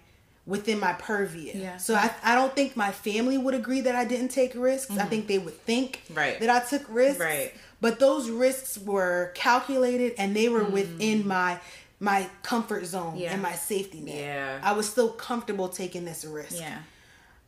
[0.46, 1.52] within my purview.
[1.54, 1.76] Yeah.
[1.76, 4.90] So I, I don't think my family would agree that I didn't take risks.
[4.90, 5.00] Mm-hmm.
[5.00, 6.40] I think they would think right.
[6.40, 7.20] that I took risks.
[7.20, 7.52] Right.
[7.82, 10.70] But those risks were calculated and they were mm.
[10.70, 11.60] within my
[12.00, 13.32] my comfort zone yeah.
[13.32, 14.16] and my safety net.
[14.16, 14.60] Yeah.
[14.62, 16.58] I was still comfortable taking this risk.
[16.58, 16.78] Yeah.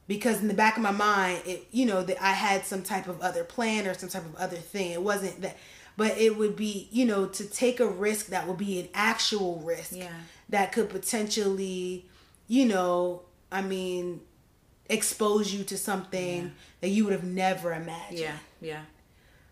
[0.08, 3.06] Because in the back of my mind, it you know that I had some type
[3.06, 4.90] of other plan or some type of other thing.
[4.90, 5.56] It wasn't that,
[5.96, 9.60] but it would be you know to take a risk that would be an actual
[9.60, 9.94] risk.
[9.94, 10.08] Yeah.
[10.48, 12.06] That could potentially,
[12.48, 13.22] you know,
[13.52, 14.20] I mean,
[14.88, 16.50] expose you to something yeah.
[16.80, 18.18] that you would have never imagined.
[18.18, 18.36] Yeah.
[18.60, 18.80] Yeah.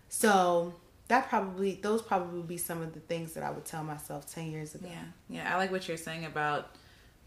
[0.09, 0.75] So
[1.09, 4.33] that probably those probably would be some of the things that I would tell myself
[4.33, 4.89] ten years ago.
[4.89, 5.55] Yeah, yeah.
[5.55, 6.69] I like what you're saying about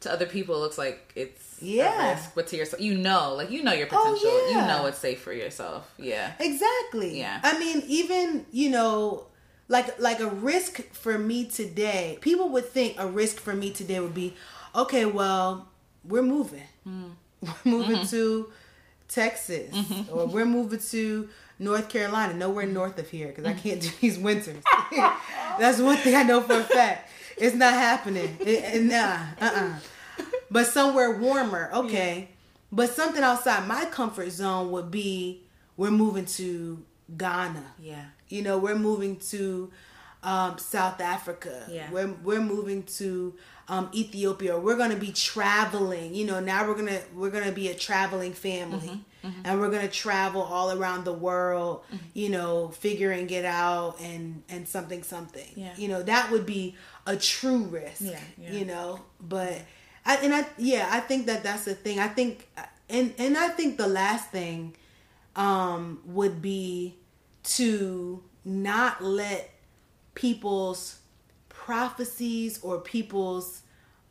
[0.02, 0.56] to other people.
[0.56, 3.88] It looks like it's yeah, risk, but to yourself, you know, like you know your
[3.92, 4.30] oh, potential.
[4.30, 4.62] Oh, yeah.
[4.62, 5.92] You know it's safe for yourself.
[5.98, 7.20] Yeah, exactly.
[7.20, 7.40] Yeah.
[7.44, 9.26] I mean, even you know,
[9.68, 12.20] like like a risk for me today.
[12.22, 14.36] People would think a risk for me today would be,
[14.76, 15.68] okay, well,
[16.04, 16.64] we're moving.
[16.88, 17.12] Mm.
[17.66, 18.06] We're moving mm-hmm.
[18.06, 18.52] to
[19.08, 20.16] Texas, mm-hmm.
[20.16, 21.28] or we're moving to
[21.62, 24.64] North Carolina, nowhere north of here because I can't do these winters.
[25.60, 27.10] That's one thing I know for a fact.
[27.38, 28.36] It's not happening.
[28.40, 29.76] It, it, nah, uh-uh.
[30.50, 32.20] But somewhere warmer, okay.
[32.20, 32.36] Yeah.
[32.72, 35.44] But something outside my comfort zone would be
[35.78, 36.84] we're moving to
[37.16, 37.64] Ghana.
[37.80, 38.06] Yeah.
[38.28, 39.72] You know, we're moving to
[40.24, 41.68] um, South Africa.
[41.70, 41.92] Yeah.
[41.92, 43.36] We're we're moving to
[43.68, 44.58] um, Ethiopia.
[44.58, 46.16] We're gonna be traveling.
[46.16, 48.80] You know, now we're gonna we're gonna be a traveling family.
[48.80, 49.42] Mm-hmm mm-hmm.
[49.44, 52.06] and we're gonna travel all around the world mm-hmm.
[52.14, 55.74] you know figuring it out and and something something yeah.
[55.78, 56.76] you know that would be
[57.08, 58.52] a true risk yeah, yeah.
[58.52, 59.62] you know but
[60.06, 62.48] I, and I yeah I think that that's the thing I think
[62.90, 64.76] and and I think the last thing
[65.36, 66.96] um would be
[67.44, 69.50] to not let
[70.14, 71.00] people's
[71.50, 73.62] prophecies or people's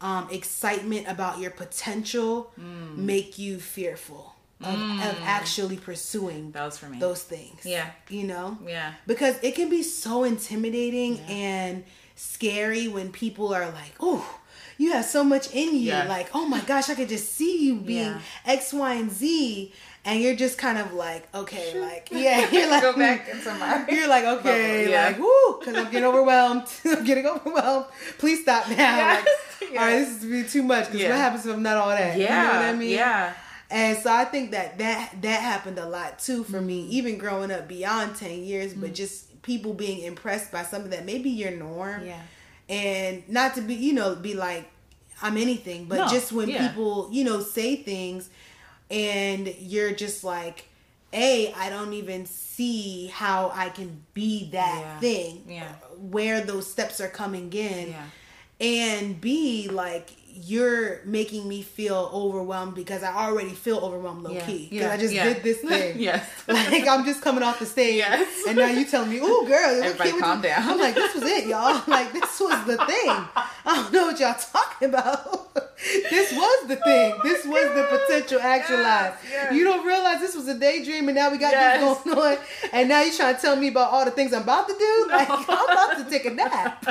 [0.01, 2.97] um, excitement about your potential mm.
[2.97, 5.23] make you fearful of, of mm.
[5.24, 6.99] actually pursuing That was for me.
[6.99, 7.65] those things.
[7.65, 7.91] Yeah.
[8.09, 8.59] You know?
[8.66, 8.93] Yeah.
[9.07, 11.85] Because it can be so intimidating and
[12.16, 14.39] scary when people are like, oh,
[14.77, 15.89] you have so much in you.
[15.93, 16.05] Yeah.
[16.05, 18.20] Like, oh my gosh, I could just see you being Yeah.
[18.47, 19.73] X, Y, and Z.
[20.03, 23.87] And you're just kind of like, okay, like, yeah, you're like, Go back into my
[23.91, 25.07] you're like, okay, bubble, yeah.
[25.09, 26.65] like, woo, because I'm getting overwhelmed.
[26.87, 27.85] I'm getting overwhelmed.
[28.16, 28.77] Please stop now.
[28.77, 29.27] Yes.
[29.61, 30.87] Like, all right, this is be too much.
[30.87, 31.11] Because Yeah.
[31.11, 32.16] what happens if I'm not all that?
[32.16, 32.43] Yeah.
[32.47, 32.91] You know what I mean?
[32.91, 33.32] Yeah.
[33.70, 36.92] And so I think that that that happened a lot too for me, Mm-hmm.
[36.92, 41.30] even growing up beyond ten years, but just people being impressed by something that maybe
[41.30, 42.20] your norm, Yeah.
[42.68, 44.68] and not to be you know be like
[45.22, 46.66] I'm anything, but No, just when yeah.
[46.68, 48.28] people you know say things,
[48.90, 50.64] and you're just like,
[51.12, 54.98] a I don't even see how I can be that Yeah.
[55.01, 55.72] thing, Yeah.
[55.98, 58.06] where those steps are coming in, Yeah.
[58.60, 64.47] and B, like you're making me feel overwhelmed because I already feel overwhelmed low Yeah.
[64.47, 64.93] key because Yeah.
[64.93, 65.24] I just Yeah.
[65.24, 65.98] did this thing.
[65.98, 66.24] Yes.
[66.48, 68.28] like I'm just coming off the stage, Yes.
[68.48, 70.69] and now you telling me, "Oh, girl, Everybody calm you-" down.
[70.70, 71.82] I'm like, "This was it, y'all.
[71.86, 73.11] Like this was the thing.
[73.11, 75.55] I don't know what y'all talking about.
[76.11, 77.12] this was the thing.
[77.16, 79.16] Oh this was the potential actualized.
[79.24, 79.55] Yes, yes.
[79.55, 82.39] You don't realize this was a daydream, and now we got this going on,
[82.73, 85.07] and now you're trying to tell me about all the things I'm about to do.
[85.11, 86.85] Like I'm about to take a nap.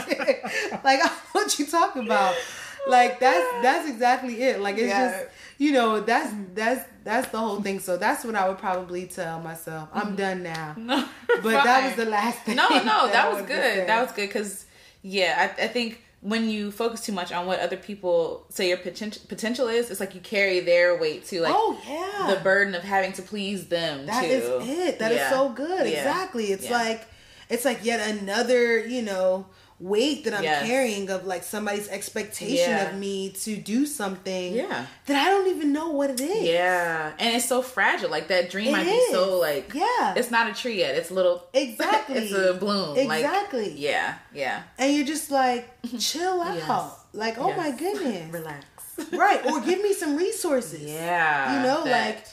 [0.84, 2.36] like I what you talking about.
[2.88, 4.60] Like that's that's exactly it.
[4.60, 5.11] Like it's Yeah.
[5.11, 5.26] just
[5.57, 7.80] you know that's that's that's the whole thing.
[7.80, 9.89] So that's what I would probably tell myself.
[9.93, 10.15] I'm mm-hmm.
[10.15, 10.76] done now.
[10.77, 11.07] No,
[11.43, 12.56] But that was the last thing.
[12.56, 12.77] No, no,
[13.07, 13.76] I that was wanted to say.
[13.76, 13.89] good.
[13.89, 14.65] That was good because,
[15.01, 18.77] yeah, I, I think when you focus too much on what other people say your
[18.77, 22.76] potential potential is, it's like you carry their weight too, like oh yeah, the burden
[22.76, 24.06] of having to please them.
[24.06, 24.30] That too.
[24.30, 24.99] is it.
[24.99, 25.30] That is Yeah.
[25.30, 25.88] so good.
[25.88, 25.97] Yeah.
[25.99, 26.45] Exactly.
[26.51, 26.77] It's Yeah.
[26.77, 27.07] like
[27.49, 29.45] it's like yet another, you know,
[29.80, 30.65] weight that I'm Yes.
[30.68, 32.89] carrying of like somebody's expectation Yeah.
[32.89, 34.85] of me to do something Yeah.
[35.06, 36.43] that I don't even know what it is.
[36.43, 38.10] Yeah, and it's so fragile.
[38.10, 39.07] Like that dream It might is.
[39.07, 40.14] be so like Yeah.
[40.15, 40.95] It's not a tree yet.
[40.95, 41.47] It's a little.
[41.53, 42.15] Exactly.
[42.18, 42.97] it's a bloom.
[43.07, 43.72] Like, Exactly.
[43.77, 44.15] yeah.
[44.34, 44.64] Yeah.
[44.77, 46.56] And you're just like, chill out.
[46.56, 46.91] Yes.
[47.14, 47.57] Like, oh Yes.
[47.57, 48.34] my goodness.
[48.34, 48.65] Relax.
[49.14, 49.45] right.
[49.45, 50.81] Or give me some resources.
[50.81, 51.56] Yeah.
[51.56, 52.26] You know, that- like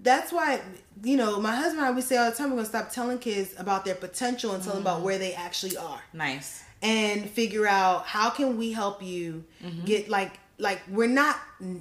[0.00, 0.60] that's why
[1.04, 3.18] you know my husband and I we say all the time we're gonna stop telling
[3.18, 4.86] kids about their potential and tell them Mm.
[4.86, 6.64] about where they actually are nice.
[6.82, 9.84] And figure out how can we help you Mm-hmm.
[9.84, 11.36] get like like we're not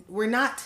[0.07, 0.64] we're not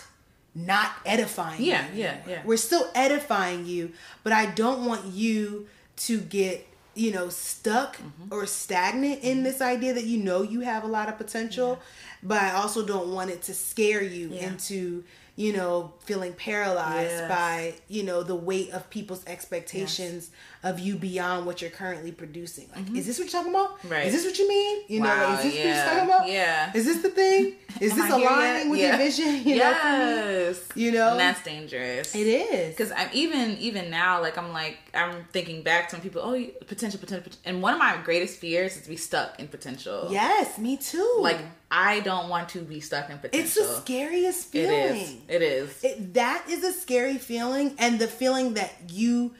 [0.54, 2.42] not edifying Yeah, you yeah, yeah.
[2.44, 3.92] we're still edifying you
[4.22, 8.32] but i don't want you to get you know stuck Mm-hmm.
[8.34, 11.78] or stagnant in this idea that you know you have a lot of potential
[12.22, 14.48] but i also don't want it to scare you Yeah.
[14.48, 15.04] into
[15.36, 17.28] you know feeling paralyzed Yes.
[17.28, 20.30] by you know the weight of people's expectations
[20.68, 23.88] of you beyond what you're currently producing like is this what you're talking about Mm-hmm.
[23.94, 24.06] Right.
[24.06, 26.24] is this what you mean you know Wow, like, is this what you're talking about
[26.28, 26.72] yeah.
[26.78, 27.42] is this the thing
[27.86, 28.88] is this aligning with Yeah.
[28.88, 30.62] your vision you know yes.
[30.74, 31.10] You know?
[31.12, 32.14] and that's dangerous.
[32.14, 36.02] it is Because I'm even even now, like I'm like I'm thinking back to when
[36.02, 36.34] people, oh,
[36.66, 40.08] potential, potential, potential, and one of my greatest fears is to be stuck in potential.
[40.10, 41.40] yes me too Like
[41.70, 43.40] I don't want to be stuck in potential.
[43.44, 45.16] it's the scariest It feeling is.
[45.28, 45.84] It is.
[45.84, 49.34] It, that is a scary feeling and the feeling that you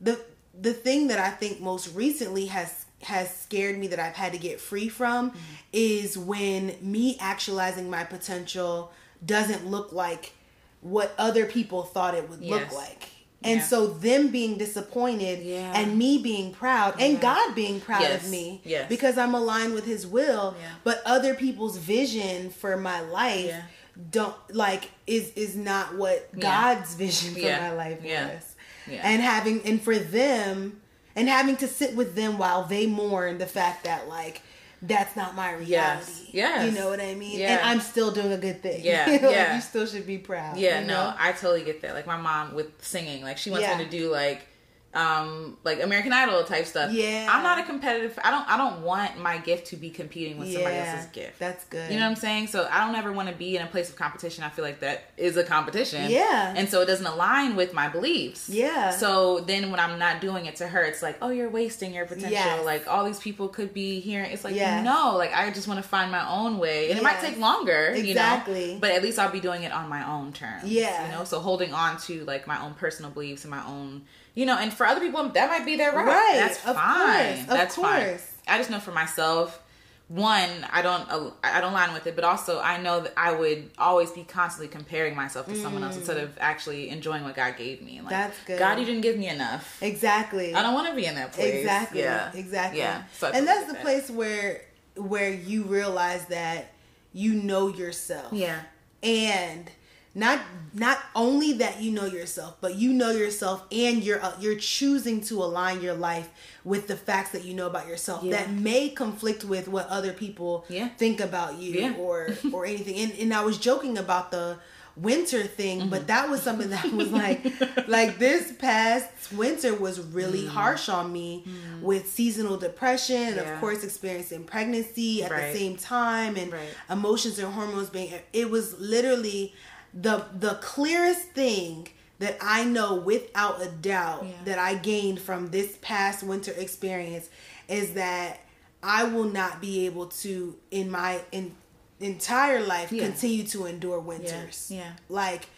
[0.00, 0.18] the
[0.60, 4.38] the thing that i think most recently has has scared me that i've had to
[4.38, 5.38] get free from Mm-hmm.
[5.72, 8.92] is when me actualizing my potential
[9.24, 10.32] doesn't look like
[10.80, 13.08] what other people thought it would look like
[13.42, 13.66] and Yeah.
[13.66, 15.72] so them being disappointed Yeah.
[15.74, 18.24] and me being proud and god being proud Yes.
[18.24, 18.88] of me Yes.
[18.88, 20.66] because i'm aligned with his will Yeah.
[20.84, 23.62] but other people's vision for my life Yeah.
[24.10, 26.40] don't like is is not what Yeah.
[26.76, 27.60] God's vision for Yeah.
[27.60, 28.34] my life Yeah.
[28.34, 28.49] was.
[28.90, 29.00] Yeah.
[29.04, 30.80] And having and for them
[31.16, 34.42] and having to sit with them while they mourn the fact that like
[34.82, 35.70] that's not my reality.
[35.72, 36.24] Yes.
[36.32, 36.64] Yes.
[36.72, 37.38] You know what I mean?
[37.38, 37.58] Yeah.
[37.58, 38.82] And I'm still doing a good thing.
[38.82, 39.10] Yeah.
[39.10, 39.54] You know, Yeah.
[39.56, 40.56] You still should be proud.
[40.56, 41.14] Yeah, you no.
[41.18, 41.94] I totally get that.
[41.94, 43.76] Like my mom with singing, like she wants Yeah.
[43.76, 44.46] me to do like
[44.92, 46.92] um like American Idol type stuff.
[46.92, 47.28] Yeah.
[47.30, 50.52] I'm not a competitive I don't I don't want my gift to be competing with
[50.52, 51.38] somebody else's gift.
[51.38, 51.92] That's good.
[51.92, 52.48] you know what I'm saying?
[52.48, 54.42] So I don't ever want to be in a place of competition.
[54.42, 56.10] I feel like that is a competition.
[56.10, 56.52] Yeah.
[56.56, 58.48] And so it doesn't align with my beliefs.
[58.48, 58.90] Yeah.
[58.90, 62.06] So then when I'm not doing it to her, it's like, oh, you're wasting your
[62.06, 62.32] potential.
[62.32, 62.64] Yes.
[62.64, 64.24] Like all these people could be here.
[64.24, 64.84] It's like, Yes.
[64.84, 66.90] no, like I just want to find my own way.
[66.90, 68.64] And it might take longer, Exactly.
[68.70, 68.80] you know?
[68.80, 70.64] But at least I'll be doing it on my own terms.
[70.64, 71.06] Yeah.
[71.06, 74.02] You know, so holding on to like my own personal beliefs and my own,
[74.34, 76.06] you know, and for other people, that might be their route.
[76.06, 76.34] Right.
[76.36, 77.26] That's Of fine.
[77.36, 77.40] course.
[77.42, 78.06] Of That's fine.
[78.08, 78.32] course.
[78.48, 79.62] I just know for myself,
[80.08, 83.32] one, I don't, uh, I don't line with it, but also I know that I
[83.32, 87.56] would always be constantly comparing myself to someone else instead of actually enjoying what God
[87.56, 88.00] gave me.
[88.00, 88.08] Like, Mm.
[88.10, 88.58] That's good.
[88.58, 89.80] God, you didn't give me enough.
[89.80, 90.52] Exactly.
[90.52, 91.54] I don't want to be in that place.
[91.54, 92.00] Exactly.
[92.00, 92.32] Yeah.
[92.34, 92.80] Exactly.
[92.80, 93.02] Yeah.
[93.18, 93.82] So and that's the that.
[93.82, 94.62] place where
[94.96, 96.72] where you realize that
[97.12, 98.32] you know yourself.
[98.32, 98.60] Yeah.
[99.04, 99.70] And
[100.14, 100.40] not
[100.74, 105.20] not only that you know yourself but you know yourself and you're uh, you're choosing
[105.20, 106.28] to align your life
[106.64, 108.32] with the facts that you know about yourself Yeah.
[108.38, 110.88] that may conflict with what other people Yeah.
[110.88, 111.94] think about you Yeah.
[111.96, 114.58] or or anything and, and i was joking about the
[114.96, 116.06] winter thing but mm-hmm.
[116.08, 117.40] that was something that was like
[117.88, 120.48] like this past winter was really mm.
[120.48, 121.80] harsh on me mm.
[121.80, 123.54] with seasonal depression Yeah.
[123.54, 125.52] of course experiencing pregnancy at Right.
[125.52, 126.68] the same time and Right.
[126.90, 129.54] emotions and hormones being it was literally
[129.94, 131.88] the the clearest thing
[132.18, 134.32] that I know without a doubt Yeah.
[134.44, 137.28] that I gained from this past winter experience
[137.68, 138.40] is that
[138.82, 141.54] I will not be able to in my in,
[141.98, 143.04] entire life Yeah.
[143.06, 144.66] continue to endure winters.
[144.70, 144.92] yeah.
[145.08, 145.48] Like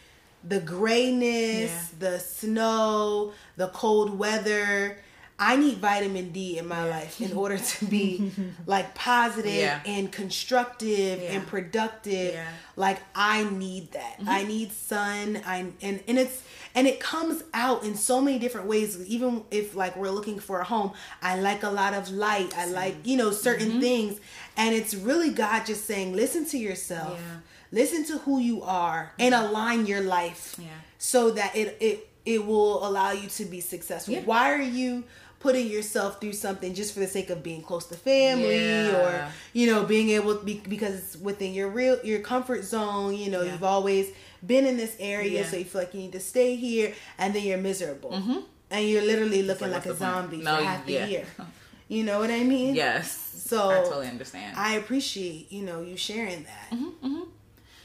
[0.45, 1.85] the grayness, Yeah.
[1.99, 4.99] the snow, the cold weather.
[5.44, 8.31] I need vitamin D in my life in order to be
[8.66, 9.81] like positive Yeah.
[9.85, 11.32] and constructive Yeah.
[11.32, 12.35] and productive.
[12.35, 12.47] Yeah.
[12.77, 14.19] Like I need that.
[14.24, 14.48] I mm-hmm.
[14.48, 15.43] need sun.
[15.44, 16.43] I and and it's
[16.77, 19.05] and it comes out in so many different ways.
[19.09, 22.56] Even if like we're looking for a home, I like a lot of light.
[22.56, 23.81] I like you know certain mm-hmm.
[23.81, 24.20] things,
[24.56, 27.20] and it's really God just saying, listen to yourself.
[27.73, 29.47] Listen to who you are and mm-hmm.
[29.47, 30.60] align your life
[30.98, 34.14] so that it it it will allow you to be successful.
[34.24, 35.05] Why are you
[35.43, 38.97] putting yourself through something just for the sake of being close to family Yeah.
[39.02, 43.14] or you know being able to be because it's within your real your comfort zone,
[43.16, 43.52] you know, Yeah.
[43.52, 44.06] you've always
[44.47, 45.47] been in this area Yeah.
[45.51, 48.10] so you feel like you need to stay here and then you're miserable.
[48.12, 48.39] Mm-hmm.
[48.70, 50.14] And you're literally looking like, like, a what's the point?
[50.31, 51.27] zombie No, for half the year.
[51.89, 52.74] You know what I mean?
[52.74, 53.10] Yes.
[53.51, 54.56] So I totally understand.
[54.56, 56.69] I appreciate, you know, you sharing that.
[56.73, 57.24] Mm-hmm, mm-hmm.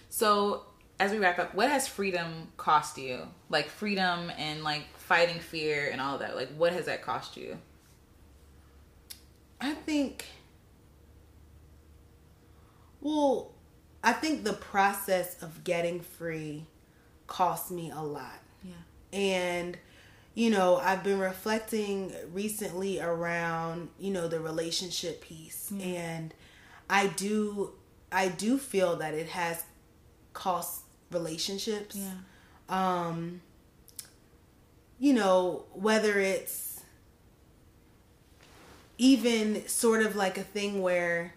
[0.09, 0.63] So,
[0.97, 3.27] as we wrap up, what has freedom cost you?
[3.49, 6.35] Like freedom and like fighting fear and all that.
[6.35, 7.57] Like, what has that cost you?
[9.61, 10.25] I think
[12.99, 13.51] well,
[14.03, 16.65] I think the process of getting free
[17.25, 18.39] cost me a lot.
[18.63, 18.73] Yeah.
[19.17, 19.77] And
[20.35, 26.33] you know, I've been reflecting recently around, you know, the relationship piece and
[26.89, 27.71] I do
[28.11, 29.63] I do feel that it has
[30.33, 30.81] cost
[31.11, 31.95] relationships.
[31.95, 32.11] Yeah.
[32.69, 33.41] Um
[34.99, 36.81] you know, whether it's
[38.97, 41.33] even sort of like a thing where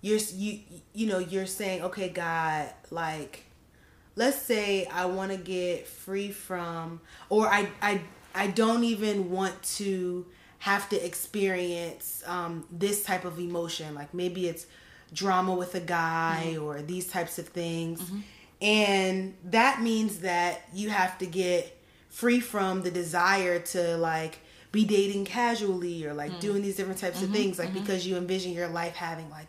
[0.00, 0.60] you're you
[0.92, 3.42] you know you're saying okay god like
[4.14, 7.00] let's say i want to get free from
[7.30, 8.00] or i i
[8.34, 10.24] i don't even want to
[10.64, 13.94] have to experience um this type of emotion.
[13.94, 14.66] Like maybe it's
[15.12, 18.00] drama with a guy or these types of things.
[18.62, 21.78] And that means that you have to get
[22.14, 24.38] free from the desire to like
[24.70, 26.40] be dating casually or like mm-hmm.
[26.40, 27.34] doing these different types of mm-hmm.
[27.34, 27.80] things like mm-hmm.
[27.80, 29.48] because you envision your life having like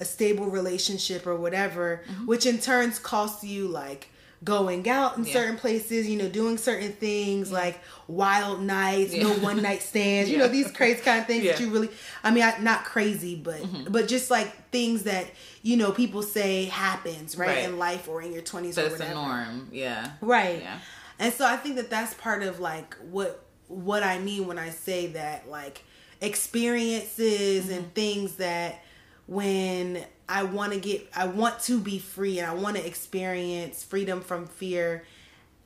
[0.00, 4.08] a stable relationship or whatever which in turns costs you like
[4.42, 5.32] going out in Yeah.
[5.34, 7.78] certain places you know doing certain things like
[8.08, 11.68] wild nights no one night stands you know these crazy kind of things that you
[11.68, 11.90] really
[12.24, 13.60] i mean I, not crazy but
[13.92, 15.26] but just like things that
[15.62, 17.64] you know people say happens right, Right.
[17.64, 19.68] in life or in your 20s So or whatever the norm.
[19.70, 20.12] Yeah.
[20.20, 20.60] right.
[20.62, 20.78] Yeah.
[21.18, 24.70] And so i think that that's part of like what what i mean when i
[24.70, 25.82] say that like
[26.20, 27.72] experiences Mm-hmm.
[27.72, 28.82] and things that
[29.26, 33.82] when i want to get i want to be free and i want to experience
[33.82, 35.04] freedom from fear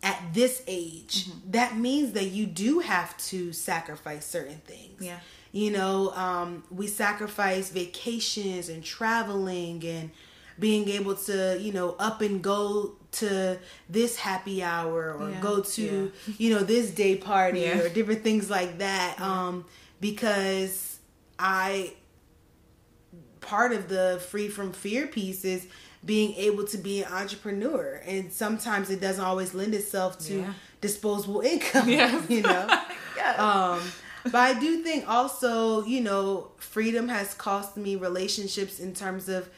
[0.02, 1.50] at this age Mm-hmm.
[1.52, 5.18] that means that you do have to sacrifice certain things Yeah.
[5.52, 10.10] you know um, we sacrifice vacations and traveling and
[10.58, 13.58] being able to you know up and go to
[13.88, 15.40] this happy hour or Yeah.
[15.40, 17.80] go to you know this day party Yeah.
[17.80, 19.64] or different things like that um
[20.00, 20.98] because
[21.38, 21.92] i
[23.40, 25.66] part of the free from fear piece is
[26.04, 30.52] being able to be an entrepreneur and sometimes it doesn't always lend itself to Yeah.
[30.80, 32.24] disposable income Yes.
[32.30, 32.66] you know
[33.16, 33.38] Yes.
[33.38, 33.80] um
[34.24, 39.48] but i do think also you know freedom has cost me relationships in terms of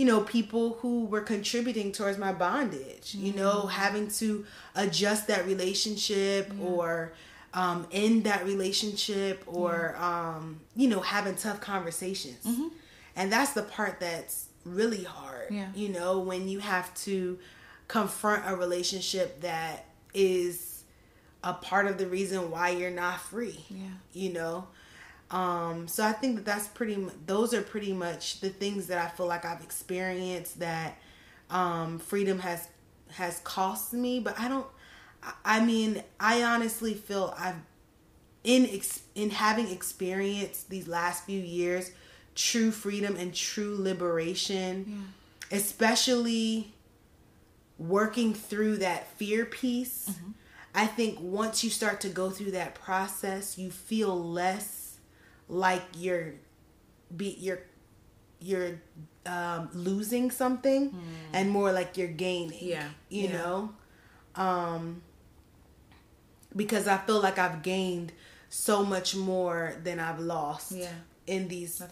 [0.00, 5.44] you know people who were contributing towards my bondage you know having to adjust that
[5.46, 7.12] relationship or
[7.52, 12.42] um end that relationship or um you know having tough conversations.
[13.16, 15.68] And that's the part that's really hard Yeah.
[15.74, 17.38] you know when you have to
[17.88, 20.84] confront a relationship that is
[21.44, 23.94] a part of the reason why you're not free Yeah.
[24.14, 24.68] you know
[25.30, 26.96] um so i think that that's pretty
[27.26, 30.98] those are pretty much the things that i feel like i've experienced that
[31.50, 32.68] um freedom has
[33.12, 34.66] has cost me but i don't
[35.44, 37.56] I- mean i honestly feel i've
[38.42, 41.92] in ex- in having experienced these last few years
[42.34, 45.12] true freedom and true liberation
[45.52, 46.72] especially
[47.78, 50.10] working through that fear piece.
[50.74, 54.79] I think once you start to go through that process, you feel less
[55.50, 56.34] like you're
[57.14, 57.60] be you're
[58.40, 58.80] you're
[59.26, 60.94] um, losing something
[61.34, 62.58] and more like you're gaining.
[62.62, 62.88] Yeah.
[63.10, 63.32] You Yeah.
[63.36, 63.74] know?
[64.36, 65.02] Um
[66.56, 68.12] because I feel like I've gained
[68.48, 70.92] so much more than I've lost Yeah.
[71.26, 71.82] in these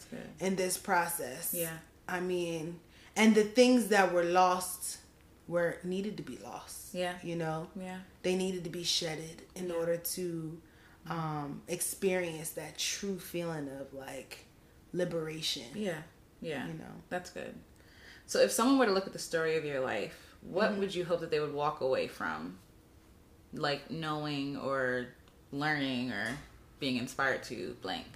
[0.41, 1.53] in this process.
[1.55, 1.77] Yeah.
[2.09, 2.81] I mean,
[3.15, 4.99] and the things that were lost
[5.47, 6.95] were needed to be lost.
[6.95, 7.15] Yeah.
[7.23, 7.69] You know?
[7.79, 7.99] Yeah.
[8.23, 10.61] They needed to be shedded in order to
[11.09, 14.47] um experience that true feeling of like
[14.93, 15.65] liberation.
[15.75, 15.99] Yeah.
[16.41, 16.67] Yeah.
[16.67, 16.85] You know.
[17.09, 17.55] That's good.
[18.27, 20.81] So if someone were to look at the story of your life, what Mm-hmm.
[20.81, 22.59] would you hope that they would walk away from?
[23.53, 25.09] Like knowing or
[25.53, 26.39] learning or
[26.81, 28.07] being inspired to blank.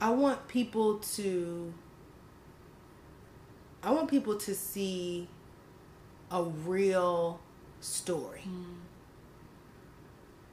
[0.00, 1.72] I want people to
[3.82, 5.28] I want people to see
[6.30, 7.40] a real
[7.80, 8.42] story.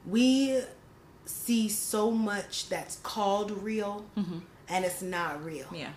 [0.05, 0.61] We
[1.25, 4.05] see so much that's called real
[4.69, 5.67] and it's not real.
[5.73, 5.89] Yeah.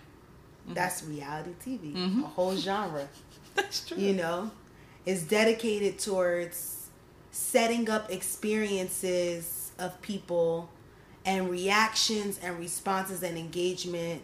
[0.67, 2.23] That's reality TV, Mhm.
[2.23, 3.07] a whole genre.
[3.55, 3.97] That's true.
[3.97, 4.51] you know,
[5.05, 6.89] is dedicated towards
[7.31, 10.69] setting up experiences of people
[11.25, 14.21] and reactions and responses and engagement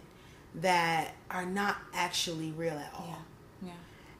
[0.53, 3.17] that are not actually real at all.
[3.63, 3.71] Yeah.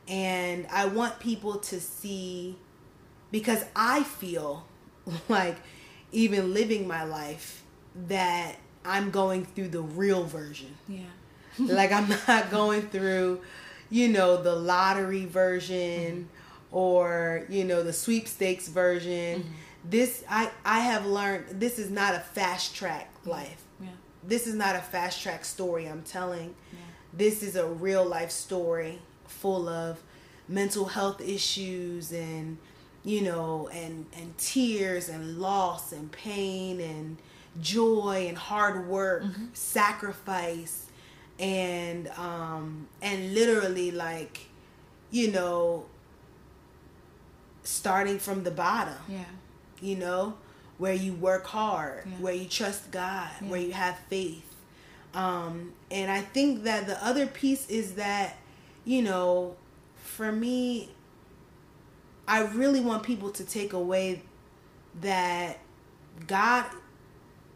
[0.07, 2.57] And I want people to see
[3.35, 4.65] because I feel
[5.27, 5.57] like
[6.13, 7.63] even living my life
[8.07, 8.55] that
[8.85, 11.01] I'm going through the real version Yeah.
[11.59, 13.41] like I'm not going through,
[13.89, 16.75] you know, the lottery version mm-hmm.
[16.75, 19.41] or you know the sweepstakes version.
[19.41, 19.51] Mm-hmm.
[19.83, 23.63] This I I have learned this is not a fast track life.
[23.81, 23.89] Yeah.
[24.23, 26.55] This is not a fast track story I'm telling.
[26.71, 26.79] Yeah.
[27.11, 30.01] This is a real life story full of
[30.47, 32.57] mental health issues and
[33.05, 37.17] you know and and tears and loss and pain and
[37.61, 39.23] joy and hard work
[39.53, 40.87] sacrifice
[41.39, 44.47] and um and literally like
[45.11, 45.85] you know
[47.63, 49.23] starting from the bottom Yeah.
[49.81, 50.35] you know,
[50.77, 52.17] where you work hard, Yeah.
[52.19, 53.47] where you trust God, Yeah.
[53.49, 54.43] where you have faith.
[55.13, 58.35] Um, and I think that the other piece is that,
[58.83, 59.55] you know,
[59.95, 60.89] for me,
[62.27, 64.21] I really want people to take away
[65.01, 65.59] that
[66.27, 66.65] God,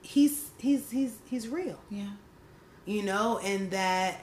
[0.02, 2.10] he's he's he's he's real Yeah.
[2.86, 4.20] you know, and that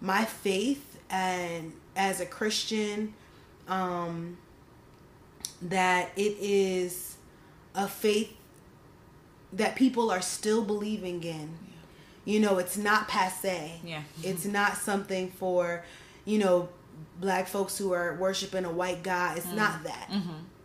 [0.00, 3.14] my faith and as a Christian,
[3.68, 4.38] um,
[5.62, 7.16] that it is
[7.74, 8.32] a faith
[9.52, 11.50] that people are still believing in.
[12.24, 13.80] You know, it's not passe.
[13.84, 14.02] Yeah.
[14.22, 15.84] It's not something for,
[16.24, 16.68] you know,
[17.20, 19.36] black folks who are worshiping a white God.
[19.38, 20.10] It's not that.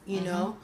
[0.05, 0.57] You know?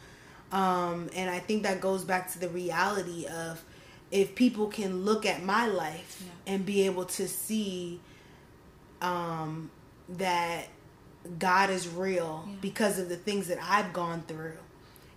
[0.52, 3.64] Um, and I think that goes back to the reality of
[4.12, 6.54] if people can look at my life Yeah.
[6.54, 8.00] and be able to see
[9.02, 9.70] um,
[10.10, 10.68] that
[11.40, 12.54] God is real Yeah.
[12.62, 14.58] because of the things that I've gone through.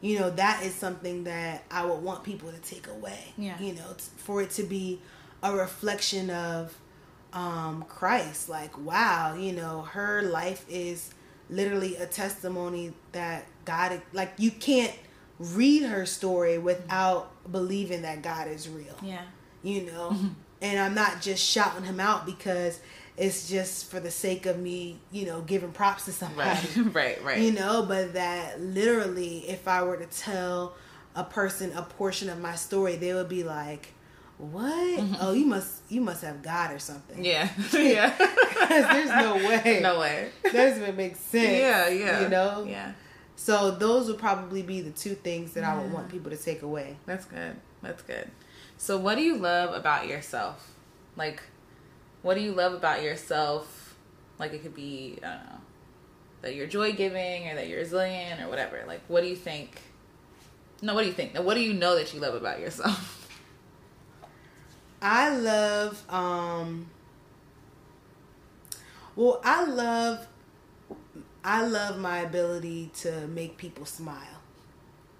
[0.00, 3.32] You know, that is something that I would want people to take away.
[3.36, 3.58] Yeah.
[3.60, 5.00] You know, for it to be
[5.42, 6.76] a reflection of
[7.32, 8.48] um, Christ.
[8.48, 11.10] Like, wow, you know, her life is
[11.50, 14.94] literally a testimony that God, like, you can't
[15.38, 19.22] read her story without believing that God is real Yeah.
[19.62, 20.16] you know
[20.60, 22.80] and i'm not just shouting him out because
[23.16, 26.92] it's just for the sake of me you know giving props to somebody Right.
[26.94, 27.24] right.
[27.24, 27.38] Right.
[27.40, 30.74] you know but that literally if i were to tell
[31.14, 33.94] a person a portion of my story they would be like
[34.38, 35.14] what mm-hmm.
[35.20, 37.48] oh you must you must have god or something Yeah.
[37.72, 38.14] yeah.
[38.68, 40.30] there's no way no way.
[40.44, 41.88] that doesn't even make sense Yeah.
[41.88, 42.22] Yeah.
[42.22, 42.92] you know Yeah.
[43.36, 46.62] so those would probably be the two things that i would want people to take
[46.62, 47.56] away That's good.
[47.82, 48.30] That's good.
[48.76, 50.74] So, what do you love about yourself?
[51.16, 51.42] Like,
[52.22, 53.96] what do you love about yourself?
[54.38, 55.60] Like, it could be, I don't know,
[56.42, 58.82] that you're joy giving or that you're resilient or whatever.
[58.86, 59.80] Like, what do you think?
[60.80, 61.36] No, what do you think?
[61.36, 63.14] What do you know that you love about yourself?
[65.00, 66.90] I love um
[69.16, 70.26] well I love
[71.44, 74.42] I love my ability to make people smile.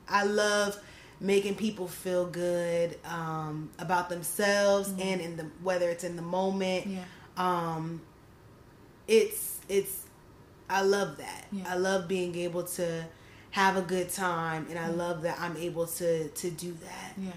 [0.09, 0.79] I love
[1.21, 6.87] making people feel good um about themselves and in the whether it's in the moment.
[6.87, 7.05] Yeah.
[7.37, 8.01] Um
[9.07, 10.05] it's it's
[10.69, 11.47] I love that.
[11.53, 11.65] Yeah.
[11.69, 13.07] I love being able to
[13.53, 17.15] have a good time and I love that I'm able to to do that.
[17.17, 17.31] Yeah.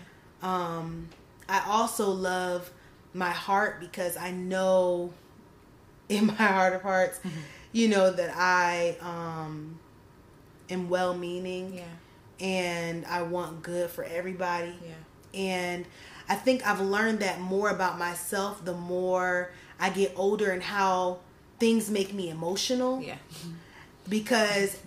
[0.43, 1.07] Um,
[1.49, 2.71] I also love
[3.13, 5.13] my heart because I know
[6.09, 7.39] in my heart of hearts, mm-hmm.
[7.71, 9.79] you know, that I um,
[10.69, 11.75] am well meaning.
[11.75, 11.83] Yeah.
[12.39, 14.73] And I want good for everybody.
[14.83, 15.39] Yeah.
[15.39, 15.85] And
[16.27, 21.19] I think I've learned that more about myself the more I get older and how
[21.59, 23.01] things make me emotional.
[23.01, 23.17] Yeah.
[24.09, 24.79] Because,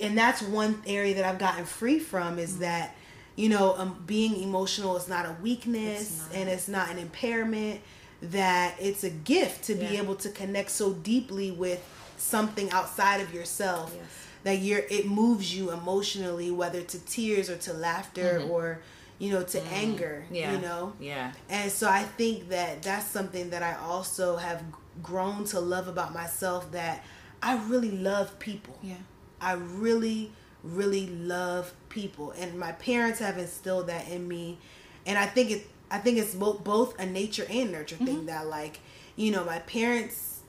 [0.00, 2.62] and that's one area that I've gotten free from is mm-hmm.
[2.62, 2.96] that,
[3.36, 7.80] you know, um, being emotional is not a weakness it's and it's not an impairment
[8.22, 9.88] that it's a gift to yeah.
[9.88, 11.84] be able to connect so deeply with
[12.16, 14.04] something outside of yourself yes.
[14.44, 18.50] that you're it moves you emotionally whether to tears or to laughter mm-hmm.
[18.50, 18.78] or
[19.18, 19.72] you know to mm.
[19.72, 20.52] anger yeah.
[20.52, 24.62] you know yeah and so i think that that's something that i also have
[25.02, 27.04] grown to love about myself that
[27.42, 28.94] i really love people yeah
[29.40, 30.30] i really
[30.62, 34.58] really love people and my parents have instilled that in me
[35.06, 38.06] and i think it I think it's both both a nature and nurture mm-hmm.
[38.06, 38.80] thing that like
[39.14, 40.40] you know my parents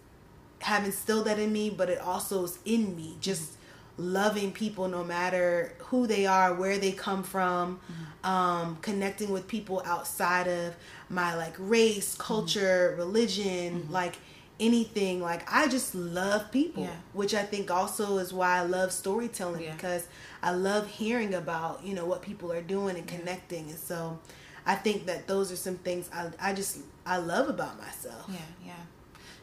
[0.60, 3.58] have instilled that in me, but it also is in me just
[3.98, 8.30] loving people no matter who they are, where they come from, mm-hmm.
[8.30, 10.74] um, connecting with people outside of
[11.10, 12.24] my like race, mm-hmm.
[12.24, 13.00] culture, mm-hmm.
[13.00, 13.94] religion, mm-hmm.
[13.94, 14.16] like
[14.64, 15.22] anything.
[15.22, 16.96] Like I just love people, yeah.
[17.14, 19.74] which I think also is why I love storytelling yeah.
[19.74, 20.08] because
[20.42, 24.20] I love hearing about you know what people are doing and connecting, and so
[24.66, 28.26] I think that those are some things I, I just I love about myself.
[28.30, 28.74] Yeah, yeah.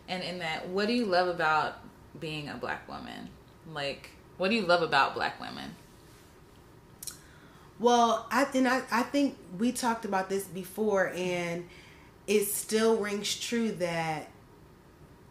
[0.08, 1.78] And in that, what do you love about
[2.18, 3.28] being a black woman?
[3.72, 5.76] Like, what do you love about black women?
[7.78, 11.66] Well, I and I, I think we talked about this before, and
[12.26, 14.28] it still rings true that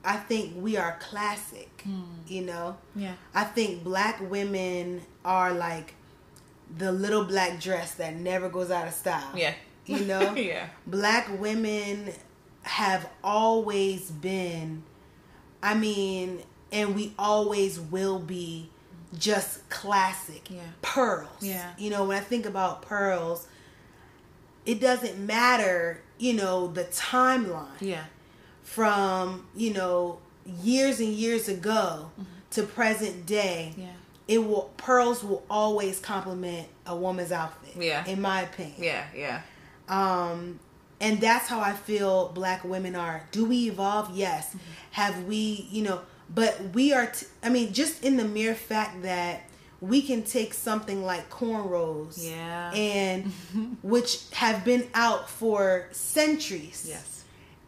[0.03, 1.83] I think we are classic.
[1.87, 2.03] Mm.
[2.27, 3.13] You know, yeah.
[3.33, 5.95] I think black women are like
[6.77, 9.31] the little black dress that never goes out of style.
[9.35, 9.53] Yeah,
[9.85, 10.35] you know?
[10.35, 10.67] yeah.
[10.87, 12.13] Black women
[12.63, 14.83] have always been,
[15.63, 18.69] I mean, and we always will be
[19.17, 20.61] just classic yeah.
[20.81, 21.41] pearls.
[21.41, 21.71] Yeah.
[21.77, 23.47] You know, when I think about pearls,
[24.65, 27.67] it doesn't matter, you know, the timeline.
[27.79, 28.03] Yeah.
[28.69, 30.19] From, you know,
[30.61, 32.23] years and years ago mm-hmm.
[32.51, 33.73] to present day.
[33.77, 33.87] Yeah.
[34.27, 37.81] It will pearls will always complement a woman's outfit.
[37.81, 38.05] Yeah.
[38.05, 38.75] In my opinion.
[38.77, 39.41] Yeah, yeah.
[39.87, 40.59] Um,
[41.01, 43.23] and that's how I feel black women are.
[43.31, 44.15] Do we evolve?
[44.15, 44.49] Yes.
[44.49, 44.57] Mm-hmm.
[44.91, 46.01] Have we, you know,
[46.33, 49.43] but we are, t- I mean, just in the mere fact that
[49.81, 53.25] we can take something like cornrows, yeah, and
[53.81, 57.18] which have been out for centuries, yes,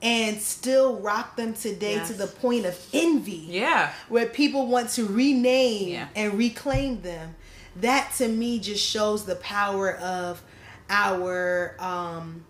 [0.01, 2.07] and still rock them today yes.
[2.07, 6.07] to the point of envy, yeah, where people want to rename yeah.
[6.15, 7.35] and reclaim them.
[7.77, 10.41] That to me just shows the power of
[10.89, 12.43] our um,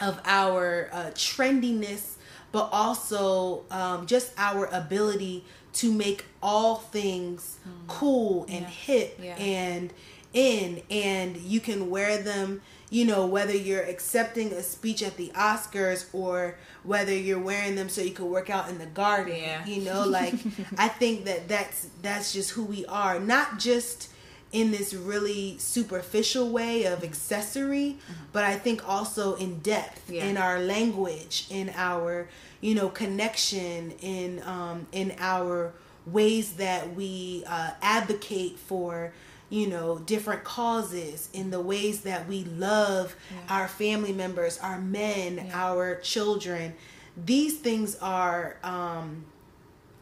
[0.00, 2.16] of our uh, trendiness,
[2.50, 5.44] but also um, just our ability
[5.74, 7.72] to make all things mm.
[7.86, 8.68] cool and yeah.
[8.68, 9.36] hip yeah.
[9.36, 9.92] and
[10.34, 12.62] in, and you can wear them.
[12.92, 17.88] You know, whether you're accepting a speech at the Oscars or whether you're wearing them
[17.88, 19.36] so you can work out in the garden.
[19.36, 19.64] Yeah.
[19.64, 20.34] You know, like
[20.78, 23.18] I think that that's that's just who we are.
[23.18, 24.10] Not just
[24.52, 28.24] in this really superficial way of accessory, mm-hmm.
[28.32, 30.24] but I think also in depth yeah.
[30.24, 32.28] in our language, in our
[32.60, 35.72] you know connection, in um, in our
[36.06, 39.12] ways that we uh, advocate for
[39.52, 43.54] you know different causes in the ways that we love yeah.
[43.54, 45.50] our family members our men yeah.
[45.52, 46.74] our children
[47.16, 49.24] these things are um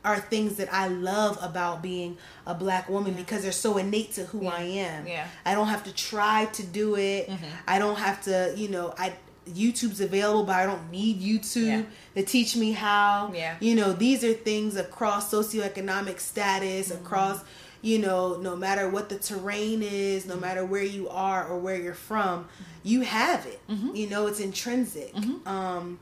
[0.05, 2.17] are things that I love about being
[2.47, 3.19] a black woman yeah.
[3.19, 4.47] because they're so innate to who.
[4.47, 5.07] I am.
[5.07, 5.27] Yeah.
[5.45, 7.29] I don't have to try to do it.
[7.29, 7.45] Mm-hmm.
[7.69, 9.13] I don't have to, you know, I
[9.49, 11.83] YouTube's available, but I don't need YouTube yeah.
[12.15, 13.33] to teach me how.
[13.35, 13.57] Yeah.
[13.61, 17.05] You know, these are things across socioeconomic status, mm-hmm.
[17.05, 17.43] across,
[17.83, 20.43] you know, no matter what the terrain is, no mm-hmm.
[20.43, 22.65] matter where you are or where you're from, mm-hmm.
[22.83, 23.61] you have it.
[23.69, 23.95] Mm-hmm.
[23.95, 25.15] You know, it's intrinsic.
[25.15, 25.49] Mm-hmm.
[25.49, 25.99] Um,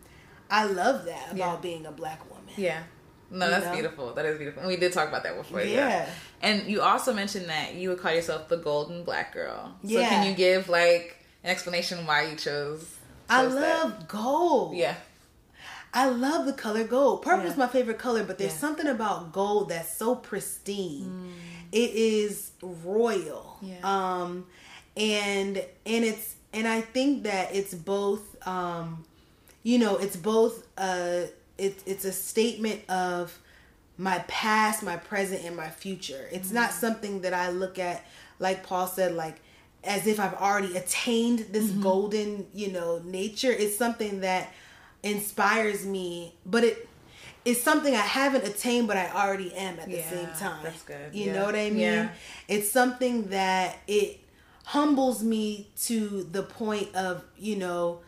[0.51, 2.55] I love that about being a black woman.
[2.57, 2.83] Yeah.
[3.31, 3.73] No, that's know?
[3.75, 4.15] beautiful.
[4.15, 4.63] That is beautiful.
[4.63, 5.61] And we did talk about that before.
[5.61, 5.89] Yeah.
[5.89, 6.09] yeah.
[6.41, 9.75] And you also mentioned that you would call yourself the golden black girl.
[9.83, 10.01] Yeah.
[10.01, 12.81] So can you give like an explanation why you chose?
[12.81, 12.97] chose
[13.29, 14.09] I love that?
[14.09, 14.77] gold.
[14.77, 14.95] Yeah.
[15.93, 17.23] I love the color gold.
[17.23, 17.51] Purple yeah.
[17.51, 18.59] is my favorite color, but there's yeah.
[18.59, 21.05] something about gold that's so pristine.
[21.05, 21.33] Mm.
[21.73, 23.59] It is royal.
[23.61, 23.77] Yeah.
[23.83, 24.47] Um
[24.97, 29.05] and and it's and I think that it's both um
[29.63, 31.23] you know, it's both uh
[31.59, 33.39] it's it's a statement of
[33.99, 36.29] my past, my present, and my future.
[36.31, 36.55] It's mm-hmm.
[36.55, 38.05] not something that I look at,
[38.39, 39.41] like Paul said, like
[39.85, 41.83] as if I've already attained this mm-hmm.
[41.83, 43.51] golden, you know, nature.
[43.51, 44.53] It's something that
[45.03, 46.89] inspires me, but it
[47.45, 50.63] it's something I haven't attained, but I already am at the Yeah, same time.
[50.63, 51.15] that's good.
[51.15, 51.33] You Yeah.
[51.35, 51.79] know what I mean?
[51.81, 52.09] Yeah.
[52.49, 54.21] It's something that it
[54.65, 58.01] humbles me to the point of, you know,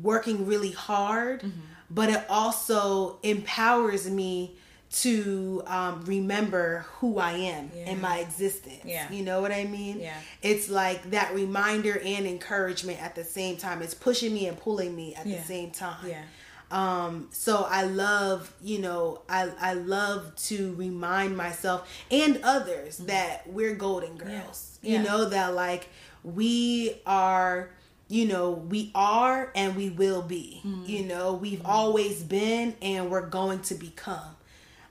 [0.00, 1.60] working really hard, Mm-hmm.
[1.90, 4.56] but it also empowers me
[4.90, 7.90] to um, remember who I am Yeah.
[7.90, 8.80] in my existence.
[8.86, 9.10] Yeah.
[9.12, 10.00] You know what I mean?
[10.00, 10.14] Yeah.
[10.40, 13.82] It's like that reminder and encouragement at the same time.
[13.82, 15.40] It's pushing me and pulling me at Yeah.
[15.40, 16.08] the same time.
[16.08, 16.22] Yeah.
[16.70, 23.46] Um, so I love, you know, I I love to remind myself and others that
[23.50, 24.78] we're golden girls.
[24.82, 24.86] Mm-hmm.
[24.86, 24.92] Yeah.
[24.92, 25.10] You Yeah.
[25.10, 25.88] know that like
[26.22, 27.70] we are
[28.10, 30.62] you know, we are and we will be.
[30.64, 30.84] Mm-hmm.
[30.86, 34.34] You know, we've always been and we're going to become.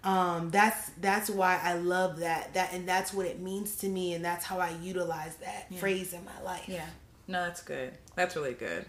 [0.03, 2.53] Um, that's that's why I love that.
[2.53, 6.13] That and that's what it means to me and that's how I utilize that phrase
[6.13, 6.65] in my life.
[6.67, 6.85] Yeah.
[7.27, 7.93] No, that's good.
[8.15, 8.85] That's really good.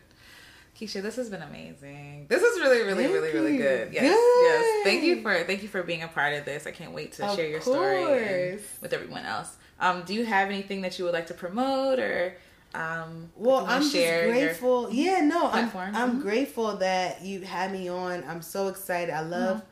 [0.78, 2.26] Keisha, this has been amazing.
[2.28, 3.92] This is really, really, Thank really, really good.
[3.92, 4.42] Yes, Good.
[4.44, 4.84] yes.
[4.84, 6.66] Thank you for thank you for being a part of this.
[6.66, 9.56] I can't wait to Of share your story with everyone else.
[9.80, 12.36] Um, do you have anything that you would like to promote or
[12.74, 14.90] um Well, I'm just grateful.
[14.92, 15.70] yeah, no, I'm.
[15.74, 16.22] I'm Mhm.
[16.22, 18.22] grateful that you had me on.
[18.28, 19.12] I'm so excited.
[19.12, 19.62] I love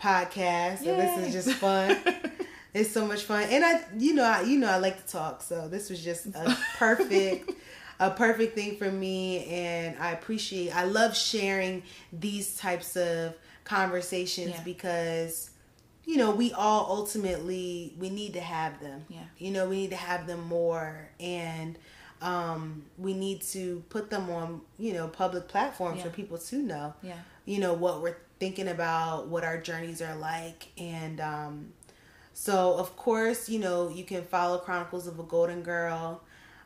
[0.00, 1.96] podcasts, so this is just fun.
[2.74, 5.42] it's so much fun, and I, you know, I, you know, I like to talk,
[5.42, 7.50] so this was just a perfect.
[8.02, 10.74] A perfect thing for me, and I appreciate.
[10.74, 14.62] I love sharing these types of conversations Yeah.
[14.64, 15.50] because,
[16.04, 19.04] you know, we all ultimately we need to have them.
[19.08, 19.20] Yeah.
[19.38, 21.78] You know, we need to have them more, and
[22.20, 26.04] um, we need to put them on, you know, public platforms Yeah.
[26.04, 27.18] for people to know, Yeah.
[27.44, 30.68] you know, what we're thinking about, what our journeys are like.
[30.76, 31.72] And um,
[32.34, 36.20] so, of course, you know, you can follow Chronicles of a Golden Girl.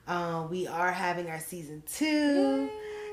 [0.07, 2.69] Uh, we are having our season two.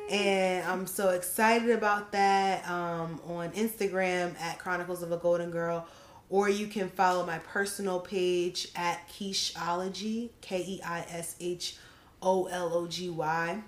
[0.09, 5.87] And I'm so excited about that um, on Instagram at Chronicles of a Golden Girl.
[6.29, 11.77] Or you can follow my personal page at Keishology, K E I S H
[12.21, 13.61] O L O G Y.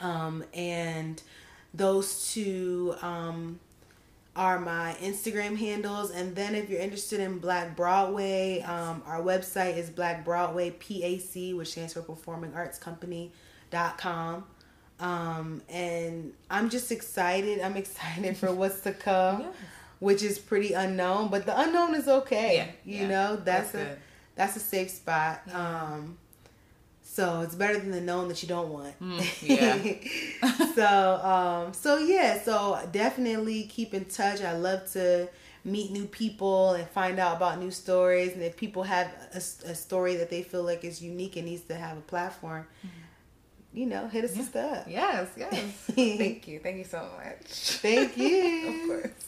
[0.00, 1.22] Um, and
[1.72, 3.58] those two um,
[4.36, 6.10] are my Instagram handles.
[6.10, 11.54] And then if you're interested in Black Broadway, um, our website is Black Broadway PAC,
[11.56, 14.44] which stands for Performing Arts Company.com.
[15.00, 17.60] Um, and I'm just excited.
[17.60, 19.54] I'm excited for what's to come, Yes.
[20.00, 22.56] which is pretty unknown, but the unknown is okay.
[22.56, 22.66] Yeah,
[22.96, 23.08] You yeah.
[23.08, 23.98] know, that's, That's a good.
[24.36, 25.42] that's a safe spot.
[25.46, 25.82] Yeah.
[25.82, 26.18] Um,
[27.14, 28.94] so it's better than the known that you don't want.
[29.00, 34.40] Mm, so um, so yeah, so definitely keep in touch.
[34.42, 35.28] I love to
[35.64, 38.32] meet new people and find out about new stories.
[38.34, 39.38] And if people have a,
[39.70, 42.66] a story that they feel like is unique and needs to have a platform,
[43.72, 44.58] you know, hit us Mm-hmm.
[44.58, 44.64] Yeah.
[44.64, 44.86] up.
[44.88, 45.64] Yes, yes.
[46.18, 46.58] Thank you.
[46.60, 47.46] Thank you so much.
[47.80, 48.68] Thank you.
[48.82, 49.24] of course.